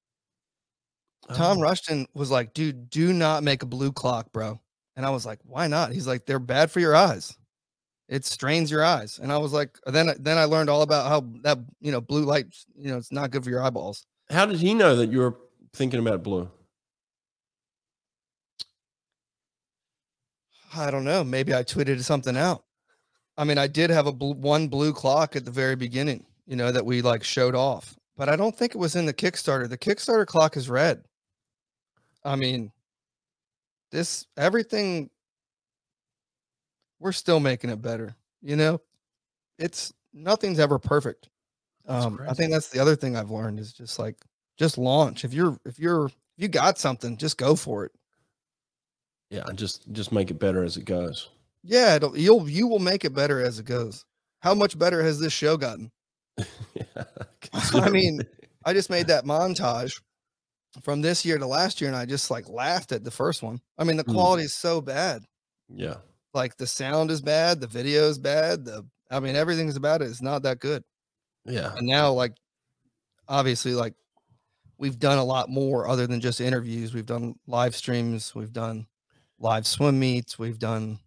Tom 1.35 1.59
Oh. 1.59 1.61
Rushton 1.61 2.07
was 2.15 2.31
like, 2.31 2.53
"Dude, 2.55 2.91
do 2.91 3.13
not 3.13 3.45
make 3.45 3.63
a 3.63 3.67
blue 3.67 3.93
clock, 3.93 4.33
bro." 4.33 4.61
And 4.97 5.07
I 5.07 5.11
was 5.11 5.25
like, 5.25 5.39
"Why 5.45 5.69
not?" 5.69 5.93
He's 5.93 6.07
like, 6.09 6.27
"They're 6.27 6.41
bad 6.41 6.71
for 6.73 6.81
your 6.81 6.97
eyes. 6.97 7.37
It 8.09 8.25
strains 8.25 8.69
your 8.71 8.83
eyes." 8.85 9.21
And 9.21 9.31
I 9.33 9.39
was 9.39 9.53
like, 9.53 9.79
then 9.87 10.09
I- 10.11 10.17
then 10.19 10.37
I 10.39 10.45
learned 10.45 10.69
all 10.69 10.83
about 10.83 11.09
how 11.09 11.21
that 11.43 11.59
you 11.81 11.93
know 11.93 12.01
blue 12.01 12.25
light, 12.25 12.47
you 12.77 12.91
know, 12.91 12.97
it's 12.99 13.13
not 13.13 13.31
good 13.31 13.45
for 13.45 13.51
your 13.51 13.63
eyeballs. 13.63 14.05
How 14.31 14.47
did 14.47 14.59
he 14.59 14.75
know 14.75 14.97
that 14.97 15.11
you 15.13 15.19
were 15.21 15.37
thinking 15.73 16.01
about 16.01 16.25
blue? 16.25 16.51
I 20.75 20.91
don't 20.91 21.05
know. 21.05 21.25
Maybe 21.25 21.55
I 21.55 21.63
tweeted 21.63 22.03
something 22.03 22.37
out. 22.37 22.65
I 23.37 23.45
mean, 23.45 23.59
I 23.59 23.67
did 23.67 23.91
have 23.91 24.07
a 24.07 24.13
blue, 24.13 24.35
one 24.35 24.69
blue 24.69 24.93
clock 24.93 25.35
at 25.37 25.45
the 25.45 25.51
very 25.51 25.75
beginning, 25.77 26.27
you 26.47 26.57
know, 26.57 26.71
that 26.73 26.85
we 26.85 27.03
like 27.03 27.25
showed 27.25 27.55
off, 27.55 27.97
but 28.17 28.29
I 28.29 28.37
don't 28.37 28.57
think 28.57 28.75
it 28.75 28.79
was 28.79 28.97
in 28.97 29.07
the 29.07 29.15
Kickstarter. 29.15 29.69
The 29.69 29.79
Kickstarter 29.79 30.27
clock 30.27 30.57
is 30.57 30.69
red. 30.69 31.05
I 32.25 32.37
mean, 32.37 32.71
this 33.91 34.27
everything 34.37 35.11
we're 36.99 37.13
still 37.13 37.41
making 37.41 37.71
it 37.71 37.81
better, 37.81 38.15
you 38.43 38.57
know. 38.57 38.81
It's 39.59 39.93
nothing's 40.13 40.59
ever 40.59 40.79
perfect. 40.79 41.29
Um, 41.87 42.21
I 42.29 42.35
think 42.35 42.53
that's 42.53 42.69
the 42.69 42.79
other 42.79 42.95
thing 42.95 43.17
I've 43.17 43.31
learned 43.31 43.59
is 43.59 43.73
just 43.73 43.99
like 43.99 44.17
just 44.59 44.79
launch. 44.79 45.25
If 45.25 45.33
you're 45.33 45.59
if 45.65 45.79
you're 45.79 46.07
if 46.07 46.15
you 46.37 46.49
got 46.49 46.79
something, 46.79 47.17
just 47.17 47.39
go 47.39 47.57
for 47.57 47.87
it. 47.87 47.93
Yeah, 49.31 49.45
just 49.55 49.91
just 49.93 50.13
make 50.13 50.31
it 50.31 50.39
better 50.39 50.63
as 50.63 50.77
it 50.77 50.85
goes. 50.85 51.31
Yeah, 51.63 51.97
it'll, 51.97 52.17
you'll 52.17 52.49
you 52.49 52.67
will 52.67 52.79
make 52.79 53.05
it 53.05 53.15
better 53.15 53.41
as 53.41 53.59
it 53.59 53.67
goes. 53.67 54.05
How 54.41 54.55
much 54.55 54.79
better 54.79 55.03
has 55.03 55.19
this 55.19 55.33
show 55.33 55.57
gotten? 55.57 55.91
yeah, 56.75 57.05
I 57.75 57.91
mean, 57.91 58.21
I 58.65 58.73
just 58.73 58.91
made 58.91 59.07
that 59.09 59.25
montage 59.25 60.01
from 60.83 61.01
this 61.03 61.25
year 61.25 61.39
to 61.39 61.47
last 61.47 61.81
year, 61.81 61.89
and 61.89 61.97
I 61.97 62.07
just 62.07 62.31
like 62.31 62.49
laughed 62.49 62.93
at 62.93 63.05
the 63.05 63.11
first 63.11 63.43
one. 63.43 63.61
I 63.79 63.85
mean, 63.85 63.97
the 63.97 64.05
Mm. 64.05 64.15
quality 64.15 64.45
is 64.45 64.55
so 64.55 64.81
bad. 64.81 65.23
yeah, 65.69 65.97
Like 66.35 66.57
the 66.57 66.67
sound 66.67 67.11
is 67.11 67.21
bad, 67.23 67.61
the 67.61 67.67
video 67.67 68.09
is 68.09 68.19
bad. 68.19 68.65
The 68.65 68.85
I 69.11 69.19
mean, 69.21 69.35
everything's 69.37 69.77
about 69.77 70.03
it. 70.03 70.07
It's 70.07 70.23
not 70.23 70.43
that 70.45 70.61
good. 70.61 70.85
yeah. 71.45 71.75
And 71.77 71.87
now, 71.87 72.13
like, 72.13 72.33
obviously, 73.29 73.75
like 73.75 73.95
we've 74.79 74.99
done 74.99 75.19
a 75.19 75.25
lot 75.25 75.49
more 75.51 75.89
other 75.89 76.07
than 76.07 76.21
just 76.21 76.41
interviews. 76.41 76.95
We've 76.95 77.07
done 77.07 77.35
live 77.47 77.75
streams. 77.75 78.35
We've 78.35 78.53
done 78.53 78.87
live 79.39 79.67
swim 79.67 79.99
meets. 79.99 80.39
We've 80.39 80.59
done 80.59 80.99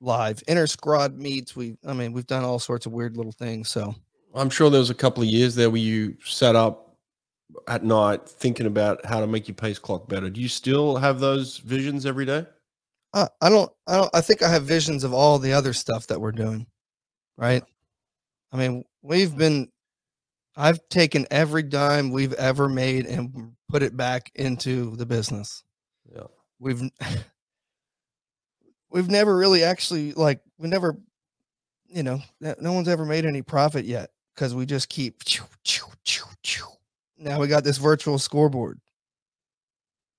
live 0.00 0.42
inter 0.48 0.66
squad 0.66 1.16
meets. 1.16 1.54
We, 1.54 1.76
I 1.86 1.92
mean, 1.92 2.12
we've 2.12 2.26
done 2.26 2.42
all 2.44 2.58
sorts 2.58 2.86
of 2.86 2.92
weird 2.92 3.16
little 3.16 3.32
things. 3.32 3.68
So 3.68 3.94
I'm 4.34 4.50
sure 4.50 4.70
there 4.70 4.80
was 4.80 4.90
a 4.90 4.94
couple 4.94 5.22
of 5.22 5.28
years 5.28 5.54
there 5.54 5.70
where 5.70 5.80
you 5.80 6.16
sat 6.24 6.56
up 6.56 6.96
at 7.68 7.84
night 7.84 8.26
thinking 8.26 8.66
about 8.66 9.04
how 9.04 9.20
to 9.20 9.26
make 9.26 9.46
your 9.46 9.54
pace 9.54 9.78
clock 9.78 10.08
better. 10.08 10.30
Do 10.30 10.40
you 10.40 10.48
still 10.48 10.96
have 10.96 11.20
those 11.20 11.58
visions 11.58 12.06
every 12.06 12.24
day? 12.24 12.46
I, 13.12 13.28
I 13.42 13.50
don't, 13.50 13.70
I 13.86 13.96
don't, 13.96 14.10
I 14.14 14.20
think 14.22 14.42
I 14.42 14.48
have 14.48 14.64
visions 14.64 15.04
of 15.04 15.12
all 15.12 15.38
the 15.38 15.52
other 15.52 15.72
stuff 15.72 16.06
that 16.06 16.20
we're 16.20 16.32
doing. 16.32 16.66
Right. 17.36 17.62
I 18.52 18.56
mean, 18.56 18.84
we've 19.02 19.36
been, 19.36 19.68
I've 20.56 20.80
taken 20.88 21.26
every 21.30 21.62
dime 21.62 22.10
we've 22.10 22.34
ever 22.34 22.68
made 22.68 23.06
and 23.06 23.52
put 23.68 23.82
it 23.82 23.96
back 23.96 24.30
into 24.34 24.96
the 24.96 25.06
business. 25.06 25.62
Yeah. 26.14 26.26
We've, 26.58 26.82
we've 28.90 29.08
never 29.08 29.36
really 29.36 29.62
actually 29.62 30.12
like, 30.12 30.40
we 30.58 30.68
never, 30.68 30.98
you 31.86 32.02
know, 32.02 32.20
no 32.40 32.54
no 32.58 32.72
one's 32.72 32.88
ever 32.88 33.04
made 33.04 33.26
any 33.26 33.42
profit 33.42 33.84
yet 33.84 34.10
because 34.34 34.54
we 34.54 34.66
just 34.66 34.88
keep, 34.88 35.22
now 37.18 37.40
we 37.40 37.48
got 37.48 37.64
this 37.64 37.78
virtual 37.78 38.18
scoreboard. 38.18 38.80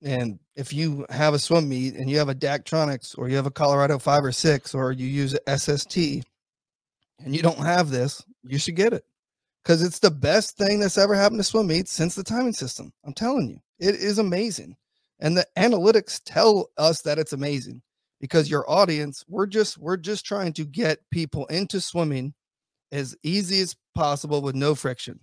And 0.02 0.40
if 0.56 0.74
you 0.74 1.06
have 1.10 1.34
a 1.34 1.40
swim 1.40 1.70
meet 1.70 1.96
and 1.96 2.10
you 2.10 2.18
have 2.18 2.30
a 2.30 2.36
Daktronics 2.36 3.18
or 3.18 3.30
you 3.30 3.38
have 3.38 3.46
a 3.46 3.52
Colorado 3.52 3.98
five 3.98 4.24
or 4.24 4.34
six 4.34 4.76
or 4.76 4.92
you 4.92 5.08
use 5.08 5.38
a 5.48 5.58
SST 5.58 5.98
and 5.98 7.36
you 7.36 7.42
don't 7.42 7.58
have 7.58 7.90
this, 7.90 8.24
you 8.44 8.58
should 8.58 8.76
get 8.76 8.94
it 8.94 9.06
because 9.64 9.82
it's 9.82 10.00
the 10.00 10.12
best 10.12 10.58
thing 10.58 10.80
that's 10.80 10.98
ever 10.98 11.16
happened 11.16 11.40
to 11.40 11.44
swim 11.44 11.68
meets 11.68 11.92
since 11.92 12.16
the 12.16 12.24
timing 12.24 12.54
system. 12.54 12.92
I'm 13.06 13.14
telling 13.14 13.50
you, 13.50 13.60
it 13.80 13.96
is 13.96 14.18
amazing. 14.18 14.76
And 15.20 15.38
the 15.38 15.46
analytics 15.58 16.20
tell 16.26 16.70
us 16.78 17.02
that 17.04 17.18
it's 17.18 17.34
amazing 17.34 17.82
because 18.20 18.50
your 18.50 18.70
audience, 18.70 19.24
we're 19.30 19.48
just 19.48 19.78
we're 19.78 19.98
just 19.98 20.26
trying 20.26 20.52
to 20.54 20.66
get 20.66 21.00
people 21.12 21.46
into 21.46 21.80
swimming 21.80 22.34
as 22.92 23.16
easy 23.24 23.62
as 23.62 23.76
possible 23.94 24.42
with 24.42 24.56
no 24.56 24.76
friction. 24.76 25.20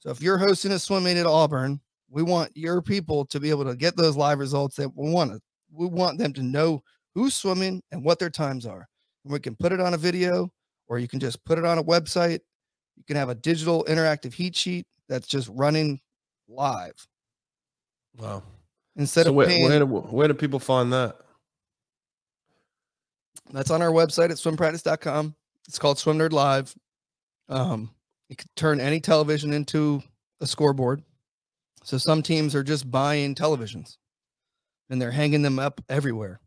So 0.00 0.10
if 0.10 0.22
you're 0.22 0.38
hosting 0.38 0.72
a 0.72 0.78
swim 0.78 1.04
meet 1.04 1.16
at 1.16 1.26
Auburn, 1.26 1.80
we 2.10 2.22
want 2.22 2.50
your 2.54 2.80
people 2.80 3.24
to 3.26 3.40
be 3.40 3.50
able 3.50 3.64
to 3.64 3.76
get 3.76 3.96
those 3.96 4.16
live 4.16 4.38
results 4.38 4.76
that 4.76 4.88
we 4.94 5.10
want 5.10 5.32
to. 5.32 5.40
We 5.72 5.86
want 5.86 6.18
them 6.18 6.32
to 6.34 6.42
know 6.42 6.82
who's 7.14 7.34
swimming 7.34 7.82
and 7.92 8.04
what 8.04 8.18
their 8.18 8.30
times 8.30 8.64
are. 8.64 8.88
And 9.24 9.32
we 9.32 9.40
can 9.40 9.56
put 9.56 9.72
it 9.72 9.80
on 9.80 9.94
a 9.94 9.98
video 9.98 10.50
or 10.86 10.98
you 10.98 11.08
can 11.08 11.20
just 11.20 11.44
put 11.44 11.58
it 11.58 11.64
on 11.64 11.78
a 11.78 11.84
website. 11.84 12.40
You 12.96 13.04
can 13.06 13.16
have 13.16 13.28
a 13.28 13.34
digital 13.34 13.84
interactive 13.88 14.32
heat 14.32 14.56
sheet 14.56 14.86
that's 15.08 15.26
just 15.26 15.48
running 15.52 16.00
live 16.48 16.94
Wow. 18.16 18.42
instead 18.96 19.24
so 19.24 19.30
of 19.30 19.34
where, 19.36 19.46
paying. 19.46 19.64
where, 19.68 19.78
do, 19.78 19.86
where 19.86 20.28
do 20.28 20.34
people 20.34 20.58
find 20.58 20.92
that? 20.92 21.16
That's 23.50 23.70
on 23.70 23.82
our 23.82 23.90
website 23.90 24.30
at 24.30 24.36
swimpractice.com. 24.36 25.34
It's 25.66 25.78
called 25.78 25.98
Swim 25.98 26.18
Nerd 26.18 26.32
Live. 26.32 26.74
Um, 27.48 27.90
you 28.28 28.36
can 28.36 28.48
turn 28.56 28.80
any 28.80 29.00
television 29.00 29.52
into 29.52 30.02
a 30.40 30.46
scoreboard. 30.46 31.02
So 31.84 31.98
some 31.98 32.22
teams 32.22 32.54
are 32.54 32.62
just 32.62 32.90
buying 32.90 33.34
televisions 33.34 33.96
and 34.90 35.00
they're 35.00 35.10
hanging 35.10 35.42
them 35.42 35.58
up 35.58 35.80
everywhere. 35.88 36.40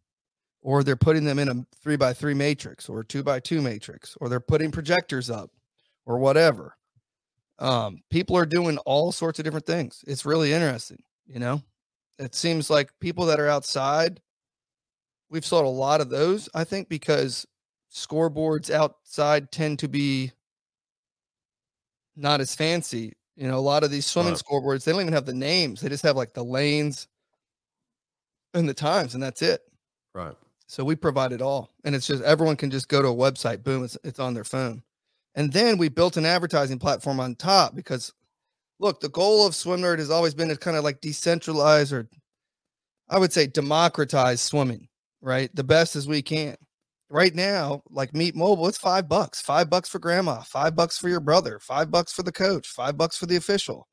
Or 0.64 0.84
they're 0.84 0.96
putting 0.96 1.26
them 1.26 1.40
in 1.40 1.50
a 1.50 1.66
three 1.82 1.96
by 1.96 2.14
three 2.14 2.36
matrix 2.36 2.88
or 2.88 3.04
two 3.04 3.24
by 3.24 3.40
two 3.40 3.62
matrix, 3.62 4.16
or 4.22 4.30
they're 4.30 4.40
putting 4.40 4.70
projectors 4.70 5.28
up 5.28 5.50
or 6.06 6.20
whatever. 6.20 6.76
Um, 7.58 8.02
people 8.12 8.38
are 8.38 8.46
doing 8.46 8.78
all 8.80 9.12
sorts 9.12 9.40
of 9.40 9.46
different 9.46 9.66
things. 9.66 10.04
It's 10.06 10.24
really 10.24 10.54
interesting, 10.54 11.02
you 11.26 11.40
know. 11.40 11.64
It 12.20 12.36
seems 12.36 12.70
like 12.70 12.92
people 13.00 13.26
that 13.26 13.40
are 13.40 13.48
outside 13.48 14.22
we've 15.32 15.46
sold 15.46 15.66
a 15.66 15.70
lot 15.70 16.02
of 16.02 16.10
those, 16.10 16.50
I 16.54 16.66
think, 16.66 16.90
because 16.90 17.48
scoreboards 17.92 18.70
outside 18.70 19.52
tend 19.52 19.80
to 19.80 19.88
be 19.88 20.34
not 22.16 22.42
as 22.42 22.56
fancy. 22.56 23.14
You 23.36 23.48
know, 23.48 23.58
a 23.58 23.60
lot 23.60 23.84
of 23.84 23.92
these 23.92 24.06
swimming 24.06 24.34
Right. 24.34 24.44
scoreboards, 24.44 24.84
they 24.84 24.92
don't 24.92 25.02
even 25.02 25.14
have 25.14 25.26
the 25.26 25.34
names. 25.34 25.82
They 25.82 25.90
just 25.90 26.04
have 26.04 26.16
like 26.18 26.34
the 26.34 26.44
lanes 26.44 27.08
and 28.54 28.68
the 28.68 28.74
times, 28.74 29.14
and 29.14 29.24
that's 29.24 29.42
it. 29.42 29.62
Right. 30.14 30.36
So 30.68 30.84
we 30.84 30.96
provide 30.96 31.32
it 31.32 31.42
all. 31.42 31.70
And 31.84 31.96
it's 31.96 32.08
just 32.08 32.24
everyone 32.24 32.56
can 32.56 32.70
just 32.72 32.88
go 32.88 33.02
to 33.02 33.08
a 33.10 33.16
website, 33.16 33.64
boom, 33.64 33.84
it's, 33.84 33.98
it's 34.04 34.20
on 34.20 34.34
their 34.34 34.44
phone. 34.44 34.84
And 35.36 35.52
then 35.52 35.78
we 35.78 35.90
built 35.90 36.18
an 36.18 36.26
advertising 36.26 36.80
platform 36.80 37.20
on 37.20 37.36
top 37.36 37.76
because 37.76 38.14
look, 38.80 39.00
the 39.00 39.10
goal 39.10 39.46
of 39.48 39.56
Swim 39.56 39.82
Nerd 39.82 40.00
has 40.00 40.10
always 40.10 40.34
been 40.34 40.50
to 40.50 40.58
kind 40.58 40.76
of 40.78 40.84
like 40.84 41.02
decentralize 41.02 41.94
or 41.94 42.10
I 43.10 43.18
would 43.20 43.34
say 43.34 43.48
democratize 43.48 44.42
swimming, 44.42 44.88
right? 45.22 45.54
The 45.56 45.64
best 45.64 45.96
as 45.96 46.08
we 46.08 46.22
can. 46.22 46.56
Right 47.12 47.36
now, 47.36 47.84
like 47.90 48.16
Meet 48.16 48.38
Mobile, 48.38 48.70
it's 48.70 48.78
five 48.78 49.10
bucks, 49.10 49.42
five 49.42 49.70
bucks 49.70 49.90
for 49.90 50.00
grandma, 50.00 50.40
five 50.44 50.78
bucks 50.78 50.98
for 50.98 51.10
your 51.10 51.20
brother, 51.20 51.60
five 51.60 51.92
bucks 51.92 52.14
for 52.14 52.24
the 52.24 52.32
coach, 52.32 52.70
five 52.70 52.98
bucks 52.98 53.18
for 53.18 53.26
the 53.26 53.36
official 53.36 53.86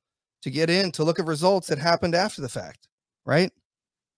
to 0.43 0.51
get 0.51 0.71
in 0.71 0.93
to 0.93 1.03
look 1.03 1.19
at 1.19 1.27
results 1.27 1.67
that 1.67 1.79
happened 1.79 2.15
after 2.15 2.41
the 2.41 2.49
fact, 2.49 2.87
right? 3.27 3.51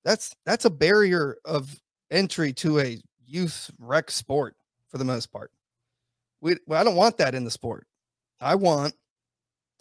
That's 0.04 0.36
that's 0.44 0.66
a 0.66 0.70
barrier 0.70 1.38
of 1.46 1.74
entry 2.10 2.52
to 2.54 2.80
a 2.80 2.98
youth 3.24 3.70
rec 3.78 4.10
sport 4.10 4.54
for 4.90 4.98
the 4.98 5.04
most 5.06 5.32
part. 5.32 5.50
We 6.42 6.56
well, 6.66 6.78
I 6.78 6.84
don't 6.84 6.94
want 6.94 7.16
that 7.16 7.34
in 7.34 7.44
the 7.44 7.50
sport. 7.50 7.86
I 8.38 8.54
want 8.54 8.92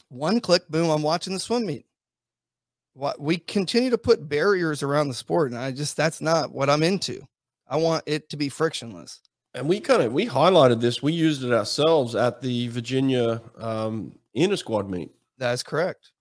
one 0.07 0.39
click, 0.39 0.65
boom, 0.69 0.89
I'm 0.89 1.03
watching 1.03 1.33
the 1.33 1.41
swim 1.41 1.65
meet. 1.65 1.85
What 2.93 3.19
we 3.19 3.39
continue 3.39 3.89
to 3.89 3.97
put 3.97 4.29
barriers 4.29 4.81
around 4.81 5.09
the 5.09 5.13
sport, 5.13 5.51
and 5.51 5.59
I 5.59 5.71
just 5.71 5.97
that's 5.97 6.21
not 6.21 6.53
what 6.53 6.69
I'm 6.69 6.83
into. 6.83 7.27
I 7.69 7.77
want 7.77 8.03
it 8.05 8.29
to 8.29 8.37
be 8.37 8.49
frictionless. 8.49 9.21
And 9.53 9.67
we 9.67 9.79
kind 9.79 10.01
of 10.01 10.13
we 10.13 10.25
highlighted 10.25 10.81
this. 10.81 11.01
We 11.01 11.13
used 11.13 11.43
it 11.43 11.53
ourselves 11.53 12.15
at 12.15 12.41
the 12.41 12.67
Virginia 12.67 13.41
um, 13.57 14.17
inter 14.33 14.55
squad 14.55 14.89
meet. 14.89 15.11
That's 15.37 15.63
correct. 15.63 16.11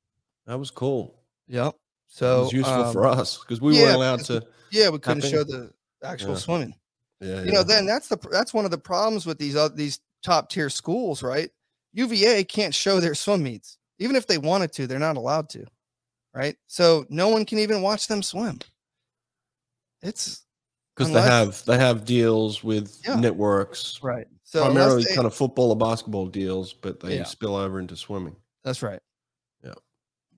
That 0.46 0.58
was 0.58 0.70
cool. 0.70 1.14
Yep. 1.48 1.68
it 1.68 1.74
So 2.06 2.42
was 2.44 2.52
useful 2.52 2.84
um, 2.84 2.92
for 2.92 3.06
us 3.06 3.38
because 3.38 3.60
we 3.60 3.76
yeah, 3.76 3.82
weren't 3.82 3.96
allowed 3.96 4.24
to. 4.26 4.46
Yeah, 4.70 4.90
we 4.90 4.98
couldn't 4.98 5.24
show 5.24 5.44
the 5.44 5.72
actual 6.04 6.30
Yeah. 6.30 6.36
swimming. 6.36 6.74
Yeah, 7.20 7.42
you 7.42 7.50
know 7.50 7.64
then 7.64 7.84
that's 7.84 8.06
the 8.08 8.16
that's 8.30 8.54
one 8.54 8.64
of 8.64 8.70
the 8.70 8.78
problems 8.78 9.26
with 9.26 9.38
these 9.38 9.56
uh, 9.56 9.68
these 9.68 9.98
top 10.22 10.48
tier 10.50 10.70
schools 10.70 11.20
right 11.22 11.50
uva 11.92 12.44
can't 12.44 12.74
show 12.74 13.00
their 13.00 13.14
swim 13.14 13.42
meets 13.42 13.78
even 13.98 14.14
if 14.14 14.26
they 14.26 14.38
wanted 14.38 14.72
to 14.72 14.86
they're 14.86 15.00
not 15.00 15.16
allowed 15.16 15.48
to 15.48 15.64
right 16.32 16.56
so 16.68 17.04
no 17.08 17.28
one 17.28 17.44
can 17.44 17.58
even 17.58 17.82
watch 17.82 18.06
them 18.06 18.22
swim 18.22 18.60
it's 20.00 20.44
because 20.98 21.12
they 21.12 21.22
have 21.22 21.64
they 21.64 21.78
have 21.78 22.04
deals 22.04 22.62
with 22.64 23.00
Yeah. 23.06 23.14
networks, 23.16 24.02
right 24.02 24.26
so 24.44 24.64
primarily 24.64 25.04
they- 25.04 25.14
kind 25.14 25.26
of 25.26 25.34
football 25.34 25.70
or 25.70 25.76
basketball 25.76 26.26
deals, 26.26 26.72
but 26.74 27.00
they 27.00 27.16
Yeah. 27.18 27.24
spill 27.24 27.54
over 27.56 27.78
into 27.78 27.96
swimming. 27.96 28.36
that's 28.64 28.82
right 28.82 29.00
Yeah. 29.64 29.74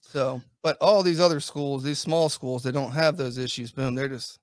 so 0.01 0.41
but 0.63 0.77
all 0.81 1.03
these 1.03 1.21
other 1.21 1.41
schools 1.41 1.83
these 1.83 1.99
small 1.99 2.29
schools 2.29 2.63
they 2.63 2.71
don't 2.73 2.93
have 2.93 3.17
those 3.17 3.39
issues 3.39 3.73
boom 3.73 3.95
they're 3.95 4.09
just 4.09 4.39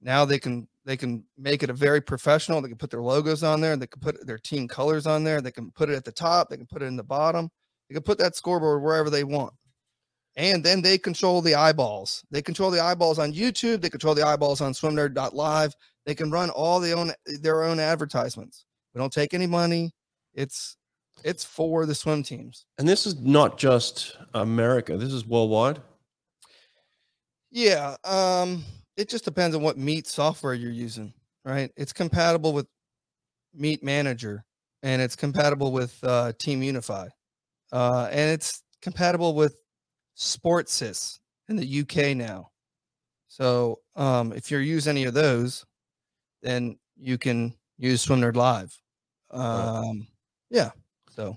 now 0.00 0.24
they 0.24 0.38
can 0.38 0.68
they 0.84 0.96
can 0.96 1.24
make 1.36 1.62
it 1.62 1.68
a 1.70 1.74
very 1.74 2.00
professional 2.00 2.60
they 2.62 2.68
can 2.68 2.78
put 2.78 2.90
their 2.90 3.02
logos 3.02 3.42
on 3.42 3.60
there 3.60 3.76
they 3.76 3.86
can 3.86 4.00
put 4.00 4.24
their 4.26 4.38
team 4.38 4.68
colors 4.68 5.06
on 5.06 5.24
there 5.24 5.40
they 5.40 5.50
can 5.50 5.70
put 5.72 5.90
it 5.90 5.96
at 5.96 6.04
the 6.04 6.12
top 6.12 6.48
they 6.48 6.56
can 6.56 6.66
put 6.66 6.80
it 6.82 6.86
in 6.86 6.96
the 6.96 7.02
bottom 7.02 7.50
they 7.88 7.94
can 7.94 8.02
put 8.02 8.18
that 8.18 8.36
scoreboard 8.36 8.82
wherever 8.82 9.10
they 9.10 9.24
want 9.24 9.52
and 10.38 10.64
then 10.64 10.80
they 10.80 10.96
control 10.96 11.42
the 11.42 11.54
eyeballs 11.54 12.24
they 12.30 12.40
control 12.40 12.70
the 12.70 12.80
eyeballs 12.80 13.18
on 13.18 13.32
youtube 13.32 13.82
they 13.82 13.90
control 13.90 14.14
the 14.14 14.26
eyeballs 14.26 14.62
on 14.62 14.72
swimnerd.live 14.72 15.74
they 16.06 16.14
can 16.14 16.30
run 16.30 16.48
all 16.50 16.80
the 16.80 16.92
own 16.92 17.12
their 17.42 17.62
own 17.64 17.78
advertisements 17.78 18.64
we 18.94 18.98
don't 18.98 19.12
take 19.12 19.34
any 19.34 19.46
money 19.46 19.92
it's 20.32 20.78
it's 21.24 21.44
for 21.44 21.84
the 21.84 21.94
swim 21.94 22.22
teams 22.22 22.66
And 22.78 22.88
this 22.88 23.06
is 23.06 23.20
not 23.20 23.58
just 23.58 24.16
America. 24.34 24.96
This 24.96 25.12
is 25.12 25.26
worldwide. 25.26 25.80
Yeah, 27.50 27.96
um, 28.04 28.64
it 28.96 29.08
just 29.08 29.24
depends 29.24 29.56
on 29.56 29.62
what 29.62 29.78
Meet 29.78 30.06
software 30.06 30.54
you're 30.54 30.70
using, 30.70 31.12
right? 31.44 31.70
It's 31.76 31.92
compatible 31.92 32.52
with 32.52 32.66
Meet 33.54 33.82
Manager, 33.82 34.44
and 34.82 35.00
it's 35.00 35.16
compatible 35.16 35.72
with 35.72 35.98
uh, 36.02 36.32
Team 36.38 36.62
Unify, 36.62 37.08
uh, 37.72 38.08
and 38.12 38.30
it's 38.30 38.62
compatible 38.82 39.34
with 39.34 39.56
SportSys 40.18 41.18
in 41.48 41.56
the 41.56 41.80
UK 41.80 42.16
now. 42.16 42.50
So, 43.28 43.80
um, 43.96 44.32
if 44.32 44.50
you're 44.50 44.60
use 44.60 44.88
any 44.88 45.04
of 45.04 45.14
those, 45.14 45.64
then 46.42 46.78
you 46.96 47.18
can 47.18 47.54
use 47.78 48.04
SwimNerd 48.04 48.34
Live. 48.36 48.76
Um, 49.30 50.06
yeah. 50.50 50.70
So 51.14 51.36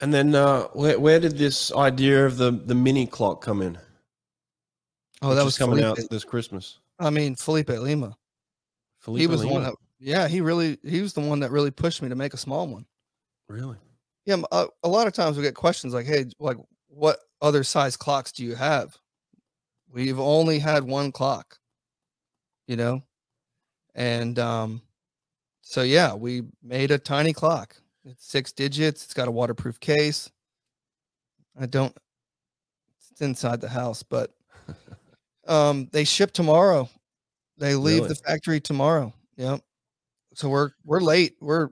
And 0.00 0.12
then 0.14 0.34
uh, 0.34 0.64
where 0.68 0.98
where 0.98 1.18
did 1.20 1.36
this 1.38 1.72
idea 1.72 2.24
of 2.26 2.36
the 2.36 2.50
the 2.52 2.74
mini 2.74 3.06
clock 3.06 3.42
come 3.42 3.60
in? 3.62 3.78
oh, 5.22 5.34
that 5.34 5.44
was 5.44 5.58
coming 5.58 5.78
Felipe. 5.78 5.98
out 5.98 6.10
this 6.10 6.24
Christmas. 6.24 6.78
I 6.98 7.10
mean, 7.10 7.34
Felipe 7.34 7.68
Lima. 7.70 8.08
he 8.08 8.14
Felipe 9.00 9.30
was 9.30 9.40
the 9.40 9.46
one 9.48 9.62
Lima. 9.62 9.70
that 9.72 9.76
yeah 9.98 10.28
he 10.28 10.40
really 10.40 10.78
he 10.84 11.00
was 11.00 11.12
the 11.12 11.20
one 11.20 11.40
that 11.40 11.50
really 11.50 11.70
pushed 11.70 12.02
me 12.02 12.08
to 12.08 12.14
make 12.16 12.34
a 12.34 12.36
small 12.36 12.66
one 12.66 12.84
really. 13.48 13.76
yeah 14.26 14.34
uh, 14.50 14.66
a, 14.82 14.86
a 14.86 14.88
lot 14.88 15.06
of 15.06 15.12
times 15.12 15.36
we 15.36 15.42
get 15.44 15.54
questions 15.54 15.94
like 15.94 16.06
hey 16.06 16.24
like 16.40 16.56
what 16.88 17.18
other 17.42 17.62
size 17.64 17.96
clocks 17.96 18.32
do 18.32 18.44
you 18.44 18.54
have? 18.54 18.96
We've 19.92 20.18
only 20.18 20.58
had 20.58 20.84
one 20.84 21.12
clock 21.12 21.58
you 22.66 22.76
know? 22.76 23.02
And 23.94 24.38
um 24.38 24.80
so 25.60 25.82
yeah 25.82 26.14
we 26.14 26.42
made 26.62 26.90
a 26.90 26.98
tiny 26.98 27.32
clock. 27.32 27.76
It's 28.04 28.26
six 28.26 28.52
digits 28.52 29.04
it's 29.04 29.14
got 29.14 29.28
a 29.28 29.32
waterproof 29.32 29.78
case. 29.80 30.30
I 31.60 31.66
don't 31.66 31.94
it's 32.96 33.20
inside 33.20 33.60
the 33.60 33.68
house 33.68 34.02
but 34.02 34.30
um 35.46 35.88
they 35.92 36.04
ship 36.04 36.32
tomorrow. 36.32 36.88
They 37.58 37.74
leave 37.74 38.04
Really? 38.04 38.08
the 38.08 38.14
factory 38.14 38.60
tomorrow. 38.60 39.12
Yep. 39.36 39.60
So 40.34 40.48
we're 40.48 40.70
we're 40.84 41.00
late. 41.00 41.36
We're 41.40 41.68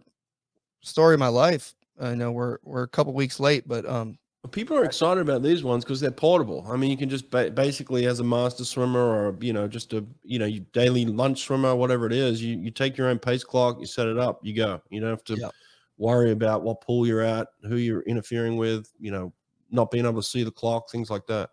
story 0.83 1.15
of 1.15 1.21
my 1.21 1.29
life. 1.29 1.75
I 1.99 2.15
know 2.15 2.33
we're 2.33 2.59
we're 2.63 2.83
a 2.83 2.89
couple 2.89 3.13
weeks 3.15 3.41
late 3.41 3.67
but 3.67 3.87
um 3.87 4.19
People 4.53 4.79
are 4.79 4.85
excited 4.85 5.20
about 5.20 5.42
these 5.42 5.62
ones 5.62 5.85
because 5.85 6.00
they're 6.00 6.11
portable. 6.11 6.66
I 6.66 6.76
mean, 6.76 6.90
you 6.90 6.96
can 6.96 7.11
just 7.11 7.31
ba- 7.31 7.50
basically, 7.50 8.07
as 8.07 8.20
a 8.20 8.24
master 8.24 8.64
swimmer 8.64 8.98
or 8.98 9.37
you 9.40 9.53
know, 9.53 9.68
just 9.68 9.92
a 9.92 10.07
you 10.22 10.38
know, 10.38 10.46
you 10.46 10.61
daily 10.72 11.05
lunch 11.05 11.42
swimmer, 11.42 11.76
whatever 11.76 12.07
it 12.07 12.12
is, 12.12 12.42
you 12.42 12.57
you 12.59 12.70
take 12.70 12.96
your 12.96 13.09
own 13.09 13.18
pace 13.18 13.44
clock, 13.44 13.79
you 13.81 13.87
set 13.87 14.09
it 14.09 14.16
up, 14.18 14.40
you 14.42 14.55
go. 14.55 14.81
You 14.88 15.00
don't 15.00 15.11
have 15.11 15.24
to 15.24 15.42
Yep. 15.42 15.55
worry 15.98 16.31
about 16.33 16.62
what 16.62 16.81
pool 16.81 17.07
you're 17.07 17.20
at, 17.20 17.48
who 17.64 17.76
you're 17.76 18.03
interfering 18.03 18.57
with, 18.57 18.90
you 18.98 19.11
know, 19.11 19.35
not 19.70 19.90
being 19.90 20.07
able 20.07 20.22
to 20.22 20.29
see 20.29 20.42
the 20.44 20.53
clock, 20.53 20.90
things 20.90 21.11
like 21.11 21.26
that. 21.26 21.50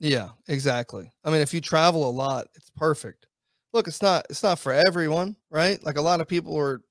Yeah, 0.00 0.30
exactly. 0.46 1.10
I 1.24 1.30
mean, 1.30 1.40
if 1.40 1.52
you 1.52 1.60
travel 1.60 2.08
a 2.08 2.10
lot, 2.12 2.46
it's 2.54 2.70
perfect. 2.70 3.26
Look, 3.72 3.88
it's 3.88 4.00
not 4.02 4.26
it's 4.30 4.42
not 4.42 4.58
for 4.58 4.72
everyone, 4.72 5.36
right? 5.50 5.82
Like 5.82 5.96
a 5.96 6.02
lot 6.02 6.20
of 6.20 6.28
people 6.28 6.56
are, 6.56 6.82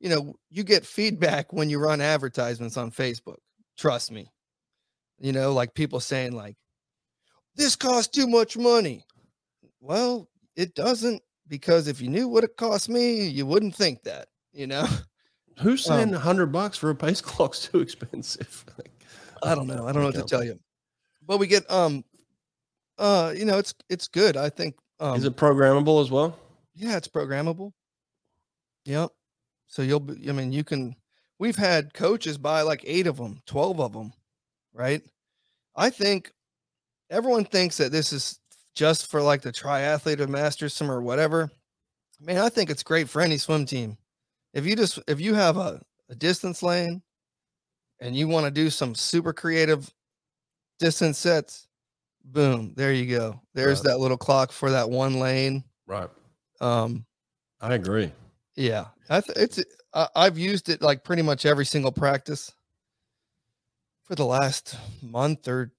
you 0.00 0.10
know, 0.10 0.36
you 0.50 0.64
get 0.64 0.86
feedback 0.86 1.52
when 1.52 1.70
you 1.70 1.80
run 1.80 2.00
advertisements 2.00 2.76
on 2.78 2.92
Facebook. 2.92 3.38
Trust 3.78 4.12
me. 4.12 4.30
You 5.20 5.32
know, 5.32 5.52
like 5.52 5.74
people 5.74 6.00
saying 6.00 6.32
like 6.32 6.56
this 7.56 7.74
costs 7.76 8.08
too 8.16 8.26
much 8.26 8.56
money. 8.56 9.04
Well, 9.80 10.28
it 10.56 10.74
doesn't 10.74 11.22
because 11.48 11.88
if 11.88 12.00
you 12.00 12.08
knew 12.08 12.28
what 12.28 12.44
it 12.44 12.56
cost 12.56 12.88
me, 12.88 13.26
you 13.26 13.46
wouldn't 13.46 13.74
think 13.74 14.02
that, 14.04 14.28
you 14.52 14.66
know. 14.66 14.86
Who's 15.60 15.88
Um, 15.90 15.96
saying 15.96 16.14
a 16.14 16.18
hundred 16.20 16.52
bucks 16.52 16.78
for 16.78 16.90
a 16.90 16.94
pace 16.94 17.20
clock's 17.20 17.60
too 17.66 17.80
expensive? 17.80 18.64
Like, 18.78 18.92
I 19.42 19.54
don't 19.54 19.66
know. 19.68 19.86
I 19.86 19.92
don't 19.92 20.02
know 20.02 20.08
what 20.08 20.14
to 20.16 20.22
tell 20.24 20.44
you. 20.44 20.58
But 21.26 21.38
we 21.38 21.46
get 21.46 21.68
um 21.70 22.04
uh 22.98 23.32
you 23.36 23.44
know, 23.44 23.58
it's 23.58 23.74
it's 23.88 24.08
good. 24.08 24.36
I 24.36 24.50
think 24.50 24.76
um 25.00 25.16
is 25.16 25.24
it 25.24 25.36
programmable 25.36 26.00
as 26.02 26.10
well? 26.10 26.36
Yeah, 26.74 26.96
it's 26.96 27.08
programmable. 27.08 27.72
Yep. 28.84 29.10
So 29.66 29.82
you'll 29.82 30.00
be, 30.00 30.28
I 30.28 30.32
mean, 30.32 30.50
you 30.52 30.64
can, 30.64 30.96
we've 31.38 31.56
had 31.56 31.92
coaches 31.92 32.38
buy 32.38 32.62
like 32.62 32.82
eight 32.86 33.06
of 33.06 33.16
them, 33.18 33.42
12 33.46 33.80
of 33.80 33.92
them, 33.92 34.12
right? 34.78 35.02
I 35.76 35.90
think 35.90 36.32
everyone 37.10 37.44
thinks 37.44 37.76
that 37.76 37.92
this 37.92 38.12
is 38.12 38.38
just 38.74 39.10
for 39.10 39.20
like 39.20 39.42
the 39.42 39.52
triathlete 39.52 40.20
or 40.20 40.26
master 40.28 40.68
swim 40.70 40.90
or 40.90 41.02
whatever. 41.02 41.50
Man, 42.20 42.38
I 42.38 42.48
think 42.48 42.70
it's 42.70 42.82
great 42.82 43.08
for 43.08 43.20
any 43.20 43.36
swim 43.36 43.66
team. 43.66 43.98
If 44.54 44.64
you 44.64 44.74
just, 44.76 44.98
if 45.06 45.20
you 45.20 45.34
have 45.34 45.56
a, 45.56 45.80
a 46.08 46.14
distance 46.14 46.62
lane 46.62 47.02
and 48.00 48.16
you 48.16 48.28
want 48.28 48.44
to 48.46 48.50
do 48.50 48.70
some 48.70 48.94
super 48.94 49.32
creative 49.32 49.92
distance 50.78 51.18
sets, 51.18 51.68
boom, 52.24 52.72
there 52.76 52.92
you 52.92 53.06
go. 53.16 53.40
There's 53.54 53.80
Right. 53.80 53.90
that 53.92 53.98
little 53.98 54.16
clock 54.16 54.52
for 54.52 54.70
that 54.70 54.88
one 54.88 55.18
lane. 55.20 55.64
Right. 55.86 56.08
Um, 56.60 57.04
I 57.60 57.74
agree. 57.74 58.10
yeah, 58.56 58.86
I 59.10 59.20
th- 59.20 59.36
it's 59.36 59.64
I, 59.94 60.08
I've 60.14 60.38
used 60.38 60.68
it 60.68 60.82
like 60.82 61.02
pretty 61.04 61.22
much 61.22 61.46
every 61.46 61.64
single 61.66 61.92
practice 61.92 62.52
for 64.08 64.14
the 64.14 64.24
last 64.24 64.76
month 65.02 65.46
or 65.46 65.70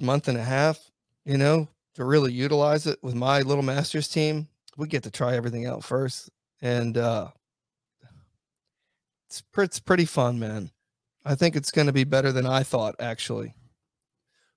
month 0.00 0.28
and 0.28 0.38
a 0.38 0.42
half. 0.44 0.78
You 1.26 1.38
know, 1.38 1.68
to 1.94 2.04
really 2.04 2.32
utilize 2.32 2.86
it 2.86 2.98
with 3.02 3.14
my 3.14 3.40
little 3.40 3.62
masters 3.62 4.08
team. 4.08 4.48
we 4.76 4.86
get 4.88 5.02
to 5.04 5.10
try 5.10 5.34
everything 5.36 5.66
out 5.66 5.82
first, 5.84 6.30
and 6.62 6.96
uh, 6.96 7.28
it's 9.28 9.42
it's 9.58 9.80
pretty 9.80 10.04
fun, 10.04 10.38
man. 10.38 10.70
I 11.24 11.34
think 11.34 11.56
it's 11.56 11.70
going 11.70 11.86
to 11.86 11.92
be 11.92 12.04
better 12.04 12.30
than 12.32 12.46
I 12.46 12.62
thought, 12.62 12.94
actually. 13.00 13.54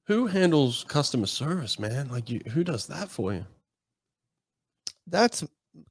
Who 0.08 0.28
handles 0.28 0.86
customer 0.88 1.28
service, 1.28 1.80
man? 1.80 2.10
Like 2.10 2.30
you, 2.30 2.42
who 2.52 2.64
does 2.64 2.88
that 2.88 3.10
for 3.10 3.34
you? 3.34 3.46
That's 5.08 5.44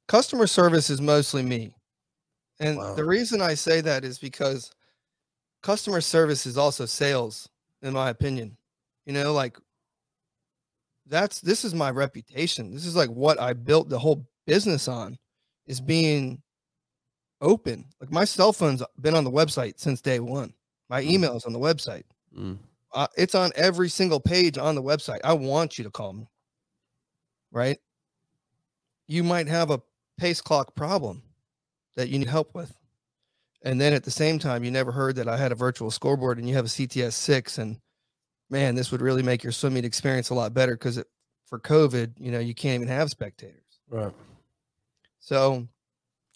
customer 0.07 0.47
service 0.47 0.89
is 0.89 1.01
mostly 1.01 1.41
me. 1.41 1.73
And 2.59 2.77
Wow. 2.77 2.93
the 2.95 3.05
reason 3.05 3.41
I 3.41 3.55
say 3.55 3.81
that 3.81 4.03
is 4.03 4.19
because 4.19 4.71
customer 5.67 5.99
service 5.99 6.45
is 6.45 6.57
also 6.57 6.85
sales, 6.85 7.49
in 7.81 7.93
my 7.93 8.09
opinion. 8.09 8.55
You 9.05 9.11
know, 9.11 9.33
like 9.33 9.57
that's 11.05 11.41
this 11.41 11.65
is 11.65 11.75
my 11.75 11.91
reputation. 11.91 12.73
This 12.73 12.85
is 12.85 12.95
like 12.95 13.09
what 13.09 13.37
I 13.37 13.51
built 13.51 13.89
the 13.89 13.99
whole 13.99 14.25
business 14.45 14.87
on 14.87 15.17
is 15.65 15.81
being 15.81 16.41
open. 17.41 17.83
Like 17.99 18.13
my 18.13 18.23
cell 18.23 18.53
phone's 18.53 18.81
been 19.01 19.13
on 19.13 19.25
the 19.25 19.31
website 19.31 19.77
since 19.77 19.99
day 19.99 20.21
one. 20.21 20.53
My 20.89 21.03
Mm. 21.03 21.11
email's 21.11 21.45
on 21.45 21.51
the 21.51 21.59
website. 21.59 22.05
Mm. 22.33 22.59
Uh, 22.93 23.07
it's 23.17 23.35
on 23.35 23.51
every 23.55 23.89
single 23.89 24.21
page 24.21 24.57
on 24.57 24.73
the 24.73 24.81
website. 24.81 25.19
I 25.25 25.33
want 25.33 25.77
you 25.77 25.83
to 25.83 25.91
call 25.91 26.13
me. 26.13 26.29
Right? 27.51 27.77
You 29.09 29.21
might 29.21 29.49
have 29.49 29.69
a 29.69 29.81
pace 30.17 30.39
clock 30.39 30.75
problem 30.75 31.23
that 31.97 32.07
you 32.07 32.19
need 32.19 32.29
help 32.29 32.55
with. 32.55 32.73
And 33.67 33.81
then 33.81 33.91
at 33.91 34.05
the 34.05 34.11
same 34.11 34.39
time, 34.39 34.63
you 34.63 34.71
never 34.71 34.93
heard 34.93 35.17
that 35.17 35.27
I 35.27 35.35
had 35.35 35.51
a 35.51 35.55
virtual 35.55 35.91
scoreboard 35.91 36.37
and 36.37 36.47
you 36.47 36.55
have 36.55 36.63
a 36.63 36.69
CTS 36.69 37.11
6 37.11 37.57
and 37.57 37.77
man, 38.49 38.75
this 38.75 38.93
would 38.93 39.01
really 39.01 39.21
make 39.21 39.43
your 39.43 39.51
swimming 39.51 39.83
experience 39.83 40.29
a 40.29 40.33
lot 40.33 40.53
better 40.53 40.71
because 40.71 41.03
for 41.47 41.59
COVID, 41.59 42.13
you 42.17 42.31
know, 42.31 42.39
you 42.39 42.55
can't 42.55 42.75
even 42.75 42.87
have 42.87 43.09
spectators. 43.09 43.65
Right. 43.89 44.13
So 45.19 45.67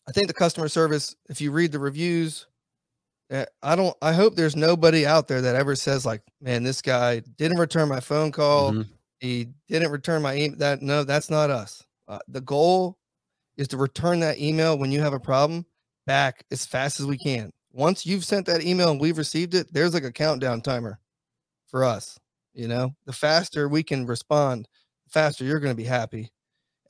I 0.10 0.12
think 0.12 0.28
the 0.28 0.34
customer 0.34 0.68
service, 0.68 1.16
if 1.30 1.40
you 1.40 1.54
read 1.54 1.72
the 1.72 1.80
reviews, 1.80 2.48
uh, 3.32 3.46
I 3.64 3.78
don't, 3.78 3.96
I 4.02 4.12
hope 4.12 4.36
there's 4.36 4.58
nobody 4.58 5.06
out 5.06 5.30
there 5.30 5.40
that 5.40 5.56
ever 5.56 5.78
says, 5.78 6.06
like, 6.06 6.24
man, 6.42 6.64
this 6.64 6.82
guy 6.82 7.22
didn't 7.38 7.60
return 7.60 7.88
my 7.88 8.02
phone 8.02 8.34
call. 8.34 8.74
Mhm. 8.74 8.88
He 9.22 9.48
didn't 9.70 9.92
return 9.92 10.22
my 10.22 10.36
email. 10.36 10.58
That, 10.58 10.82
no, 10.82 11.06
that's 11.06 11.30
not 11.30 11.50
us. 11.50 11.82
Uh, 12.10 12.20
the 12.28 12.42
goal 12.42 12.98
is 13.56 13.70
to 13.70 13.78
return 13.78 14.20
that 14.20 14.38
email 14.38 14.78
when 14.78 14.92
you 14.92 15.00
have 15.00 15.14
a 15.14 15.20
problem 15.20 15.66
back 16.12 16.44
as 16.52 16.66
fast 16.66 17.00
as 17.00 17.06
we 17.06 17.18
can. 17.18 17.54
Once 17.72 18.06
you've 18.06 18.26
sent 18.26 18.46
that 18.46 18.66
email 18.66 18.92
and 18.92 19.00
we've 19.00 19.18
received 19.18 19.54
it, 19.54 19.72
there's 19.72 19.94
like 19.94 20.04
a 20.04 20.12
countdown 20.12 20.60
timer 20.60 21.00
for 21.68 21.86
us. 21.86 22.20
You 22.54 22.68
know, 22.68 22.94
the 23.06 23.14
faster 23.14 23.70
we 23.70 23.82
can 23.82 24.06
respond, 24.06 24.68
the 25.06 25.12
faster 25.12 25.46
you're 25.46 25.62
going 25.62 25.72
to 25.72 25.84
be 25.84 25.88
happy. 25.88 26.30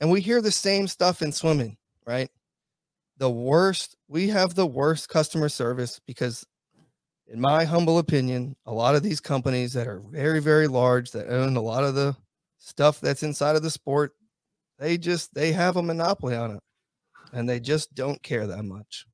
And 0.00 0.10
we 0.10 0.20
hear 0.20 0.42
the 0.42 0.50
same 0.50 0.88
stuff 0.88 1.22
in 1.22 1.30
swimming, 1.30 1.76
right? 2.04 2.30
The 3.18 3.30
worst, 3.30 3.94
we 4.08 4.26
have 4.30 4.56
the 4.56 4.66
worst 4.66 5.08
customer 5.08 5.48
service 5.48 6.00
because, 6.04 6.44
in 7.28 7.40
my 7.40 7.64
humble 7.64 7.98
opinion, 7.98 8.56
a 8.66 8.72
lot 8.72 8.96
of 8.96 9.04
these 9.04 9.20
companies 9.20 9.72
that 9.74 9.86
are 9.86 10.02
very, 10.10 10.40
very 10.40 10.66
large 10.66 11.12
that 11.12 11.28
own 11.28 11.56
a 11.56 11.62
lot 11.62 11.84
of 11.84 11.94
the 11.94 12.16
stuff 12.58 13.00
that's 13.00 13.22
inside 13.22 13.54
of 13.54 13.62
the 13.62 13.70
sport, 13.70 14.14
they 14.80 14.98
just 14.98 15.32
they 15.32 15.52
have 15.52 15.76
a 15.76 15.82
monopoly 15.82 16.34
on 16.34 16.56
it 16.56 16.62
and 17.32 17.48
they 17.48 17.60
just 17.60 17.94
don't 17.94 18.20
care 18.24 18.48
that 18.48 18.64
much. 18.64 19.06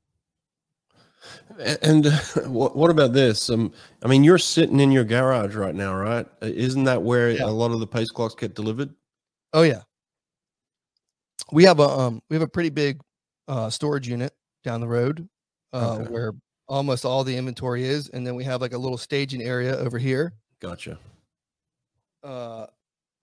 And 1.83 2.07
uh, 2.07 2.11
what, 2.47 2.77
what 2.77 2.91
about 2.91 3.13
this? 3.13 3.51
Um, 3.51 3.73
I 4.03 4.09
mean, 4.09 4.25
you're 4.25 4.39
sitting 4.39 4.81
in 4.81 4.91
your 4.93 5.05
garage 5.05 5.55
right 5.55 5.75
now, 5.75 5.95
right? 5.95 6.27
Isn't 6.43 6.85
that 6.85 7.03
where 7.03 7.31
Yeah. 7.31 7.45
a 7.45 7.51
lot 7.51 7.71
of 7.73 7.81
the 7.81 7.87
pace 7.87 8.11
clocks 8.11 8.35
get 8.35 8.55
delivered? 8.55 8.95
Oh 9.53 9.63
yeah. 9.63 9.83
We 11.53 11.65
have 11.65 11.81
a 11.81 11.89
um 11.89 12.23
we 12.29 12.37
have 12.37 12.43
a 12.43 12.49
pretty 12.49 12.71
big 12.71 13.01
uh 13.49 13.71
storage 13.71 14.07
unit 14.09 14.35
down 14.65 14.81
the 14.81 14.89
road 14.89 15.27
uh 15.73 15.97
Okay. 16.01 16.11
where 16.11 16.33
almost 16.69 17.05
all 17.07 17.25
the 17.25 17.35
inventory 17.35 17.85
is 17.85 18.09
and 18.11 18.27
then 18.27 18.35
we 18.35 18.45
have 18.45 18.61
like 18.61 18.75
a 18.75 18.79
little 18.79 18.99
staging 18.99 19.43
area 19.43 19.75
over 19.77 19.99
here. 19.99 20.35
Gotcha. 20.61 20.99
Uh 22.23 22.67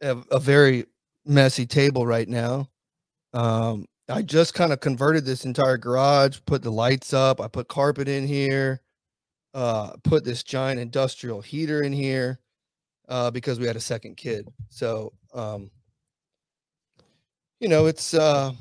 a, 0.01 0.17
a 0.31 0.39
very 0.39 0.85
messy 1.25 1.65
table 1.65 2.05
right 2.07 2.27
now. 2.27 2.69
Um 3.33 3.85
I 4.07 4.21
just 4.21 4.53
kind 4.53 4.71
of 4.71 4.79
converted 4.79 5.25
this 5.25 5.45
entire 5.45 5.77
garage, 5.77 6.39
put 6.45 6.61
the 6.61 6.71
lights 6.71 7.13
up, 7.13 7.41
I 7.41 7.47
put 7.47 7.67
carpet 7.67 8.07
in 8.07 8.27
here, 8.27 8.81
uh 9.53 9.93
put 10.03 10.23
this 10.25 10.43
giant 10.43 10.79
industrial 10.79 11.41
heater 11.41 11.81
in 11.81 11.93
here 11.93 12.39
uh 13.07 13.31
because 13.31 13.59
we 13.59 13.67
had 13.67 13.75
a 13.75 13.81
second 13.81 14.17
kid. 14.17 14.49
So 14.69 15.13
um 15.33 15.71
you 17.59 17.67
know, 17.69 17.85
it's 17.87 18.13
uh 18.13 18.51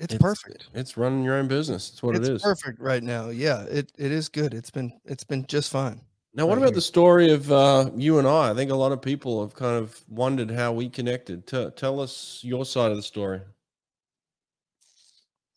it's, 0.00 0.14
perfect. 0.14 0.68
It's 0.74 0.96
running 0.96 1.22
your 1.22 1.34
own 1.34 1.48
business. 1.48 1.90
It's 1.90 2.02
what 2.02 2.16
it's 2.16 2.28
it 2.28 2.34
is. 2.34 2.42
perfect 2.42 2.80
right 2.80 3.02
now. 3.02 3.28
Yeah, 3.28 3.62
it 3.62 3.92
it 3.96 4.10
is 4.10 4.28
good. 4.28 4.52
It's 4.52 4.70
been 4.70 4.92
it's 5.04 5.24
been 5.24 5.46
just 5.46 5.70
fine. 5.70 6.00
Now, 6.36 6.46
what 6.46 6.54
right 6.54 6.58
about 6.62 6.68
here. 6.70 6.74
the 6.74 6.80
story 6.80 7.30
of 7.32 7.50
uh, 7.52 7.90
you 7.96 8.18
and 8.18 8.26
I? 8.26 8.50
I 8.50 8.54
think 8.54 8.70
a 8.72 8.74
lot 8.74 8.90
of 8.92 9.00
people 9.00 9.40
have 9.42 9.54
kind 9.54 9.76
of 9.76 9.98
wondered 10.08 10.50
how 10.50 10.72
we 10.72 10.88
connected. 10.88 11.46
T- 11.46 11.70
tell 11.76 12.00
us 12.00 12.40
your 12.42 12.64
side 12.64 12.90
of 12.90 12.96
the 12.96 13.02
story. 13.04 13.40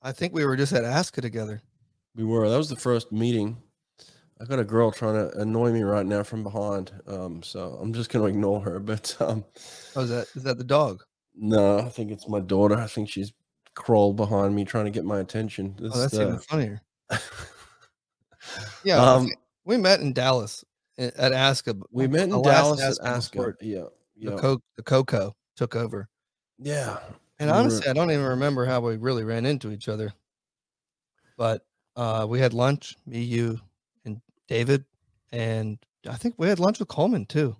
I 0.04 0.12
think 0.12 0.34
we 0.34 0.46
were 0.46 0.56
just 0.56 0.74
at 0.74 0.84
ASCA 0.84 1.22
together. 1.22 1.62
We 2.16 2.24
were. 2.26 2.48
That 2.50 2.58
was 2.58 2.70
the 2.70 2.76
first 2.76 3.12
meeting. 3.12 3.58
I 4.40 4.46
got 4.46 4.60
a 4.60 4.64
girl 4.64 4.92
trying 4.92 5.16
to 5.16 5.36
annoy 5.40 5.72
me 5.72 5.82
right 5.82 6.06
now 6.06 6.22
from 6.22 6.44
behind. 6.44 6.92
Um, 7.08 7.42
so 7.42 7.80
I'm 7.82 7.92
just 7.92 8.12
going 8.12 8.24
to 8.24 8.30
ignore 8.30 8.62
her. 8.62 8.80
But 8.88 9.16
um, 9.20 9.44
Oh, 9.96 10.02
is 10.02 10.10
that 10.12 10.28
is 10.36 10.44
that 10.44 10.58
the 10.60 10.64
dog? 10.64 11.04
no, 11.36 11.80
I 11.80 11.90
think 11.90 12.12
it's 12.12 12.28
my 12.30 12.40
daughter. 12.40 12.76
I 12.76 12.86
think 12.88 13.10
she's 13.10 13.34
crawled 13.74 14.16
behind 14.16 14.56
me 14.56 14.64
trying 14.66 14.86
to 14.86 14.92
get 14.92 15.06
my 15.06 15.20
attention. 15.20 15.76
Oh, 15.82 16.00
that's 16.00 16.14
uh, 16.18 16.22
even 16.22 16.40
funnier. 16.40 16.82
Yeah, 18.84 18.98
Um, 19.04 19.30
we 19.66 19.76
met 19.78 20.00
in 20.00 20.14
Dallas 20.14 20.64
at 20.98 21.32
ASCA. 21.32 21.78
but 21.80 21.88
we 21.92 22.08
met 22.08 22.24
in 22.30 22.42
Dallas 22.42 22.82
at 22.82 22.94
ASCA 23.06 23.32
before 23.32 23.54
ASCA. 23.54 23.58
Yeah. 23.62 23.82
The, 24.20 24.32
Yeah. 24.32 24.38
Co- 24.38 24.62
the 24.76 24.84
Coco 24.84 25.36
took 25.56 25.76
over. 25.76 26.10
yeah. 26.60 26.98
And 27.40 27.50
we 27.50 27.54
were- 27.54 27.60
honestly, 27.60 27.88
I 27.88 27.94
don't 27.94 28.10
even 28.10 28.26
remember 28.26 28.66
how 28.66 28.80
we 28.82 28.98
really 28.98 29.24
ran 29.24 29.46
into 29.46 29.72
each 29.72 29.88
other. 29.88 30.12
But 31.38 31.64
uh, 31.96 32.26
we 32.28 32.40
had 32.40 32.54
lunch, 32.54 32.96
me, 33.06 33.22
you, 33.22 33.60
and 34.06 34.20
David, 34.48 34.86
and 35.32 35.78
I 36.10 36.16
think 36.16 36.34
we 36.38 36.48
had 36.48 36.60
lunch 36.60 36.80
with 36.80 36.88
Coleman 36.88 37.26
too. 37.28 37.56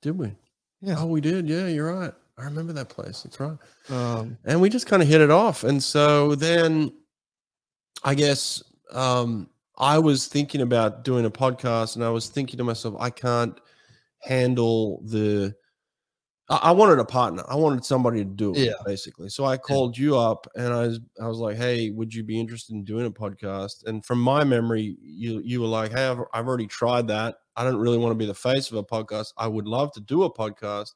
did 0.00 0.16
we? 0.18 0.32
Yeah. 0.80 0.96
Oh, 0.98 1.06
we 1.06 1.20
did. 1.20 1.46
Yeah, 1.48 1.66
you're 1.66 1.92
right. 1.92 2.12
I 2.38 2.44
remember 2.44 2.72
that 2.74 2.88
place. 2.88 3.22
That's 3.22 3.38
right. 3.38 3.56
Um, 3.90 4.38
and 4.44 4.60
we 4.62 4.68
just 4.70 4.86
kind 4.86 5.02
of 5.02 5.08
hit 5.08 5.20
it 5.20 5.30
off 5.30 5.62
and 5.64 5.82
so 5.82 6.34
then 6.34 6.90
i 8.02 8.14
guess 8.14 8.62
um 8.92 9.48
i 9.78 9.98
was 9.98 10.26
thinking 10.26 10.60
about 10.60 11.04
doing 11.04 11.24
a 11.24 11.30
podcast 11.30 11.96
and 11.96 12.04
i 12.04 12.10
was 12.10 12.28
thinking 12.28 12.56
to 12.58 12.64
myself 12.64 12.94
i 13.00 13.10
can't 13.10 13.60
handle 14.20 15.02
the 15.04 15.54
i, 16.48 16.56
I 16.56 16.70
wanted 16.72 16.98
a 16.98 17.04
partner 17.04 17.42
i 17.48 17.54
wanted 17.54 17.84
somebody 17.84 18.18
to 18.18 18.30
do 18.30 18.52
it 18.54 18.58
Yeah. 18.58 18.72
basically 18.84 19.28
so 19.28 19.44
i 19.44 19.56
called 19.56 19.96
you 19.98 20.16
up 20.16 20.46
and 20.56 20.72
i 20.72 20.86
was 20.86 21.00
i 21.20 21.26
was 21.26 21.38
like 21.38 21.56
hey 21.56 21.90
would 21.90 22.14
you 22.14 22.22
be 22.22 22.38
interested 22.38 22.74
in 22.74 22.84
doing 22.84 23.06
a 23.06 23.10
podcast 23.10 23.84
and 23.86 24.04
from 24.04 24.20
my 24.20 24.44
memory 24.44 24.96
you 25.00 25.40
you 25.44 25.60
were 25.60 25.66
like 25.66 25.92
hey 25.92 26.06
i've, 26.06 26.20
I've 26.32 26.46
already 26.46 26.66
tried 26.66 27.08
that 27.08 27.36
i 27.56 27.64
don't 27.64 27.76
really 27.76 27.98
want 27.98 28.12
to 28.12 28.16
be 28.18 28.26
the 28.26 28.34
face 28.34 28.70
of 28.70 28.76
a 28.76 28.84
podcast 28.84 29.32
i 29.36 29.46
would 29.46 29.66
love 29.66 29.92
to 29.92 30.00
do 30.00 30.22
a 30.24 30.32
podcast 30.32 30.92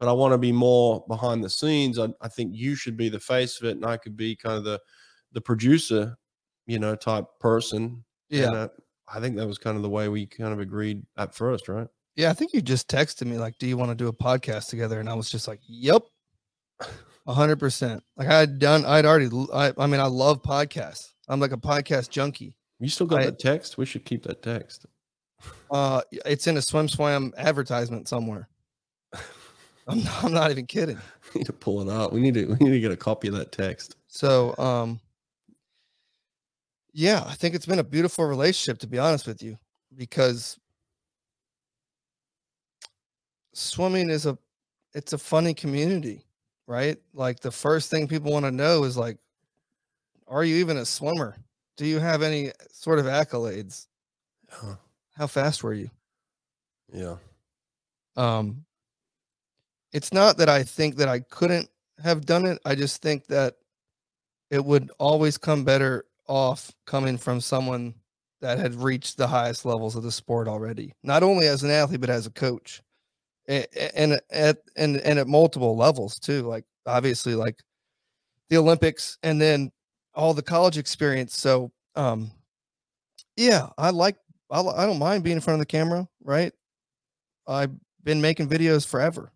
but 0.00 0.08
I 0.08 0.12
want 0.12 0.32
to 0.32 0.38
be 0.38 0.50
more 0.50 1.04
behind 1.06 1.42
the 1.42 1.48
scenes. 1.48 2.00
I, 2.00 2.08
I 2.20 2.26
think 2.26 2.50
you 2.52 2.74
should 2.74 2.96
be 2.96 3.08
the 3.08 3.20
face 3.20 3.60
of 3.60 3.68
it, 3.68 3.76
and 3.76 3.86
I 3.86 3.96
could 3.96 4.16
be 4.16 4.34
kind 4.34 4.56
of 4.56 4.64
the 4.64 4.80
the 5.32 5.40
producer, 5.40 6.16
you 6.66 6.80
know, 6.80 6.96
type 6.96 7.26
person. 7.38 8.04
Yeah. 8.34 8.46
And, 8.46 8.56
uh, 8.56 8.68
I 9.12 9.20
think 9.20 9.36
that 9.36 9.46
was 9.46 9.58
kind 9.58 9.76
of 9.76 9.82
the 9.82 9.90
way 9.90 10.08
we 10.08 10.26
kind 10.26 10.52
of 10.52 10.60
agreed 10.60 11.02
at 11.16 11.34
first, 11.34 11.68
right? 11.68 11.88
Yeah. 12.16 12.30
I 12.30 12.32
think 12.32 12.52
you 12.52 12.62
just 12.62 12.88
texted 12.88 13.26
me, 13.26 13.38
like, 13.38 13.58
do 13.58 13.66
you 13.66 13.76
want 13.76 13.90
to 13.90 13.94
do 13.94 14.08
a 14.08 14.12
podcast 14.12 14.68
together? 14.68 15.00
And 15.00 15.08
I 15.08 15.14
was 15.14 15.30
just 15.30 15.46
like, 15.48 15.60
yep. 15.66 16.02
a 17.26 17.32
hundred 17.32 17.58
percent. 17.58 18.02
Like 18.16 18.28
I 18.28 18.38
had 18.40 18.58
done, 18.58 18.84
I'd 18.84 19.06
already, 19.06 19.30
I, 19.52 19.72
I 19.78 19.86
mean, 19.86 20.00
I 20.00 20.06
love 20.06 20.42
podcasts. 20.42 21.12
I'm 21.28 21.40
like 21.40 21.52
a 21.52 21.56
podcast 21.56 22.10
junkie. 22.10 22.56
You 22.80 22.88
still 22.88 23.06
got 23.06 23.20
I- 23.20 23.26
that 23.26 23.38
text? 23.38 23.78
We 23.78 23.86
should 23.86 24.04
keep 24.04 24.24
that 24.24 24.42
text. 24.42 24.86
Uh, 25.70 26.00
it's 26.24 26.46
in 26.46 26.56
a 26.56 26.60
SwimSwam 26.60 27.34
advertisement 27.36 28.08
somewhere. 28.08 28.48
I'm 29.86 30.02
not, 30.02 30.24
I'm 30.24 30.32
not 30.32 30.50
even 30.50 30.66
kidding. 30.66 30.98
We 31.34 31.40
need 31.40 31.46
to 31.46 31.52
pull 31.52 31.80
it 31.80 31.92
out. 31.92 32.12
We 32.12 32.20
need 32.20 32.34
to 32.34 32.46
we 32.46 32.54
need 32.64 32.70
to 32.70 32.80
get 32.80 32.92
a 32.92 32.96
copy 32.96 33.26
of 33.26 33.34
that 33.34 33.50
text. 33.50 33.96
So, 34.06 34.56
um, 34.56 35.00
yeah, 36.94 37.24
I 37.26 37.34
think 37.34 37.56
it's 37.56 37.66
been 37.66 37.80
a 37.80 37.84
beautiful 37.84 38.24
relationship, 38.24 38.78
to 38.78 38.86
be 38.86 39.00
honest 39.00 39.26
with 39.26 39.42
you, 39.42 39.58
because 39.96 40.58
swimming 43.52 44.08
is 44.08 44.26
a, 44.26 44.38
it's 44.94 45.12
a 45.12 45.18
funny 45.18 45.54
community, 45.54 46.24
right? 46.68 46.96
Like 47.12 47.40
the 47.40 47.50
first 47.50 47.90
thing 47.90 48.06
people 48.06 48.30
want 48.30 48.44
to 48.44 48.52
know 48.52 48.84
is 48.84 48.96
like, 48.96 49.18
are 50.28 50.44
you 50.44 50.56
even 50.56 50.76
a 50.76 50.84
swimmer? 50.84 51.36
Do 51.76 51.84
you 51.84 51.98
have 51.98 52.22
any 52.22 52.52
sort 52.72 53.00
of 53.00 53.06
accolades? 53.06 53.88
Huh. 54.48 54.76
How 55.16 55.26
fast 55.26 55.64
were 55.64 55.74
you? 55.74 55.90
Yeah. 56.92 57.16
Um, 58.16 58.64
it's 59.92 60.12
not 60.12 60.36
that 60.38 60.48
I 60.48 60.62
think 60.62 60.94
that 60.96 61.08
I 61.08 61.20
couldn't 61.20 61.68
have 62.04 62.24
done 62.24 62.46
it. 62.46 62.60
I 62.64 62.76
just 62.76 63.02
think 63.02 63.26
that 63.26 63.56
it 64.50 64.64
would 64.64 64.92
always 64.98 65.36
come 65.36 65.64
better 65.64 66.04
off 66.26 66.72
coming 66.86 67.18
from 67.18 67.40
someone 67.40 67.94
that 68.40 68.58
had 68.58 68.74
reached 68.74 69.16
the 69.16 69.26
highest 69.26 69.64
levels 69.64 69.96
of 69.96 70.02
the 70.02 70.12
sport 70.12 70.48
already, 70.48 70.92
not 71.02 71.22
only 71.22 71.46
as 71.46 71.62
an 71.62 71.70
athlete 71.70 72.00
but 72.00 72.10
as 72.10 72.26
a 72.26 72.30
coach, 72.30 72.82
and, 73.48 73.66
and 73.94 74.20
at 74.30 74.58
and 74.76 74.96
and 74.98 75.18
at 75.18 75.26
multiple 75.26 75.76
levels 75.76 76.18
too. 76.18 76.42
Like 76.42 76.64
obviously, 76.86 77.34
like 77.34 77.56
the 78.50 78.58
Olympics, 78.58 79.18
and 79.22 79.40
then 79.40 79.70
all 80.14 80.34
the 80.34 80.42
college 80.42 80.78
experience. 80.78 81.38
So, 81.38 81.72
um, 81.96 82.30
yeah, 83.36 83.68
I 83.78 83.90
like 83.90 84.16
I, 84.50 84.60
I 84.60 84.86
don't 84.86 84.98
mind 84.98 85.24
being 85.24 85.36
in 85.36 85.42
front 85.42 85.56
of 85.56 85.60
the 85.60 85.66
camera, 85.66 86.06
right? 86.22 86.52
I've 87.46 87.72
been 88.02 88.20
making 88.20 88.48
videos 88.48 88.86
forever. 88.86 89.32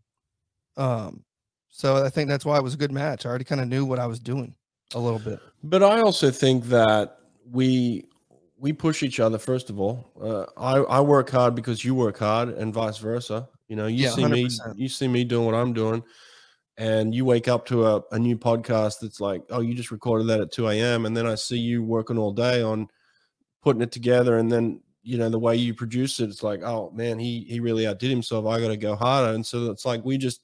Um, 0.77 1.25
so 1.71 2.05
I 2.05 2.09
think 2.09 2.29
that's 2.29 2.45
why 2.45 2.57
it 2.59 2.63
was 2.63 2.75
a 2.75 2.79
good 2.79 2.93
match. 2.93 3.25
I 3.25 3.29
already 3.29 3.45
kind 3.45 3.61
of 3.61 3.69
knew 3.69 3.85
what 3.85 3.99
I 3.99 4.07
was 4.07 4.21
doing 4.21 4.55
a 4.95 4.99
little 4.99 5.19
bit. 5.19 5.41
But 5.63 5.83
I 5.83 6.01
also 6.01 6.31
think 6.31 6.65
that 6.67 7.19
we 7.51 8.07
we 8.59 8.73
push 8.73 9.03
each 9.03 9.21
other. 9.21 9.39
First 9.39 9.71
of 9.71 9.79
all, 9.81 10.05
uh, 10.21 10.47
I 10.57 10.79
I 10.79 11.01
work 11.01 11.31
hard 11.31 11.55
because 11.55 11.85
you 11.85 11.95
work 11.95 12.19
hard, 12.19 12.51
and 12.51 12.73
vice 12.73 12.99
versa. 12.99 13.49
You 13.69 13.77
know, 13.77 13.87
you 13.87 14.05
Yeah, 14.05 14.11
see 14.11 14.25
me, 14.25 14.45
100%. 14.47 14.79
you 14.79 14.89
see 14.89 15.09
me 15.09 15.25
doing 15.25 15.45
what 15.47 15.55
I'm 15.55 15.73
doing, 15.73 16.03
and 16.79 17.15
you 17.15 17.25
wake 17.25 17.49
up 17.49 17.67
to 17.67 17.87
a, 17.87 18.03
a 18.13 18.19
new 18.19 18.37
podcast 18.37 19.01
that's 19.01 19.21
like, 19.21 19.43
oh, 19.51 19.61
you 19.61 19.75
just 19.75 19.91
recorded 19.91 20.27
that 20.29 20.41
at 20.41 20.53
2 20.53 20.69
a.m. 20.69 21.05
And 21.07 21.17
then 21.17 21.27
I 21.27 21.35
see 21.35 21.59
you 21.59 21.83
working 21.83 22.17
all 22.19 22.33
day 22.33 22.63
on 22.63 22.89
putting 23.63 23.83
it 23.83 23.93
together. 23.93 24.39
And 24.39 24.51
then, 24.51 24.81
you 25.03 25.19
know, 25.19 25.29
the 25.29 25.39
way 25.39 25.57
you 25.57 25.75
produce 25.75 26.19
it, 26.21 26.31
it's 26.31 26.43
like, 26.43 26.63
oh 26.63 26.91
man, 26.93 27.19
he 27.19 27.41
he 27.49 27.61
really 27.61 27.87
outdid 27.87 28.11
himself. 28.11 28.47
I 28.47 28.61
gotta 28.61 28.77
go 28.77 28.97
harder. 28.97 29.35
And 29.35 29.45
so 29.45 29.71
it's 29.71 29.85
like 29.85 30.05
we 30.05 30.17
just 30.17 30.41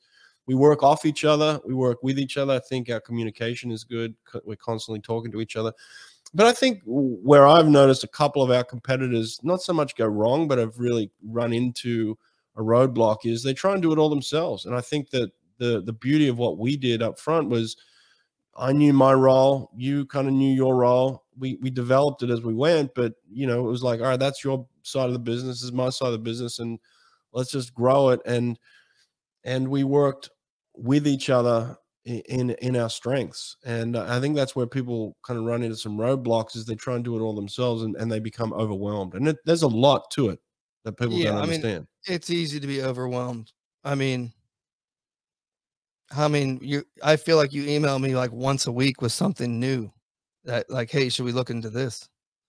we 0.46 0.54
work 0.54 0.82
off 0.82 1.06
each 1.06 1.24
other, 1.24 1.60
we 1.66 1.74
work 1.74 2.02
with 2.02 2.18
each 2.18 2.36
other. 2.36 2.54
I 2.54 2.58
think 2.58 2.90
our 2.90 3.00
communication 3.00 3.70
is 3.70 3.84
good. 3.84 4.14
We're 4.44 4.56
constantly 4.56 5.00
talking 5.00 5.32
to 5.32 5.40
each 5.40 5.56
other. 5.56 5.72
But 6.34 6.46
I 6.46 6.52
think 6.52 6.82
where 6.84 7.46
I've 7.46 7.68
noticed 7.68 8.02
a 8.02 8.08
couple 8.08 8.42
of 8.42 8.50
our 8.50 8.64
competitors 8.64 9.38
not 9.42 9.62
so 9.62 9.72
much 9.72 9.94
go 9.94 10.06
wrong, 10.06 10.48
but 10.48 10.58
have 10.58 10.78
really 10.78 11.10
run 11.22 11.52
into 11.52 12.18
a 12.56 12.60
roadblock 12.60 13.18
is 13.24 13.42
they 13.42 13.54
try 13.54 13.72
and 13.72 13.82
do 13.82 13.92
it 13.92 13.98
all 13.98 14.10
themselves. 14.10 14.66
And 14.66 14.74
I 14.74 14.80
think 14.80 15.10
that 15.10 15.30
the 15.58 15.80
the 15.82 15.92
beauty 15.92 16.28
of 16.28 16.38
what 16.38 16.58
we 16.58 16.76
did 16.76 17.02
up 17.02 17.18
front 17.18 17.48
was 17.48 17.76
I 18.56 18.72
knew 18.72 18.92
my 18.92 19.12
role, 19.12 19.70
you 19.76 20.06
kind 20.06 20.28
of 20.28 20.34
knew 20.34 20.52
your 20.52 20.76
role. 20.76 21.24
We 21.38 21.56
we 21.60 21.70
developed 21.70 22.22
it 22.22 22.30
as 22.30 22.42
we 22.42 22.54
went, 22.54 22.94
but 22.94 23.14
you 23.30 23.46
know, 23.46 23.66
it 23.66 23.70
was 23.70 23.82
like, 23.82 24.00
all 24.00 24.06
right, 24.06 24.18
that's 24.18 24.44
your 24.44 24.66
side 24.82 25.06
of 25.06 25.12
the 25.12 25.18
business, 25.18 25.62
is 25.62 25.72
my 25.72 25.90
side 25.90 26.06
of 26.06 26.12
the 26.12 26.18
business, 26.18 26.58
and 26.58 26.78
let's 27.32 27.50
just 27.50 27.74
grow 27.74 28.10
it. 28.10 28.20
And 28.26 28.58
and 29.44 29.68
we 29.68 29.84
worked 29.84 30.30
with 30.76 31.06
each 31.06 31.30
other 31.30 31.76
in 32.04 32.50
in 32.50 32.76
our 32.76 32.90
strengths. 32.90 33.56
And 33.64 33.96
I 33.96 34.20
think 34.20 34.36
that's 34.36 34.54
where 34.54 34.66
people 34.66 35.16
kind 35.26 35.38
of 35.38 35.46
run 35.46 35.62
into 35.62 35.76
some 35.76 35.96
roadblocks 35.96 36.56
is 36.56 36.66
they 36.66 36.74
try 36.74 36.94
and 36.96 37.04
do 37.04 37.16
it 37.16 37.20
all 37.20 37.34
themselves 37.34 37.82
and, 37.82 37.96
and 37.96 38.10
they 38.10 38.20
become 38.20 38.52
overwhelmed. 38.52 39.14
And 39.14 39.28
it, 39.28 39.36
there's 39.44 39.62
a 39.62 39.68
lot 39.68 40.10
to 40.12 40.28
it 40.28 40.40
that 40.84 40.98
people 40.98 41.14
Yeah, 41.14 41.30
don't 41.30 41.38
I 41.38 41.40
mean, 41.42 41.54
understand. 41.54 41.86
It's 42.06 42.30
easy 42.30 42.60
to 42.60 42.66
be 42.66 42.82
overwhelmed. 42.82 43.52
I 43.84 43.94
mean, 43.94 44.32
I 46.10 46.28
mean, 46.28 46.58
you. 46.62 46.84
I 47.02 47.16
feel 47.16 47.36
like 47.36 47.52
you 47.52 47.66
email 47.66 47.98
me 47.98 48.14
like 48.14 48.32
once 48.32 48.66
a 48.66 48.72
week 48.72 49.00
with 49.00 49.12
something 49.12 49.58
new, 49.58 49.90
that 50.44 50.68
like, 50.70 50.90
hey, 50.90 51.08
should 51.08 51.24
we 51.24 51.32
look 51.32 51.50
into 51.50 51.70
this? 51.70 52.08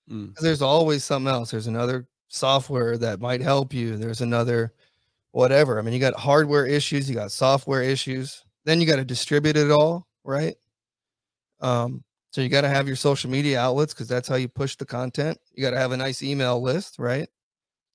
Mm. 0.09 0.35
There's 0.39 0.61
always 0.61 1.03
something 1.03 1.31
else. 1.31 1.51
There's 1.51 1.67
another 1.67 2.07
software 2.27 2.97
that 2.97 3.21
might 3.21 3.41
help 3.41 3.73
you. 3.73 3.97
There's 3.97 4.21
another 4.21 4.73
whatever. 5.35 5.77
I 5.77 5.81
mean, 5.81 5.93
you 5.93 5.99
got 5.99 6.15
hardware 6.15 6.65
issues, 6.65 7.09
you 7.09 7.15
got 7.15 7.29
software 7.29 7.83
issues. 7.83 8.41
Then 8.63 8.79
you 8.79 8.87
got 8.87 8.95
to 8.95 9.03
distribute 9.03 9.57
it 9.57 9.69
all, 9.69 10.07
right? 10.23 10.55
Um, 11.59 12.05
so 12.31 12.39
you 12.39 12.47
got 12.47 12.61
to 12.61 12.69
have 12.69 12.87
your 12.87 12.95
social 12.95 13.29
media 13.29 13.59
outlets 13.59 13.93
because 13.93 14.07
that's 14.07 14.29
how 14.29 14.35
you 14.35 14.47
push 14.47 14.77
the 14.77 14.85
content. 14.85 15.37
You 15.53 15.61
got 15.61 15.71
to 15.71 15.77
have 15.77 15.91
a 15.91 15.97
nice 15.97 16.23
email 16.23 16.61
list, 16.61 16.99
right? 16.99 17.27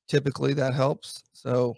Typically 0.07 0.53
that 0.53 0.75
helps. 0.75 1.23
So 1.33 1.77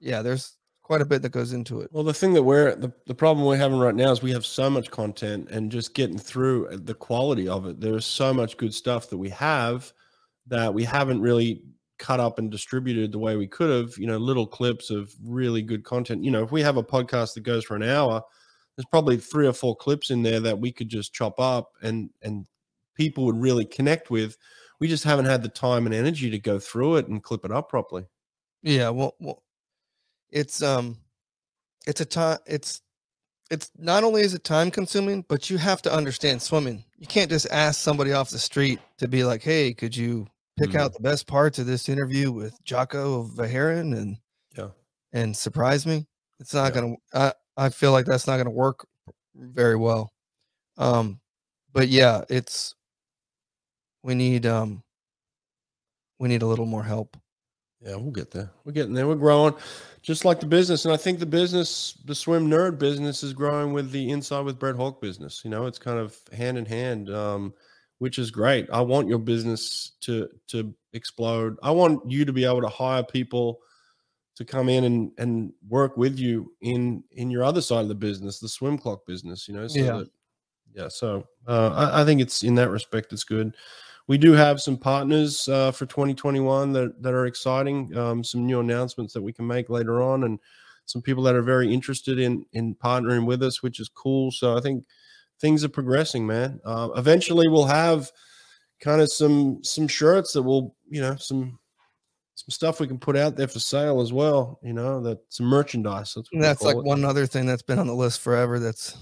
yeah, 0.00 0.20
there's 0.22 0.56
quite 0.82 1.00
a 1.00 1.06
bit 1.06 1.22
that 1.22 1.30
goes 1.30 1.52
into 1.52 1.80
it. 1.80 1.90
Well, 1.92 2.02
the 2.02 2.12
thing 2.12 2.32
that 2.34 2.42
we're 2.42 2.74
the, 2.74 2.92
the 3.06 3.14
problem 3.14 3.46
we're 3.46 3.56
having 3.56 3.78
right 3.78 3.94
now 3.94 4.10
is 4.10 4.20
we 4.20 4.32
have 4.32 4.44
so 4.44 4.68
much 4.68 4.90
content 4.90 5.48
and 5.48 5.70
just 5.70 5.94
getting 5.94 6.18
through 6.18 6.70
uh, 6.70 6.78
the 6.82 6.94
quality 6.94 7.46
of 7.46 7.66
it. 7.66 7.80
There's 7.80 8.04
so 8.04 8.34
much 8.34 8.56
good 8.56 8.74
stuff 8.74 9.10
that 9.10 9.18
we 9.18 9.30
have 9.30 9.92
that 10.48 10.74
we 10.74 10.82
haven't 10.82 11.20
really 11.20 11.62
cut 11.98 12.20
up 12.20 12.38
and 12.38 12.50
distributed 12.50 13.12
the 13.12 13.18
way 13.18 13.36
we 13.36 13.46
could 13.46 13.70
have. 13.70 13.96
You 13.98 14.06
know, 14.06 14.18
little 14.18 14.46
clips 14.46 14.90
of 14.90 15.14
really 15.22 15.62
good 15.62 15.84
content. 15.84 16.24
You 16.24 16.30
know, 16.30 16.42
if 16.42 16.52
we 16.52 16.62
have 16.62 16.76
a 16.76 16.82
podcast 16.82 17.34
that 17.34 17.42
goes 17.42 17.64
for 17.64 17.76
an 17.76 17.82
hour, 17.82 18.22
there's 18.76 18.86
probably 18.86 19.16
three 19.16 19.46
or 19.46 19.52
four 19.52 19.74
clips 19.76 20.10
in 20.10 20.22
there 20.22 20.40
that 20.40 20.58
we 20.58 20.70
could 20.72 20.88
just 20.88 21.12
chop 21.12 21.40
up 21.40 21.72
and 21.82 22.10
and 22.22 22.46
people 22.94 23.24
would 23.24 23.40
really 23.40 23.64
connect 23.64 24.10
with. 24.10 24.36
We 24.78 24.88
just 24.88 25.04
haven't 25.04 25.24
had 25.26 25.42
the 25.42 25.48
time 25.48 25.86
and 25.86 25.94
energy 25.94 26.30
to 26.30 26.38
go 26.38 26.58
through 26.58 26.96
it 26.96 27.08
and 27.08 27.22
clip 27.22 27.44
it 27.44 27.52
up 27.52 27.68
properly. 27.68 28.06
Yeah, 28.62 28.90
well, 28.90 29.14
well 29.20 29.42
it's 30.30 30.62
um 30.62 30.98
it's 31.86 32.00
a 32.00 32.04
time 32.04 32.38
it's 32.46 32.82
it's 33.50 33.70
not 33.78 34.02
only 34.02 34.22
is 34.22 34.34
it 34.34 34.42
time 34.42 34.70
consuming, 34.70 35.24
but 35.28 35.48
you 35.48 35.56
have 35.56 35.80
to 35.82 35.92
understand 35.92 36.42
swimming. 36.42 36.84
You 36.98 37.06
can't 37.06 37.30
just 37.30 37.46
ask 37.52 37.80
somebody 37.80 38.12
off 38.12 38.30
the 38.30 38.40
street 38.40 38.80
to 38.98 39.06
be 39.06 39.22
like, 39.22 39.42
"Hey, 39.42 39.72
could 39.72 39.96
you 39.96 40.26
pick 40.58 40.70
Mhm. 40.70 40.80
out 40.80 40.92
the 40.94 41.00
best 41.00 41.26
parts 41.26 41.58
of 41.58 41.66
this 41.66 41.88
interview 41.88 42.32
with 42.32 42.54
Jacco 42.64 43.24
Verhaeren 43.28 43.96
and 43.96 44.18
Yeah. 44.56 44.70
and 45.12 45.36
surprise 45.36 45.86
me?" 45.86 46.06
It's 46.40 46.54
not 46.54 46.74
Yeah. 46.74 46.80
to 46.82 46.96
I 47.14 47.34
I 47.56 47.68
feel 47.70 47.92
like 47.92 48.06
that's 48.06 48.26
not 48.26 48.42
to 48.42 48.50
work 48.50 48.86
very 49.34 49.76
well. 49.76 50.12
Um 50.78 51.20
but 51.72 51.88
yeah, 51.88 52.24
it's 52.30 52.74
we 54.02 54.14
need 54.14 54.46
um 54.46 54.82
we 56.18 56.28
need 56.28 56.42
a 56.42 56.46
little 56.46 56.66
more 56.66 56.84
help. 56.84 57.16
Yeah, 57.80 57.96
we'll 57.96 58.10
get 58.10 58.30
there. 58.30 58.50
We're 58.64 58.72
getting 58.72 58.94
there. 58.94 59.06
We're 59.06 59.16
growing, 59.16 59.54
just 60.02 60.24
like 60.24 60.40
the 60.40 60.46
business. 60.46 60.84
And 60.86 60.94
I 60.94 60.96
think 60.96 61.18
the 61.18 61.26
business, 61.26 61.92
the 62.06 62.14
swim 62.14 62.48
nerd 62.48 62.78
business, 62.78 63.22
is 63.22 63.32
growing 63.34 63.72
with 63.74 63.90
the 63.92 64.10
inside 64.10 64.40
with 64.46 64.58
Brett 64.58 64.76
Hawke 64.76 65.00
business. 65.00 65.42
You 65.44 65.50
know, 65.50 65.66
it's 65.66 65.78
kind 65.78 65.98
of 65.98 66.18
hand 66.32 66.56
in 66.58 66.64
hand, 66.64 67.10
um, 67.10 67.54
which 67.98 68.18
is 68.18 68.30
great. 68.30 68.68
I 68.72 68.80
want 68.80 69.08
your 69.08 69.18
business 69.18 69.92
to 70.02 70.28
to 70.48 70.74
explode. 70.92 71.56
I 71.62 71.70
want 71.70 72.08
you 72.10 72.24
to 72.24 72.32
be 72.32 72.44
able 72.44 72.62
to 72.62 72.68
hire 72.68 73.02
people 73.02 73.60
to 74.36 74.44
come 74.44 74.68
in 74.68 74.84
and 74.84 75.12
and 75.18 75.52
work 75.68 75.96
with 75.96 76.18
you 76.18 76.52
in 76.60 77.02
in 77.12 77.30
your 77.30 77.44
other 77.44 77.60
side 77.60 77.82
of 77.82 77.88
the 77.88 77.94
business, 77.94 78.38
the 78.38 78.48
swim 78.48 78.78
clock 78.78 79.06
business. 79.06 79.48
You 79.48 79.54
know, 79.54 79.66
so 79.68 79.78
Yeah. 79.78 79.96
that, 79.98 80.10
yeah. 80.74 80.88
So 80.88 81.26
uh, 81.46 81.90
I, 81.92 82.02
I 82.02 82.04
think 82.04 82.20
it's 82.20 82.42
in 82.42 82.54
that 82.56 82.70
respect, 82.70 83.12
it's 83.12 83.24
good 83.24 83.54
we 84.08 84.18
do 84.18 84.32
have 84.32 84.60
some 84.60 84.76
partners 84.76 85.48
uh, 85.48 85.72
for 85.72 85.86
2021 85.86 86.72
that, 86.72 87.02
that 87.02 87.14
are 87.14 87.26
exciting 87.26 87.96
um, 87.96 88.22
some 88.22 88.46
new 88.46 88.60
announcements 88.60 89.12
that 89.12 89.22
we 89.22 89.32
can 89.32 89.46
make 89.46 89.68
later 89.68 90.02
on 90.02 90.24
and 90.24 90.38
some 90.84 91.02
people 91.02 91.22
that 91.24 91.34
are 91.34 91.42
very 91.42 91.72
interested 91.72 92.18
in 92.18 92.44
in 92.52 92.74
partnering 92.74 93.26
with 93.26 93.42
us 93.42 93.62
which 93.62 93.80
is 93.80 93.88
cool 93.88 94.30
so 94.30 94.56
i 94.56 94.60
think 94.60 94.84
things 95.40 95.64
are 95.64 95.68
progressing 95.68 96.26
man 96.26 96.60
uh, 96.64 96.88
eventually 96.96 97.46
we'll 97.48 97.64
have 97.66 98.10
kind 98.80 99.00
of 99.00 99.10
some 99.10 99.62
some 99.62 99.86
shirts 99.88 100.32
that 100.32 100.42
will 100.42 100.74
you 100.88 101.00
know 101.00 101.16
some 101.16 101.58
some 102.34 102.50
stuff 102.50 102.80
we 102.80 102.86
can 102.86 102.98
put 102.98 103.16
out 103.16 103.36
there 103.36 103.48
for 103.48 103.58
sale 103.58 104.00
as 104.00 104.12
well 104.12 104.58
you 104.62 104.72
know 104.74 105.00
that 105.00 105.18
some 105.30 105.46
merchandise 105.46 106.12
that's, 106.14 106.28
what 106.32 106.40
that's 106.42 106.62
like 106.62 106.76
it. 106.76 106.84
one 106.84 107.04
other 107.04 107.26
thing 107.26 107.46
that's 107.46 107.62
been 107.62 107.78
on 107.78 107.86
the 107.86 107.94
list 107.94 108.20
forever. 108.20 108.58
That's 108.58 108.96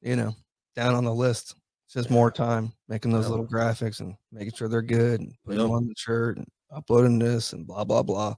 you 0.00 0.16
know 0.16 0.34
down 0.74 0.94
on 0.94 1.04
the 1.04 1.14
list. 1.14 1.54
It's 1.86 1.94
just 1.94 2.10
more 2.10 2.30
time 2.30 2.72
making 2.88 3.12
those 3.12 3.24
Yeah. 3.26 3.30
little 3.32 3.46
graphics 3.46 4.00
and 4.00 4.14
making 4.32 4.52
sure 4.54 4.68
they're 4.68 4.80
good 4.80 5.20
and 5.20 5.34
putting 5.44 5.60
them 5.60 5.72
on 5.72 5.86
the 5.88 5.94
shirt 5.96 6.38
and 6.38 6.46
uploading 6.74 7.18
this 7.18 7.52
and 7.52 7.66
blah 7.66 7.84
blah 7.84 8.02
blah. 8.02 8.34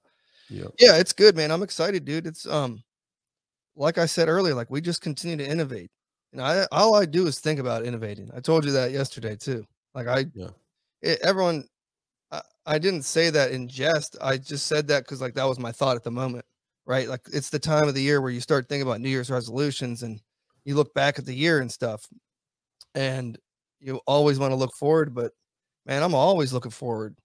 yeah 0.49 0.65
Yeah, 0.81 0.97
it's 0.97 1.13
good, 1.13 1.37
man. 1.37 1.51
I'm 1.53 1.63
excited, 1.63 2.05
dude. 2.05 2.27
It's 2.27 2.47
um 2.47 2.83
like 3.77 3.97
I 3.99 4.07
said 4.07 4.29
earlier, 4.29 4.55
like 4.55 4.71
we 4.71 4.81
just 4.81 5.03
continue 5.03 5.37
to 5.37 5.49
innovate. 5.49 5.91
And 6.33 6.41
I 6.41 6.67
all 6.73 6.95
I 6.95 7.05
do 7.05 7.27
is 7.27 7.39
think 7.39 7.61
about 7.61 7.85
innovating. 7.85 8.31
I 8.35 8.41
told 8.41 8.65
you 8.65 8.73
that 8.73 8.91
yesterday 8.91 9.37
too. 9.37 9.65
Like 9.95 10.07
I 10.07 10.27
Yeah. 10.35 10.49
it, 11.03 11.21
everyone 11.23 11.65
I, 12.31 12.43
I 12.67 12.79
didn't 12.79 13.03
say 13.03 13.31
that 13.31 13.53
in 13.53 13.69
jest. 13.69 14.17
I 14.21 14.39
just 14.39 14.67
said 14.67 14.89
that 14.89 15.05
because 15.05 15.21
like 15.21 15.35
that 15.35 15.45
was 15.45 15.59
my 15.59 15.73
thought 15.73 15.97
at 15.97 16.05
the 16.05 16.11
moment. 16.11 16.45
Right. 16.87 17.09
Like 17.09 17.21
it's 17.33 17.51
the 17.51 17.59
time 17.59 17.87
of 17.87 17.95
the 17.95 18.03
year 18.03 18.21
where 18.21 18.31
you 18.31 18.41
start 18.41 18.69
thinking 18.69 18.87
about 18.87 19.01
New 19.01 19.11
Year's 19.11 19.31
resolutions 19.31 20.03
and 20.03 20.21
you 20.65 20.75
look 20.75 20.93
back 20.95 21.19
at 21.19 21.27
the 21.27 21.35
year 21.35 21.61
and 21.61 21.71
stuff. 21.71 22.07
And 22.95 23.39
you 23.81 24.01
always 24.07 24.39
want 24.39 24.53
to 24.53 24.57
look 24.57 24.75
forward, 24.79 25.15
but 25.15 25.33
man, 25.87 26.03
I'm 26.03 26.15
always 26.15 26.53
looking 26.53 26.71
forward. 26.71 27.17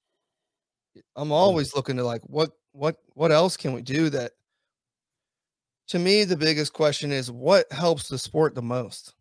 I'm 1.15 1.31
always 1.31 1.75
looking 1.75 1.97
to 1.97 2.03
like 2.03 2.21
what 2.23 2.51
what 2.71 2.97
what 3.13 3.31
else 3.31 3.57
can 3.57 3.73
we 3.73 3.81
do 3.81 4.09
that 4.09 4.31
to 5.87 5.99
me 5.99 6.23
the 6.23 6.37
biggest 6.37 6.73
question 6.73 7.11
is 7.11 7.31
what 7.31 7.71
helps 7.71 8.09
the 8.09 8.17
sport 8.17 8.55
the 8.55 8.61
most? 8.61 9.13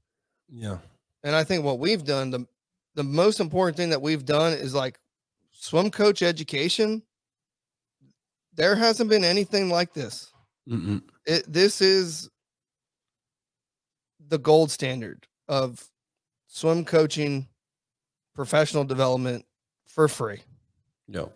Yeah. 0.48 0.78
And 1.24 1.34
i 1.34 1.42
think 1.42 1.64
what 1.64 1.78
we've 1.78 2.04
done 2.04 2.30
the 2.30 2.46
the 2.94 3.04
most 3.04 3.40
important 3.40 3.76
thing 3.76 3.90
that 3.90 4.02
we've 4.02 4.24
done 4.24 4.54
is 4.54 4.74
like 4.74 4.98
swim 5.52 5.90
coach 5.90 6.22
education. 6.22 7.02
There 8.54 8.74
hasn't 8.74 9.10
been 9.10 9.22
anything 9.24 9.68
like 9.68 9.92
this. 9.92 10.32
It 11.26 11.44
this 11.46 11.80
is 11.80 12.30
the 14.28 14.38
gold 14.38 14.70
standard 14.70 15.26
of 15.46 15.86
swim 16.46 16.84
coaching, 16.84 17.46
professional 18.34 18.84
development 18.84 19.44
for 19.86 20.08
free. 20.08 20.40
Yeah. 21.06 21.26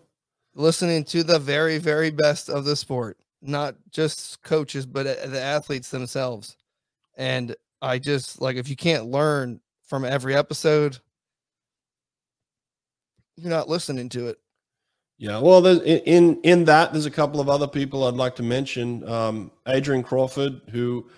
Listening 0.55 1.05
to 1.05 1.23
the 1.23 1.39
very, 1.39 1.79
very 1.79 2.11
best 2.11 2.49
of 2.49 2.65
the 2.65 2.75
sport, 2.75 3.19
not 3.43 3.75
just 3.91 4.43
coaches, 4.43 4.87
but 4.87 5.07
uh, 5.07 5.27
the 5.27 5.41
athletes 5.41 5.91
themselves. 5.91 6.57
And 7.17 7.55
I 7.83 7.99
just 7.99 8.41
like 8.41 8.57
if 8.57 8.69
you 8.69 8.77
can't 8.77 9.07
learn 9.07 9.61
from 9.87 10.05
every 10.05 10.35
episode, 10.35 10.99
you're 13.37 13.51
not 13.51 13.69
listening 13.69 14.09
to 14.11 14.29
it. 14.29 14.39
Yeah, 15.19 15.39
well, 15.39 15.61
there's, 15.61 15.81
in 15.83 16.41
in 16.43 16.65
that 16.65 16.93
there's 16.93 17.07
a 17.07 17.11
couple 17.11 17.41
of 17.41 17.49
other 17.51 17.69
people 17.69 18.05
I'd 18.05 18.15
like 18.15 18.37
to 18.37 18.43
mention. 18.43 19.07
Um, 19.07 19.51
Adrian 19.67 20.03
Crawford, 20.03 20.63
who 20.71 21.11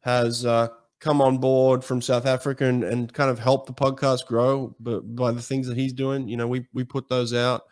has 0.00 0.46
uh, 0.46 0.68
come 1.00 1.20
on 1.20 1.36
board 1.36 1.84
from 1.84 2.00
South 2.00 2.24
Africa 2.24 2.64
and, 2.64 2.82
and 2.82 3.12
kind 3.12 3.30
of 3.30 3.38
helped 3.38 3.66
the 3.66 3.74
podcast 3.74 4.26
grow, 4.26 4.74
but 4.80 5.00
by 5.14 5.32
the 5.32 5.42
things 5.42 5.66
that 5.66 5.76
he's 5.76 5.92
doing, 5.92 6.28
you 6.28 6.36
know, 6.36 6.48
we 6.48 6.66
we 6.72 6.84
put 6.84 7.08
those 7.08 7.34
out, 7.34 7.64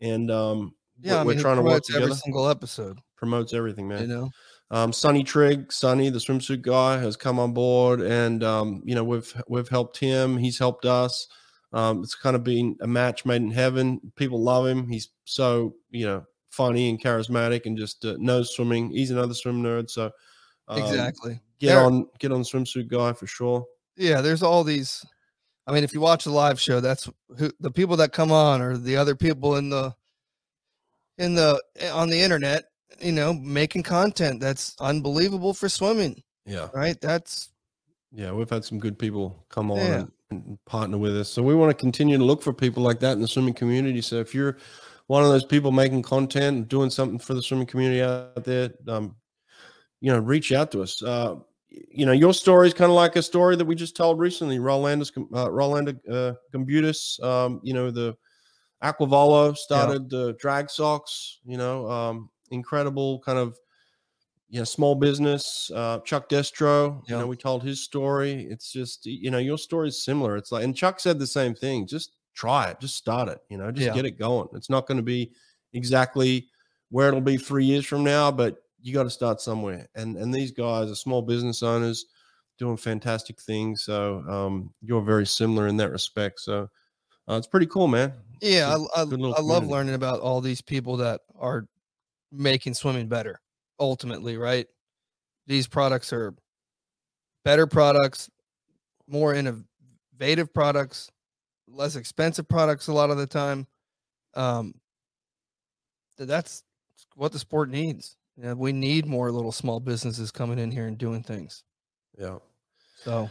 and 0.00 0.30
um, 0.30 0.74
Yeah, 1.00 1.14
we're, 1.14 1.18
I 1.18 1.24
we're 1.24 1.40
trying 1.40 1.56
to 1.56 1.62
work 1.62 1.82
together. 1.82 2.04
every 2.04 2.16
single 2.16 2.48
episode. 2.48 3.00
Promotes 3.16 3.52
everything, 3.54 3.88
man. 3.88 4.02
You 4.02 4.06
know, 4.08 4.30
Um, 4.70 4.92
Sonny 4.92 5.24
Trigg, 5.24 5.72
Sonny, 5.72 6.10
the 6.10 6.18
swimsuit 6.18 6.62
guy, 6.62 6.98
has 6.98 7.16
come 7.16 7.38
on 7.38 7.52
board, 7.52 8.00
and 8.00 8.42
um, 8.44 8.82
you 8.84 8.94
know 8.94 9.04
we've 9.04 9.32
we've 9.48 9.68
helped 9.68 9.98
him. 9.98 10.36
He's 10.36 10.58
helped 10.58 10.84
us. 10.84 11.26
Um, 11.72 12.02
it's 12.02 12.14
kind 12.14 12.36
of 12.36 12.44
been 12.44 12.76
a 12.80 12.86
match 12.86 13.24
made 13.24 13.42
in 13.42 13.50
heaven. 13.50 14.00
People 14.16 14.42
love 14.42 14.66
him. 14.66 14.88
He's 14.88 15.08
so 15.24 15.74
you 15.90 16.06
know 16.06 16.24
funny 16.50 16.88
and 16.90 17.02
charismatic, 17.02 17.66
and 17.66 17.76
just 17.76 18.04
uh, 18.04 18.16
knows 18.18 18.54
swimming. 18.54 18.90
He's 18.90 19.10
another 19.10 19.34
swim 19.34 19.62
nerd. 19.62 19.90
So 19.90 20.10
um, 20.68 20.78
exactly. 20.78 21.40
get 21.60 21.74
There- 21.74 21.84
on 21.84 22.06
get 22.18 22.32
on 22.32 22.42
swimsuit 22.42 22.88
guy 22.88 23.12
for 23.12 23.26
sure. 23.26 23.64
yeah 23.96 24.20
there's 24.20 24.42
all 24.42 24.62
these 24.64 25.02
i 25.66 25.72
mean 25.72 25.84
if 25.84 25.94
you 25.94 26.00
watch 26.00 26.24
the 26.24 26.30
live 26.30 26.60
show 26.60 26.80
that's 26.80 27.08
who 27.38 27.50
the 27.60 27.70
people 27.70 27.96
that 27.96 28.12
come 28.12 28.30
on 28.30 28.60
or 28.60 28.76
the 28.76 28.96
other 28.96 29.14
people 29.16 29.56
in 29.56 29.70
the 29.70 29.94
in 31.18 31.34
the 31.34 31.62
eh, 31.76 31.90
on 31.90 32.10
the 32.10 32.20
internet 32.20 32.64
you 33.00 33.12
know 33.12 33.32
making 33.34 33.82
content 33.82 34.40
that's 34.40 34.74
unbelievable 34.80 35.52
for 35.52 35.68
swimming 35.68 36.22
Yeah, 36.44 36.68
right 36.74 37.00
that's 37.00 37.50
yeah, 38.12 38.32
we've 38.32 38.48
had 38.48 38.64
some 38.64 38.78
good 38.78 38.98
people 38.98 39.44
come 39.48 39.70
on 39.70 39.78
Yeah. 39.78 40.04
and, 40.30 40.58
partner 40.66 40.98
with 40.98 41.16
us. 41.16 41.28
So 41.28 41.40
we 41.40 41.54
want 41.54 41.70
to 41.70 41.74
continue 41.74 42.18
to 42.18 42.24
look 42.24 42.42
for 42.42 42.52
people 42.52 42.82
like 42.82 42.98
that 43.00 43.12
in 43.12 43.20
the 43.20 43.28
swimming 43.28 43.54
community. 43.54 44.00
So 44.00 44.16
if 44.16 44.34
you're 44.34 44.56
one 45.06 45.22
of 45.22 45.28
those 45.28 45.44
people 45.44 45.70
making 45.70 46.02
content 46.02 46.56
and 46.56 46.68
doing 46.68 46.90
something 46.90 47.20
for 47.20 47.34
the 47.34 47.42
swimming 47.42 47.68
community 47.68 48.02
out 48.02 48.42
there, 48.42 48.70
um, 48.88 49.14
you 50.00 50.10
know, 50.10 50.18
reach 50.18 50.50
out 50.50 50.72
to 50.72 50.82
us. 50.82 51.00
Uh, 51.00 51.36
you 51.68 52.06
know, 52.06 52.12
your 52.12 52.34
story 52.34 52.66
is 52.66 52.74
kind 52.74 52.90
of 52.90 52.96
like 52.96 53.14
a 53.14 53.22
story 53.22 53.54
that 53.54 53.64
we 53.64 53.76
just 53.76 53.96
told 53.96 54.18
recently. 54.18 54.58
Rolandas, 54.58 55.12
uh, 55.16 55.48
Rolanda 55.48 55.96
uh, 56.10 56.34
Gumbutis, 56.52 57.22
um, 57.22 57.60
you 57.62 57.72
know, 57.72 57.92
the 57.92 58.16
Aquavolo 58.82 59.56
started 59.56 60.10
the 60.10 60.34
drag 60.40 60.70
socks, 60.70 61.38
you 61.44 61.56
know, 61.56 61.88
um, 61.88 62.30
incredible 62.50 63.20
kind 63.20 63.38
of, 63.38 63.58
you 64.48 64.60
know, 64.60 64.64
small 64.64 64.94
business. 64.94 65.70
Uh, 65.74 65.98
Chuck 66.00 66.28
Destro, 66.28 67.02
you 67.08 67.16
know, 67.16 67.26
we 67.26 67.36
told 67.36 67.62
his 67.62 67.82
story. 67.82 68.46
It's 68.48 68.70
just, 68.72 69.06
you 69.06 69.30
know, 69.30 69.38
your 69.38 69.58
story 69.58 69.88
is 69.88 70.04
similar. 70.04 70.36
It's 70.36 70.52
like, 70.52 70.64
and 70.64 70.76
Chuck 70.76 71.00
said 71.00 71.18
the 71.18 71.26
same 71.26 71.54
thing. 71.54 71.86
Just 71.86 72.12
try 72.34 72.68
it, 72.70 72.78
just 72.80 72.96
start 72.96 73.28
it, 73.28 73.40
you 73.48 73.56
know, 73.58 73.70
just 73.72 73.86
Yeah. 73.86 73.94
get 73.94 74.04
it 74.04 74.18
going. 74.18 74.48
It's 74.54 74.70
not 74.70 74.86
going 74.86 74.98
to 74.98 75.02
be 75.02 75.32
exactly 75.72 76.48
where 76.90 77.08
it'll 77.08 77.20
be 77.20 77.36
three 77.36 77.64
years 77.64 77.86
from 77.86 78.04
now, 78.04 78.30
but 78.30 78.58
you 78.80 78.92
got 78.94 79.02
to 79.04 79.10
start 79.10 79.40
somewhere. 79.40 79.88
And 79.96 80.16
and 80.16 80.32
these 80.32 80.52
guys 80.52 80.90
are 80.90 80.94
small 80.94 81.22
business 81.22 81.62
owners 81.62 82.06
doing 82.58 82.76
fantastic 82.76 83.40
things. 83.40 83.82
So 83.84 84.20
um, 84.28 84.72
you're 84.80 85.02
very 85.02 85.26
similar 85.26 85.66
in 85.66 85.76
that 85.78 85.90
respect. 85.90 86.40
So 86.40 86.68
uh, 87.28 87.34
it's 87.34 87.48
pretty 87.48 87.66
cool, 87.66 87.88
man. 87.88 88.12
yeah 88.40 88.76
i, 88.94 89.00
I, 89.00 89.02
I 89.02 89.40
love 89.40 89.66
learning 89.66 89.94
about 89.94 90.20
all 90.20 90.40
these 90.40 90.60
people 90.60 90.98
that 90.98 91.22
are 91.38 91.66
making 92.36 92.74
swimming 92.74 93.08
better 93.08 93.40
ultimately 93.78 94.36
right? 94.36 94.66
These 95.46 95.66
products 95.66 96.12
are 96.12 96.34
better 97.44 97.66
products 97.66 98.30
more 99.08 99.34
innovative 99.34 100.52
products 100.52 101.10
less 101.68 101.96
expensive 101.96 102.48
products 102.48 102.88
a 102.88 102.92
lot 102.92 103.10
of 103.10 103.18
the 103.18 103.26
time. 103.26 103.66
Um 104.34 104.74
that's 106.18 106.62
what 107.14 107.32
the 107.32 107.38
sport 107.38 107.68
needs. 107.68 108.16
Yeah, 108.36 108.52
we 108.52 108.72
need 108.72 109.06
more 109.06 109.30
little 109.30 109.52
small 109.52 109.80
businesses 109.80 110.30
coming 110.30 110.58
in 110.58 110.70
here 110.70 110.86
and 110.86 110.98
doing 110.98 111.22
things. 111.22 111.64
Yeah. 112.18 112.38
so 112.96 113.30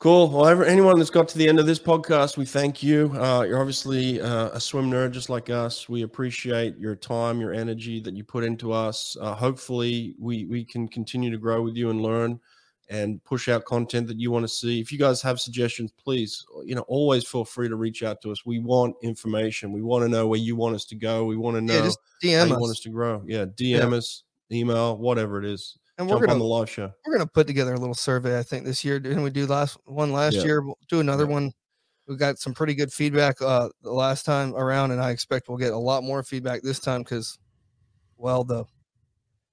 Cool. 0.00 0.30
Well, 0.30 0.46
ever, 0.46 0.64
anyone 0.64 0.96
that's 0.98 1.10
got 1.10 1.28
to 1.28 1.36
the 1.36 1.46
end 1.46 1.60
of 1.60 1.66
this 1.66 1.78
podcast, 1.78 2.38
we 2.38 2.46
thank 2.46 2.82
you. 2.82 3.12
Uh, 3.14 3.42
you're 3.42 3.60
obviously 3.60 4.18
uh, 4.18 4.48
a 4.48 4.58
swim 4.58 4.90
nerd 4.90 5.10
just 5.10 5.28
like 5.28 5.50
us. 5.50 5.90
We 5.90 6.04
appreciate 6.04 6.78
your 6.78 6.96
time, 6.96 7.38
your 7.38 7.52
energy 7.52 8.00
that 8.00 8.16
you 8.16 8.24
put 8.24 8.42
into 8.42 8.72
us. 8.72 9.14
Uh, 9.20 9.34
hopefully, 9.34 10.14
we 10.18 10.46
we 10.46 10.64
can 10.64 10.88
continue 10.88 11.30
to 11.30 11.36
grow 11.36 11.60
with 11.60 11.76
you 11.76 11.90
and 11.90 12.00
learn 12.00 12.40
and 12.88 13.22
push 13.24 13.50
out 13.50 13.66
content 13.66 14.06
that 14.06 14.18
you 14.18 14.30
want 14.30 14.44
to 14.44 14.48
see. 14.48 14.80
If 14.80 14.90
you 14.90 14.98
guys 14.98 15.20
have 15.20 15.38
suggestions, 15.38 15.92
please, 16.02 16.46
you 16.64 16.74
know, 16.74 16.86
always 16.88 17.26
feel 17.26 17.44
free 17.44 17.68
to 17.68 17.76
reach 17.76 18.02
out 18.02 18.22
to 18.22 18.32
us. 18.32 18.46
We 18.46 18.58
want 18.58 18.96
information. 19.02 19.70
We 19.70 19.82
want 19.82 20.02
to 20.04 20.08
know 20.08 20.26
where 20.26 20.40
you 20.40 20.56
want 20.56 20.76
us 20.76 20.86
to 20.86 20.94
go. 20.94 21.26
We 21.26 21.36
want 21.36 21.58
to 21.58 21.60
know 21.60 21.74
yeah 21.74 21.82
just 21.82 21.98
how 22.22 22.28
dm 22.28 22.48
you 22.48 22.54
us 22.54 22.60
want 22.60 22.70
us 22.70 22.80
to 22.80 22.88
grow. 22.88 23.22
Yeah, 23.26 23.44
DM 23.44 23.92
us, 23.92 24.22
email, 24.50 24.96
whatever 24.96 25.38
it 25.38 25.44
is. 25.44 25.76
And 26.00 26.08
we're 26.08 26.14
Jump 26.16 26.22
gonna 26.26 26.32
on 26.32 26.38
the 26.38 26.44
live 26.44 26.68
show. 26.70 26.90
we're 27.06 27.12
gonna 27.14 27.26
put 27.26 27.46
together 27.46 27.74
a 27.74 27.78
little 27.78 27.94
survey. 27.94 28.38
I 28.38 28.42
think 28.42 28.64
this 28.64 28.84
year. 28.84 28.98
Didn't 28.98 29.22
we 29.22 29.30
do 29.30 29.46
last 29.46 29.76
one 29.84 30.12
last 30.12 30.34
Yeah. 30.36 30.44
year? 30.44 30.62
We'll 30.62 30.78
do 30.88 31.00
another 31.00 31.24
Yeah. 31.24 31.30
one. 31.32 31.52
We 32.08 32.16
got 32.16 32.38
some 32.38 32.54
pretty 32.54 32.74
good 32.74 32.92
feedback 32.92 33.40
uh 33.40 33.68
the 33.82 33.92
last 33.92 34.24
time 34.24 34.54
around, 34.56 34.90
and 34.90 35.00
I 35.00 35.10
expect 35.10 35.48
we'll 35.48 35.58
get 35.58 35.72
a 35.72 35.78
lot 35.78 36.02
more 36.02 36.22
feedback 36.22 36.62
this 36.62 36.80
time 36.80 37.02
because, 37.02 37.38
well, 38.16 38.42
the 38.44 38.64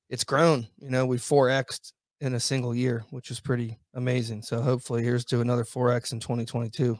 it's 0.10 0.24
grown. 0.24 0.68
You 0.80 0.89
know, 0.89 1.06
we 1.06 1.18
four 1.18 1.48
xed 1.50 1.91
in 2.22 2.34
a 2.34 2.39
single 2.39 2.74
year, 2.74 3.04
which 3.12 3.30
is 3.30 3.39
pretty 3.39 3.78
amazing. 3.93 4.41
So 4.41 4.62
hopefully, 4.62 5.04
here's 5.04 5.26
to 5.26 5.41
another 5.41 5.66
four 5.66 5.91
x 5.91 6.14
in 6.14 6.20
2022. 6.20 6.98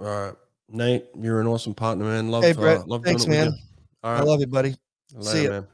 All 0.00 0.06
right, 0.06 0.34
Nate, 0.68 1.04
you're 1.20 1.40
an 1.40 1.46
awesome 1.46 1.74
partner, 1.74 2.06
man. 2.06 2.30
Love, 2.30 2.42
Hey, 2.44 2.52
Brett, 2.52 2.78
uh, 2.78 2.84
love 2.86 3.04
thanks, 3.04 3.24
doing 3.26 3.36
it 3.36 3.44
with 3.44 3.52
man. 3.52 3.58
you. 3.58 3.64
All 4.02 4.16
I 4.16 4.20
love 4.22 4.40
you, 4.40 4.46
buddy. 4.46 4.74
Later, 5.12 5.30
See 5.30 5.48
man. 5.48 5.66